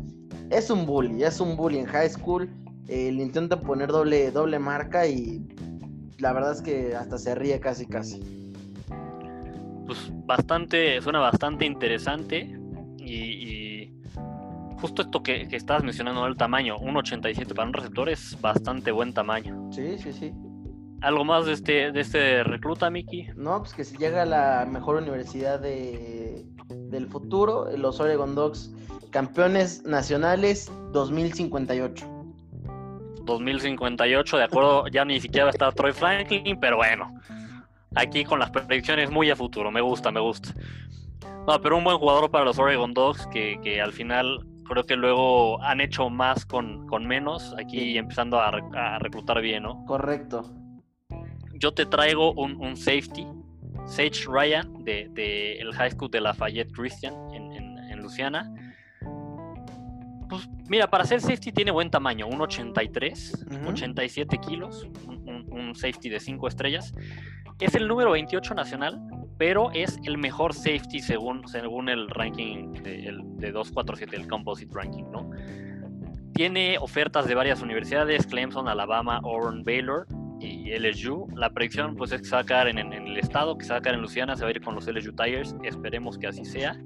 es 0.51 0.69
un 0.69 0.85
bully, 0.85 1.23
es 1.23 1.39
un 1.39 1.57
bully 1.57 1.79
en 1.79 1.85
high 1.85 2.09
school. 2.09 2.49
Eh, 2.87 3.11
le 3.11 3.23
intenta 3.23 3.59
poner 3.59 3.89
doble, 3.89 4.29
doble 4.29 4.59
marca 4.59 5.07
y 5.07 5.41
la 6.19 6.31
verdad 6.33 6.51
es 6.51 6.61
que 6.61 6.95
hasta 6.95 7.17
se 7.17 7.33
ríe 7.33 7.59
casi 7.59 7.87
casi. 7.87 8.53
Pues 9.87 10.11
bastante, 10.25 11.01
suena 11.01 11.19
bastante 11.19 11.65
interesante 11.65 12.59
y, 12.99 13.91
justo 14.79 15.01
esto 15.01 15.23
que, 15.23 15.47
que 15.47 15.55
estabas 15.55 15.83
mencionando 15.83 16.27
el 16.27 16.35
tamaño, 16.35 16.77
un 16.77 16.97
87 16.97 17.55
para 17.55 17.67
un 17.67 17.73
receptor 17.73 18.09
es 18.09 18.39
bastante 18.39 18.91
buen 18.91 19.13
tamaño. 19.13 19.71
Sí, 19.71 19.97
sí, 19.97 20.13
sí. 20.13 20.31
¿Algo 21.05 21.23
más 21.23 21.45
de 21.45 21.53
este, 21.53 21.91
de 21.91 22.01
este 22.01 22.43
recluta, 22.43 22.89
Miki? 22.89 23.27
No, 23.35 23.59
pues 23.59 23.75
que 23.75 23.83
si 23.83 23.95
llega 23.95 24.23
a 24.23 24.25
la 24.25 24.65
mejor 24.67 24.95
universidad 24.95 25.59
de, 25.59 26.43
del 26.65 27.05
futuro, 27.05 27.69
los 27.77 27.99
Oregon 27.99 28.33
Dogs, 28.33 28.73
campeones 29.11 29.83
nacionales 29.83 30.71
2058. 30.93 32.07
2058, 33.23 34.37
de 34.37 34.43
acuerdo, 34.43 34.87
ya 34.87 35.05
ni 35.05 35.21
siquiera 35.21 35.51
estar 35.51 35.75
Troy 35.75 35.93
Franklin, 35.93 36.59
pero 36.59 36.77
bueno, 36.77 37.13
aquí 37.93 38.23
con 38.23 38.39
las 38.39 38.49
predicciones 38.49 39.11
muy 39.11 39.29
a 39.29 39.35
futuro, 39.35 39.69
me 39.69 39.81
gusta, 39.81 40.11
me 40.11 40.21
gusta. 40.21 40.55
No, 41.45 41.61
pero 41.61 41.77
un 41.77 41.83
buen 41.83 41.99
jugador 41.99 42.31
para 42.31 42.45
los 42.45 42.57
Oregon 42.57 42.95
Dogs 42.95 43.27
que, 43.27 43.59
que 43.61 43.79
al 43.79 43.93
final 43.93 44.43
creo 44.67 44.83
que 44.83 44.95
luego 44.95 45.61
han 45.61 45.81
hecho 45.81 46.09
más 46.09 46.47
con, 46.47 46.87
con 46.87 47.05
menos, 47.05 47.53
aquí 47.59 47.95
empezando 47.95 48.39
a, 48.39 48.49
a, 48.73 48.97
reclutar 48.97 49.39
bien, 49.39 49.61
¿no? 49.61 49.85
Correcto. 49.85 50.64
Yo 51.55 51.73
te 51.73 51.85
traigo 51.85 52.33
un, 52.33 52.55
un 52.55 52.75
safety, 52.75 53.25
Sage 53.85 54.25
Ryan, 54.27 54.83
de, 54.83 55.09
de, 55.11 55.59
el 55.59 55.73
High 55.73 55.91
School 55.91 56.11
de 56.11 56.21
Lafayette 56.21 56.71
Christian 56.71 57.13
en, 57.33 57.51
en, 57.53 57.77
en 57.77 57.99
Luciana 58.01 58.51
pues 60.29 60.49
mira, 60.67 60.89
para 60.89 61.05
ser 61.05 61.21
safety 61.21 61.51
tiene 61.51 61.71
buen 61.71 61.89
tamaño, 61.89 62.27
un 62.27 62.41
83, 62.41 63.45
87 63.67 64.37
kilos, 64.39 64.87
un, 65.07 65.73
safety 65.75 66.09
de 66.09 66.19
5 66.19 66.47
estrellas. 66.47 66.93
Es 67.59 67.75
el 67.75 67.87
número 67.87 68.11
28 68.11 68.53
nacional, 68.53 69.01
pero 69.37 69.71
es 69.71 69.99
el 70.03 70.17
mejor 70.17 70.53
safety 70.53 70.99
según, 70.99 71.47
según 71.47 71.89
el 71.89 72.09
ranking 72.09 72.73
de, 72.73 73.13
de 73.23 73.51
247, 73.51 74.15
el 74.15 74.27
composite 74.27 74.73
ranking, 74.73 75.03
¿no? 75.11 75.29
Tiene 76.33 76.77
ofertas 76.77 77.27
de 77.27 77.35
varias 77.35 77.61
universidades, 77.61 78.25
Clemson, 78.27 78.67
Alabama, 78.67 79.21
Auburn, 79.23 79.63
Baylor 79.63 80.07
y 80.45 80.77
LSU. 80.77 81.27
La 81.35 81.49
predicción 81.49 81.95
pues 81.95 82.11
es 82.11 82.21
que 82.21 82.27
se 82.27 82.35
va 82.35 82.41
a 82.41 82.45
quedar 82.45 82.67
en, 82.67 82.77
en, 82.77 82.93
el 82.93 83.17
estado, 83.17 83.57
que 83.57 83.65
se 83.65 83.71
va 83.71 83.79
a 83.79 83.81
quedar 83.81 83.95
en 83.95 84.01
Luciana, 84.01 84.35
se 84.35 84.43
va 84.43 84.49
a 84.49 84.51
ir 84.51 84.61
con 84.61 84.75
los 84.75 84.87
LSU 84.87 85.13
Tigers, 85.13 85.55
esperemos 85.63 86.17
que 86.17 86.27
así 86.27 86.45
sea. 86.45 86.77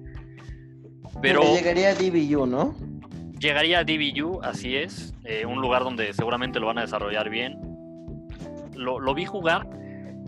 Pero 1.21 1.41
llegaría 1.55 1.89
a 1.89 1.93
DBU, 1.95 2.45
¿no? 2.45 2.75
Llegaría 3.39 3.79
a 3.79 3.83
DBU, 3.83 4.41
así 4.43 4.75
es, 4.75 5.13
eh, 5.23 5.45
un 5.45 5.61
lugar 5.61 5.83
donde 5.83 6.13
seguramente 6.13 6.59
lo 6.59 6.67
van 6.67 6.77
a 6.77 6.81
desarrollar 6.81 7.29
bien. 7.29 7.57
Lo, 8.75 9.13
vi 9.13 9.25
jugar 9.25 9.67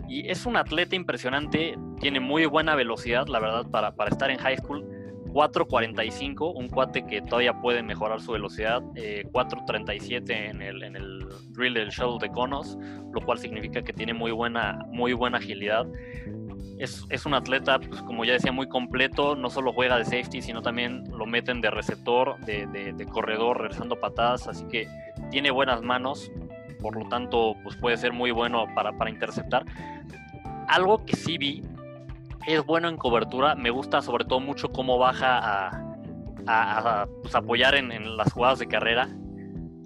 y 0.08 0.28
es 0.28 0.44
un 0.44 0.56
atleta 0.56 0.94
impresionante, 0.94 1.78
tiene 2.00 2.20
muy 2.20 2.44
buena 2.44 2.74
velocidad, 2.74 3.26
la 3.28 3.38
verdad, 3.38 3.66
para, 3.70 3.94
para 3.94 4.10
estar 4.10 4.30
en 4.30 4.38
high 4.38 4.58
school. 4.58 4.84
4.45, 5.32 6.52
un 6.54 6.68
cuate 6.68 7.04
que 7.06 7.22
todavía 7.22 7.60
puede 7.60 7.82
mejorar 7.82 8.20
su 8.20 8.32
velocidad, 8.32 8.82
4.37 8.82 10.30
eh, 10.30 10.50
en 10.50 10.62
el, 10.62 10.82
en 10.82 10.96
el 10.96 11.26
drill 11.50 11.74
del 11.74 11.88
shuttle 11.88 12.26
de 12.26 12.32
conos, 12.32 12.78
lo 13.12 13.20
cual 13.20 13.38
significa 13.38 13.82
que 13.82 13.92
tiene 13.92 14.14
muy 14.14 14.32
buena, 14.32 14.84
muy 14.90 15.12
buena 15.12 15.38
agilidad 15.38 15.86
es, 16.82 17.26
un 17.26 17.34
atleta, 17.34 17.78
pues 17.78 18.02
como 18.02 18.24
ya 18.24 18.32
decía, 18.32 18.50
muy 18.50 18.68
completo, 18.68 19.36
no 19.36 19.50
solo 19.50 19.72
juega 19.72 19.98
de 19.98 20.04
safety, 20.04 20.42
sino 20.42 20.62
también 20.62 21.04
lo 21.16 21.26
meten 21.26 21.60
de 21.60 21.70
receptor, 21.70 22.38
de, 22.40 23.06
corredor, 23.10 23.60
regresando 23.60 24.00
patadas, 24.00 24.48
así 24.48 24.64
que 24.64 24.88
tiene 25.30 25.50
buenas 25.50 25.82
manos, 25.82 26.32
por 26.80 26.96
lo 26.96 27.08
tanto, 27.08 27.54
pues 27.62 27.76
puede 27.76 27.96
ser 27.96 28.12
muy 28.12 28.32
bueno 28.32 28.66
para, 28.74 28.92
para 28.98 29.10
interceptar. 29.10 29.64
Algo 30.66 31.04
que 31.04 31.14
sí 31.14 31.38
vi, 31.38 31.62
es 32.46 32.64
bueno 32.64 32.88
en 32.88 32.96
cobertura, 32.96 33.54
me 33.54 33.70
gusta 33.70 34.02
sobre 34.02 34.24
todo 34.24 34.40
mucho 34.40 34.70
cómo 34.70 34.98
baja 34.98 35.38
a, 35.38 35.96
a, 36.46 37.06
pues, 37.22 37.34
apoyar 37.34 37.74
en, 37.74 37.92
en 37.92 38.16
las 38.16 38.32
jugadas 38.32 38.58
de 38.58 38.66
carrera, 38.66 39.08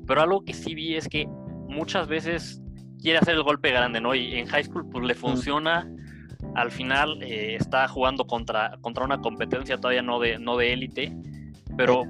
pero 0.06 0.22
algo 0.22 0.44
que 0.44 0.54
sí 0.54 0.74
vi 0.74 0.96
es 0.96 1.08
que 1.08 1.26
muchas 1.68 2.06
veces 2.08 2.62
quiere 3.00 3.18
hacer 3.18 3.34
el 3.34 3.42
golpe 3.42 3.70
grande, 3.70 4.00
¿no? 4.00 4.14
Y 4.14 4.34
en 4.34 4.46
high 4.46 4.64
school 4.64 4.88
pues 4.90 5.04
le 5.04 5.14
funciona. 5.14 5.90
Al 6.54 6.70
final 6.70 7.22
eh, 7.22 7.56
está 7.56 7.86
jugando 7.88 8.26
contra, 8.26 8.78
contra 8.80 9.04
una 9.04 9.20
competencia 9.20 9.76
todavía 9.76 10.02
no 10.02 10.20
de 10.20 10.38
no 10.38 10.56
de 10.56 10.72
élite, 10.72 11.16
pero 11.76 12.02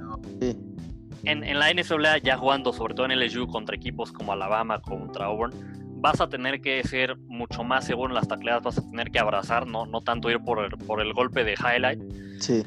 en, 1.24 1.42
en, 1.42 1.58
la 1.58 1.72
NCAA 1.72 2.18
ya 2.18 2.36
jugando 2.36 2.72
sobre 2.72 2.94
todo 2.94 3.06
en 3.06 3.18
LSU 3.18 3.46
contra 3.48 3.76
equipos 3.76 4.12
como 4.12 4.32
Alabama, 4.32 4.80
contra 4.80 5.26
Auburn, 5.26 5.52
vas 5.96 6.20
a 6.20 6.28
tener 6.28 6.60
que 6.60 6.82
ser 6.84 7.16
mucho 7.16 7.64
más 7.64 7.84
seguro 7.84 8.10
en 8.10 8.14
las 8.14 8.28
tacleadas, 8.28 8.62
vas 8.62 8.78
a 8.78 8.90
tener 8.90 9.10
que 9.10 9.18
abrazar, 9.18 9.66
no, 9.66 9.86
no 9.86 10.00
tanto 10.00 10.30
ir 10.30 10.40
por 10.40 10.64
el, 10.64 10.70
por 10.70 11.00
el 11.00 11.12
golpe 11.12 11.44
de 11.44 11.54
highlight. 11.54 12.00
Sí. 12.40 12.62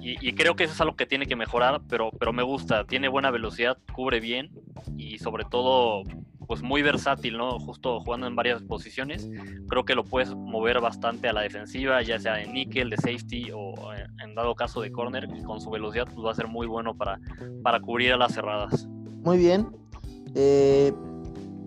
Y, 0.00 0.28
y, 0.28 0.32
creo 0.32 0.54
que 0.54 0.64
eso 0.64 0.72
es 0.72 0.80
algo 0.80 0.94
que 0.94 1.06
tiene 1.06 1.26
que 1.26 1.34
mejorar, 1.34 1.80
pero, 1.88 2.10
pero 2.12 2.32
me 2.32 2.44
gusta, 2.44 2.84
tiene 2.84 3.08
buena 3.08 3.32
velocidad, 3.32 3.78
cubre 3.92 4.20
bien 4.20 4.50
y 4.96 5.18
sobre 5.18 5.44
todo 5.44 6.04
pues 6.48 6.62
muy 6.62 6.80
versátil, 6.80 7.36
¿no? 7.36 7.60
Justo 7.60 8.00
jugando 8.00 8.26
en 8.26 8.34
varias 8.34 8.62
posiciones. 8.62 9.28
Creo 9.68 9.84
que 9.84 9.94
lo 9.94 10.02
puedes 10.02 10.34
mover 10.34 10.80
bastante 10.80 11.28
a 11.28 11.34
la 11.34 11.42
defensiva, 11.42 12.00
ya 12.00 12.18
sea 12.18 12.36
de 12.36 12.46
níquel, 12.46 12.88
de 12.88 12.96
safety 12.96 13.50
o 13.54 13.74
en 14.24 14.34
dado 14.34 14.54
caso 14.54 14.80
de 14.80 14.90
corner. 14.90 15.28
Y 15.36 15.42
con 15.42 15.60
su 15.60 15.68
velocidad 15.68 16.06
pues 16.06 16.24
va 16.24 16.32
a 16.32 16.34
ser 16.34 16.48
muy 16.48 16.66
bueno 16.66 16.96
para, 16.96 17.20
para 17.62 17.80
cubrir 17.80 18.14
a 18.14 18.16
las 18.16 18.32
cerradas. 18.32 18.86
Muy 18.86 19.36
bien. 19.36 19.68
Eh, 20.34 20.90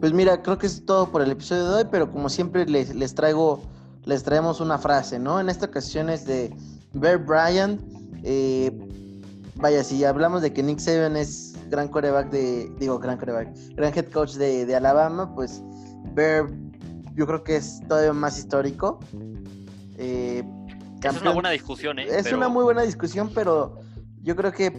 pues 0.02 0.14
mira, 0.14 0.42
creo 0.42 0.58
que 0.58 0.66
es 0.66 0.84
todo 0.84 1.12
por 1.12 1.22
el 1.22 1.30
episodio 1.30 1.70
de 1.70 1.76
hoy, 1.76 1.88
pero 1.92 2.12
como 2.12 2.28
siempre 2.28 2.66
les, 2.66 2.96
les 2.96 3.14
traigo, 3.14 3.62
les 4.04 4.24
traemos 4.24 4.60
una 4.60 4.80
frase, 4.80 5.20
¿no? 5.20 5.40
En 5.40 5.48
esta 5.48 5.68
ocasión 5.68 6.10
es 6.10 6.26
de 6.26 6.52
Bear 6.94 7.20
Bryant. 7.20 7.80
Eh, 8.24 8.72
vaya, 9.58 9.84
si 9.84 10.04
hablamos 10.04 10.42
de 10.42 10.52
que 10.52 10.64
Nick 10.64 10.80
Saban 10.80 11.16
es 11.16 11.56
gran 11.70 11.88
coreback 11.88 12.32
de, 12.32 12.72
digo, 12.80 12.98
gran 12.98 13.20
coreback, 13.20 13.56
gran 13.76 13.96
head 13.96 14.10
coach 14.12 14.34
de, 14.34 14.76
Alabama, 14.76 15.36
pues 15.36 15.62
Bear 16.16 16.50
yo 17.14 17.28
creo 17.28 17.44
que 17.44 17.58
es 17.58 17.80
todavía 17.88 18.14
más 18.14 18.40
histórico. 18.40 19.00
Eh, 20.00 20.44
es 21.04 21.22
una 21.22 21.32
buena 21.32 21.52
discusión, 21.52 22.00
¿eh? 22.00 22.08
Es 22.10 22.34
una 22.34 22.50
muy 22.50 22.64
buena 22.64 22.82
discusión, 22.82 23.30
pero 23.36 23.80
yo 24.24 24.36
creo 24.36 24.52
que 24.52 24.72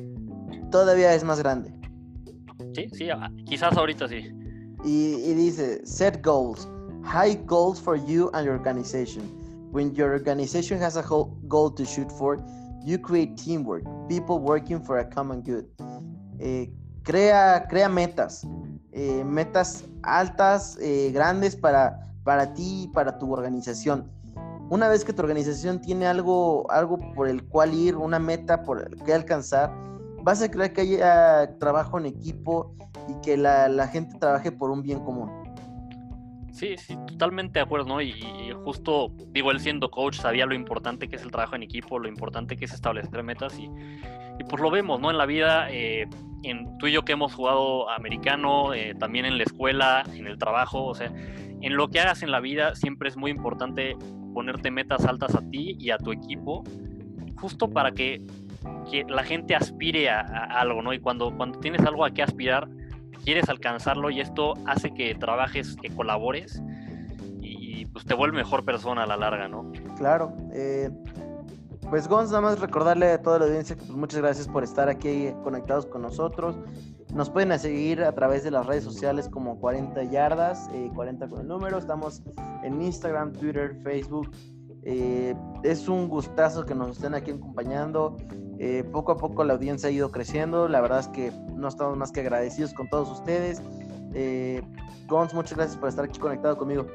todavía 0.72 1.14
es 1.14 1.22
más 1.22 1.38
grande. 1.38 1.72
Sí, 2.74 2.88
sí, 2.92 3.10
ah, 3.10 3.30
quizás 3.46 3.76
ahorita 3.76 4.08
sí. 4.08 4.41
Y, 4.84 5.14
y 5.24 5.34
dice, 5.34 5.86
set 5.86 6.22
goals, 6.22 6.68
high 7.04 7.36
goals 7.46 7.80
for 7.80 7.96
you 7.96 8.30
and 8.34 8.44
your 8.44 8.56
organization. 8.56 9.22
When 9.72 9.94
your 9.94 10.12
organization 10.12 10.78
has 10.80 10.96
a 10.96 11.02
goal 11.02 11.70
to 11.70 11.84
shoot 11.84 12.10
for, 12.12 12.38
you 12.84 12.98
create 12.98 13.36
teamwork, 13.36 13.84
people 14.08 14.38
working 14.38 14.82
for 14.82 14.98
a 14.98 15.04
common 15.04 15.42
good. 15.42 15.64
Eh, 16.38 16.70
crea, 17.04 17.66
crea 17.68 17.88
metas, 17.88 18.46
eh, 18.92 19.24
metas 19.24 19.84
altas, 20.02 20.76
eh, 20.80 21.10
grandes 21.12 21.56
para, 21.56 22.12
para 22.24 22.52
ti 22.52 22.84
y 22.84 22.88
para 22.88 23.18
tu 23.18 23.32
organización. 23.32 24.10
Una 24.68 24.88
vez 24.88 25.04
que 25.04 25.12
tu 25.12 25.22
organización 25.22 25.80
tiene 25.80 26.06
algo, 26.06 26.70
algo 26.70 26.98
por 27.14 27.28
el 27.28 27.44
cual 27.44 27.74
ir, 27.74 27.96
una 27.96 28.18
meta 28.18 28.62
por 28.62 28.82
el 28.82 29.02
que 29.04 29.12
alcanzar, 29.12 29.72
vas 30.22 30.42
a 30.42 30.50
creer 30.50 30.72
que 30.72 30.82
haya 30.82 31.58
trabajo 31.58 31.98
en 31.98 32.06
equipo 32.06 32.74
y 33.08 33.20
que 33.22 33.36
la, 33.36 33.68
la 33.68 33.88
gente 33.88 34.18
trabaje 34.18 34.52
por 34.52 34.70
un 34.70 34.82
bien 34.82 35.00
común. 35.00 35.42
Sí, 36.52 36.76
sí, 36.76 36.96
totalmente 37.06 37.58
de 37.58 37.64
acuerdo, 37.64 37.86
¿no? 37.86 38.02
Y, 38.02 38.14
justo, 38.64 39.10
digo, 39.30 39.50
él 39.50 39.58
siendo 39.58 39.90
coach 39.90 40.20
sabía 40.20 40.44
lo 40.44 40.54
importante 40.54 41.08
que 41.08 41.16
es 41.16 41.22
el 41.22 41.30
trabajo 41.30 41.56
en 41.56 41.62
equipo, 41.62 41.98
lo 41.98 42.08
importante 42.08 42.56
que 42.56 42.66
es 42.66 42.72
establecer 42.72 43.22
metas 43.22 43.58
y, 43.58 43.64
y 43.64 44.44
pues 44.48 44.60
lo 44.60 44.70
vemos, 44.70 45.00
¿no? 45.00 45.10
En 45.10 45.16
la 45.16 45.24
vida, 45.24 45.70
eh, 45.70 46.06
en 46.42 46.76
tú 46.78 46.88
y 46.88 46.92
yo 46.92 47.04
que 47.04 47.12
hemos 47.12 47.34
jugado 47.34 47.88
americano, 47.90 48.74
eh, 48.74 48.94
también 48.98 49.24
en 49.24 49.38
la 49.38 49.44
escuela, 49.44 50.04
en 50.14 50.26
el 50.26 50.36
trabajo, 50.38 50.84
o 50.84 50.94
sea, 50.94 51.10
en 51.62 51.76
lo 51.76 51.88
que 51.88 52.00
hagas 52.00 52.22
en 52.22 52.30
la 52.30 52.40
vida 52.40 52.74
siempre 52.74 53.08
es 53.08 53.16
muy 53.16 53.30
importante 53.30 53.96
ponerte 54.34 54.70
metas 54.70 55.06
altas 55.06 55.34
a 55.34 55.40
ti 55.50 55.76
y 55.78 55.90
a 55.90 55.98
tu 55.98 56.12
equipo, 56.12 56.64
justo 57.36 57.70
para 57.70 57.92
que, 57.92 58.20
que 58.90 59.04
la 59.04 59.24
gente 59.24 59.54
aspire 59.54 60.10
a, 60.10 60.20
algo, 60.60 60.82
¿no? 60.82 60.92
Y 60.92 60.98
cuando, 60.98 61.34
cuando 61.36 61.58
tienes 61.58 61.80
algo 61.82 62.04
a 62.04 62.10
qué 62.10 62.22
aspirar, 62.22 62.68
quieres 63.24 63.48
alcanzarlo 63.48 64.10
y 64.10 64.20
esto 64.20 64.54
hace 64.66 64.92
que 64.92 65.14
trabajes, 65.14 65.76
que 65.76 65.90
colabores 65.90 66.62
y 67.40 67.86
pues 67.86 68.04
te 68.04 68.14
vuelve 68.14 68.38
mejor 68.38 68.64
persona 68.64 69.04
a 69.04 69.06
la 69.06 69.16
larga, 69.16 69.48
¿no? 69.48 69.70
Claro. 69.96 70.32
Eh, 70.52 70.90
pues 71.90 72.08
Gonz, 72.08 72.30
nada 72.30 72.40
más 72.40 72.60
recordarle 72.60 73.10
a 73.12 73.20
toda 73.20 73.38
la 73.38 73.44
audiencia 73.44 73.76
que 73.76 73.82
pues, 73.82 73.96
muchas 73.96 74.20
gracias 74.20 74.48
por 74.48 74.64
estar 74.64 74.88
aquí 74.88 75.32
conectados 75.42 75.86
con 75.86 76.02
nosotros. 76.02 76.56
Nos 77.12 77.28
pueden 77.28 77.58
seguir 77.58 78.02
a 78.02 78.12
través 78.12 78.44
de 78.44 78.50
las 78.50 78.64
redes 78.64 78.84
sociales 78.84 79.28
como 79.28 79.60
40 79.60 80.04
yardas, 80.04 80.70
40 80.94 81.24
eh, 81.24 81.28
con 81.28 81.40
el 81.42 81.48
número. 81.48 81.76
Estamos 81.76 82.22
en 82.62 82.80
Instagram, 82.80 83.32
Twitter, 83.34 83.76
Facebook. 83.82 84.30
Eh, 84.84 85.34
es 85.62 85.88
un 85.88 86.08
gustazo 86.08 86.64
que 86.64 86.74
nos 86.74 86.96
estén 86.96 87.14
aquí 87.14 87.32
acompañando. 87.32 88.16
Eh, 88.64 88.84
poco 88.84 89.10
a 89.10 89.16
poco 89.16 89.42
la 89.42 89.54
audiencia 89.54 89.88
ha 89.88 89.92
ido 89.92 90.12
creciendo. 90.12 90.68
La 90.68 90.80
verdad 90.80 91.00
es 91.00 91.08
que 91.08 91.32
no 91.56 91.66
estamos 91.66 91.96
más 91.96 92.12
que 92.12 92.20
agradecidos 92.20 92.72
con 92.72 92.88
todos 92.88 93.10
ustedes. 93.10 93.60
Eh, 94.14 94.62
Gons, 95.08 95.34
muchas 95.34 95.56
gracias 95.56 95.76
por 95.76 95.88
estar 95.88 96.04
aquí 96.04 96.20
conectado 96.20 96.56
conmigo. 96.56 96.86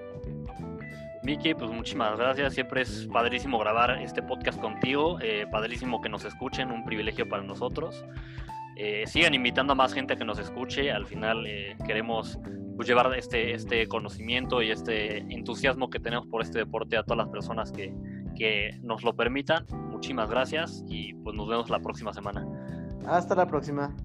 Miki, 1.23 1.53
pues 1.55 1.69
muchísimas 1.69 2.17
gracias. 2.17 2.53
Siempre 2.53 2.83
es 2.83 3.09
padrísimo 3.11 3.59
grabar 3.59 4.01
este 4.01 4.23
podcast 4.23 4.57
contigo. 4.61 5.19
Eh, 5.21 5.45
padrísimo 5.51 5.99
que 5.99 6.07
nos 6.07 6.23
escuchen, 6.23 6.71
un 6.71 6.85
privilegio 6.85 7.27
para 7.27 7.43
nosotros. 7.43 8.05
Eh, 8.77 9.03
sigan 9.07 9.33
invitando 9.33 9.73
a 9.73 9.75
más 9.75 9.93
gente 9.93 10.13
a 10.13 10.15
que 10.15 10.23
nos 10.23 10.39
escuche. 10.39 10.89
Al 10.89 11.05
final 11.05 11.45
eh, 11.45 11.75
queremos 11.85 12.39
pues, 12.77 12.87
llevar 12.87 13.13
este, 13.17 13.53
este 13.53 13.89
conocimiento 13.89 14.61
y 14.61 14.71
este 14.71 15.17
entusiasmo 15.17 15.89
que 15.89 15.99
tenemos 15.99 16.27
por 16.27 16.41
este 16.41 16.59
deporte 16.59 16.95
a 16.95 17.03
todas 17.03 17.17
las 17.17 17.27
personas 17.27 17.73
que, 17.73 17.93
que 18.37 18.79
nos 18.81 19.03
lo 19.03 19.13
permitan 19.13 19.65
muchísimas 19.97 20.29
gracias 20.29 20.83
y 20.87 21.15
pues 21.15 21.35
nos 21.35 21.47
vemos 21.47 21.69
la 21.71 21.79
próxima 21.79 22.13
semana. 22.13 22.45
Hasta 23.07 23.33
la 23.33 23.47
próxima. 23.47 23.95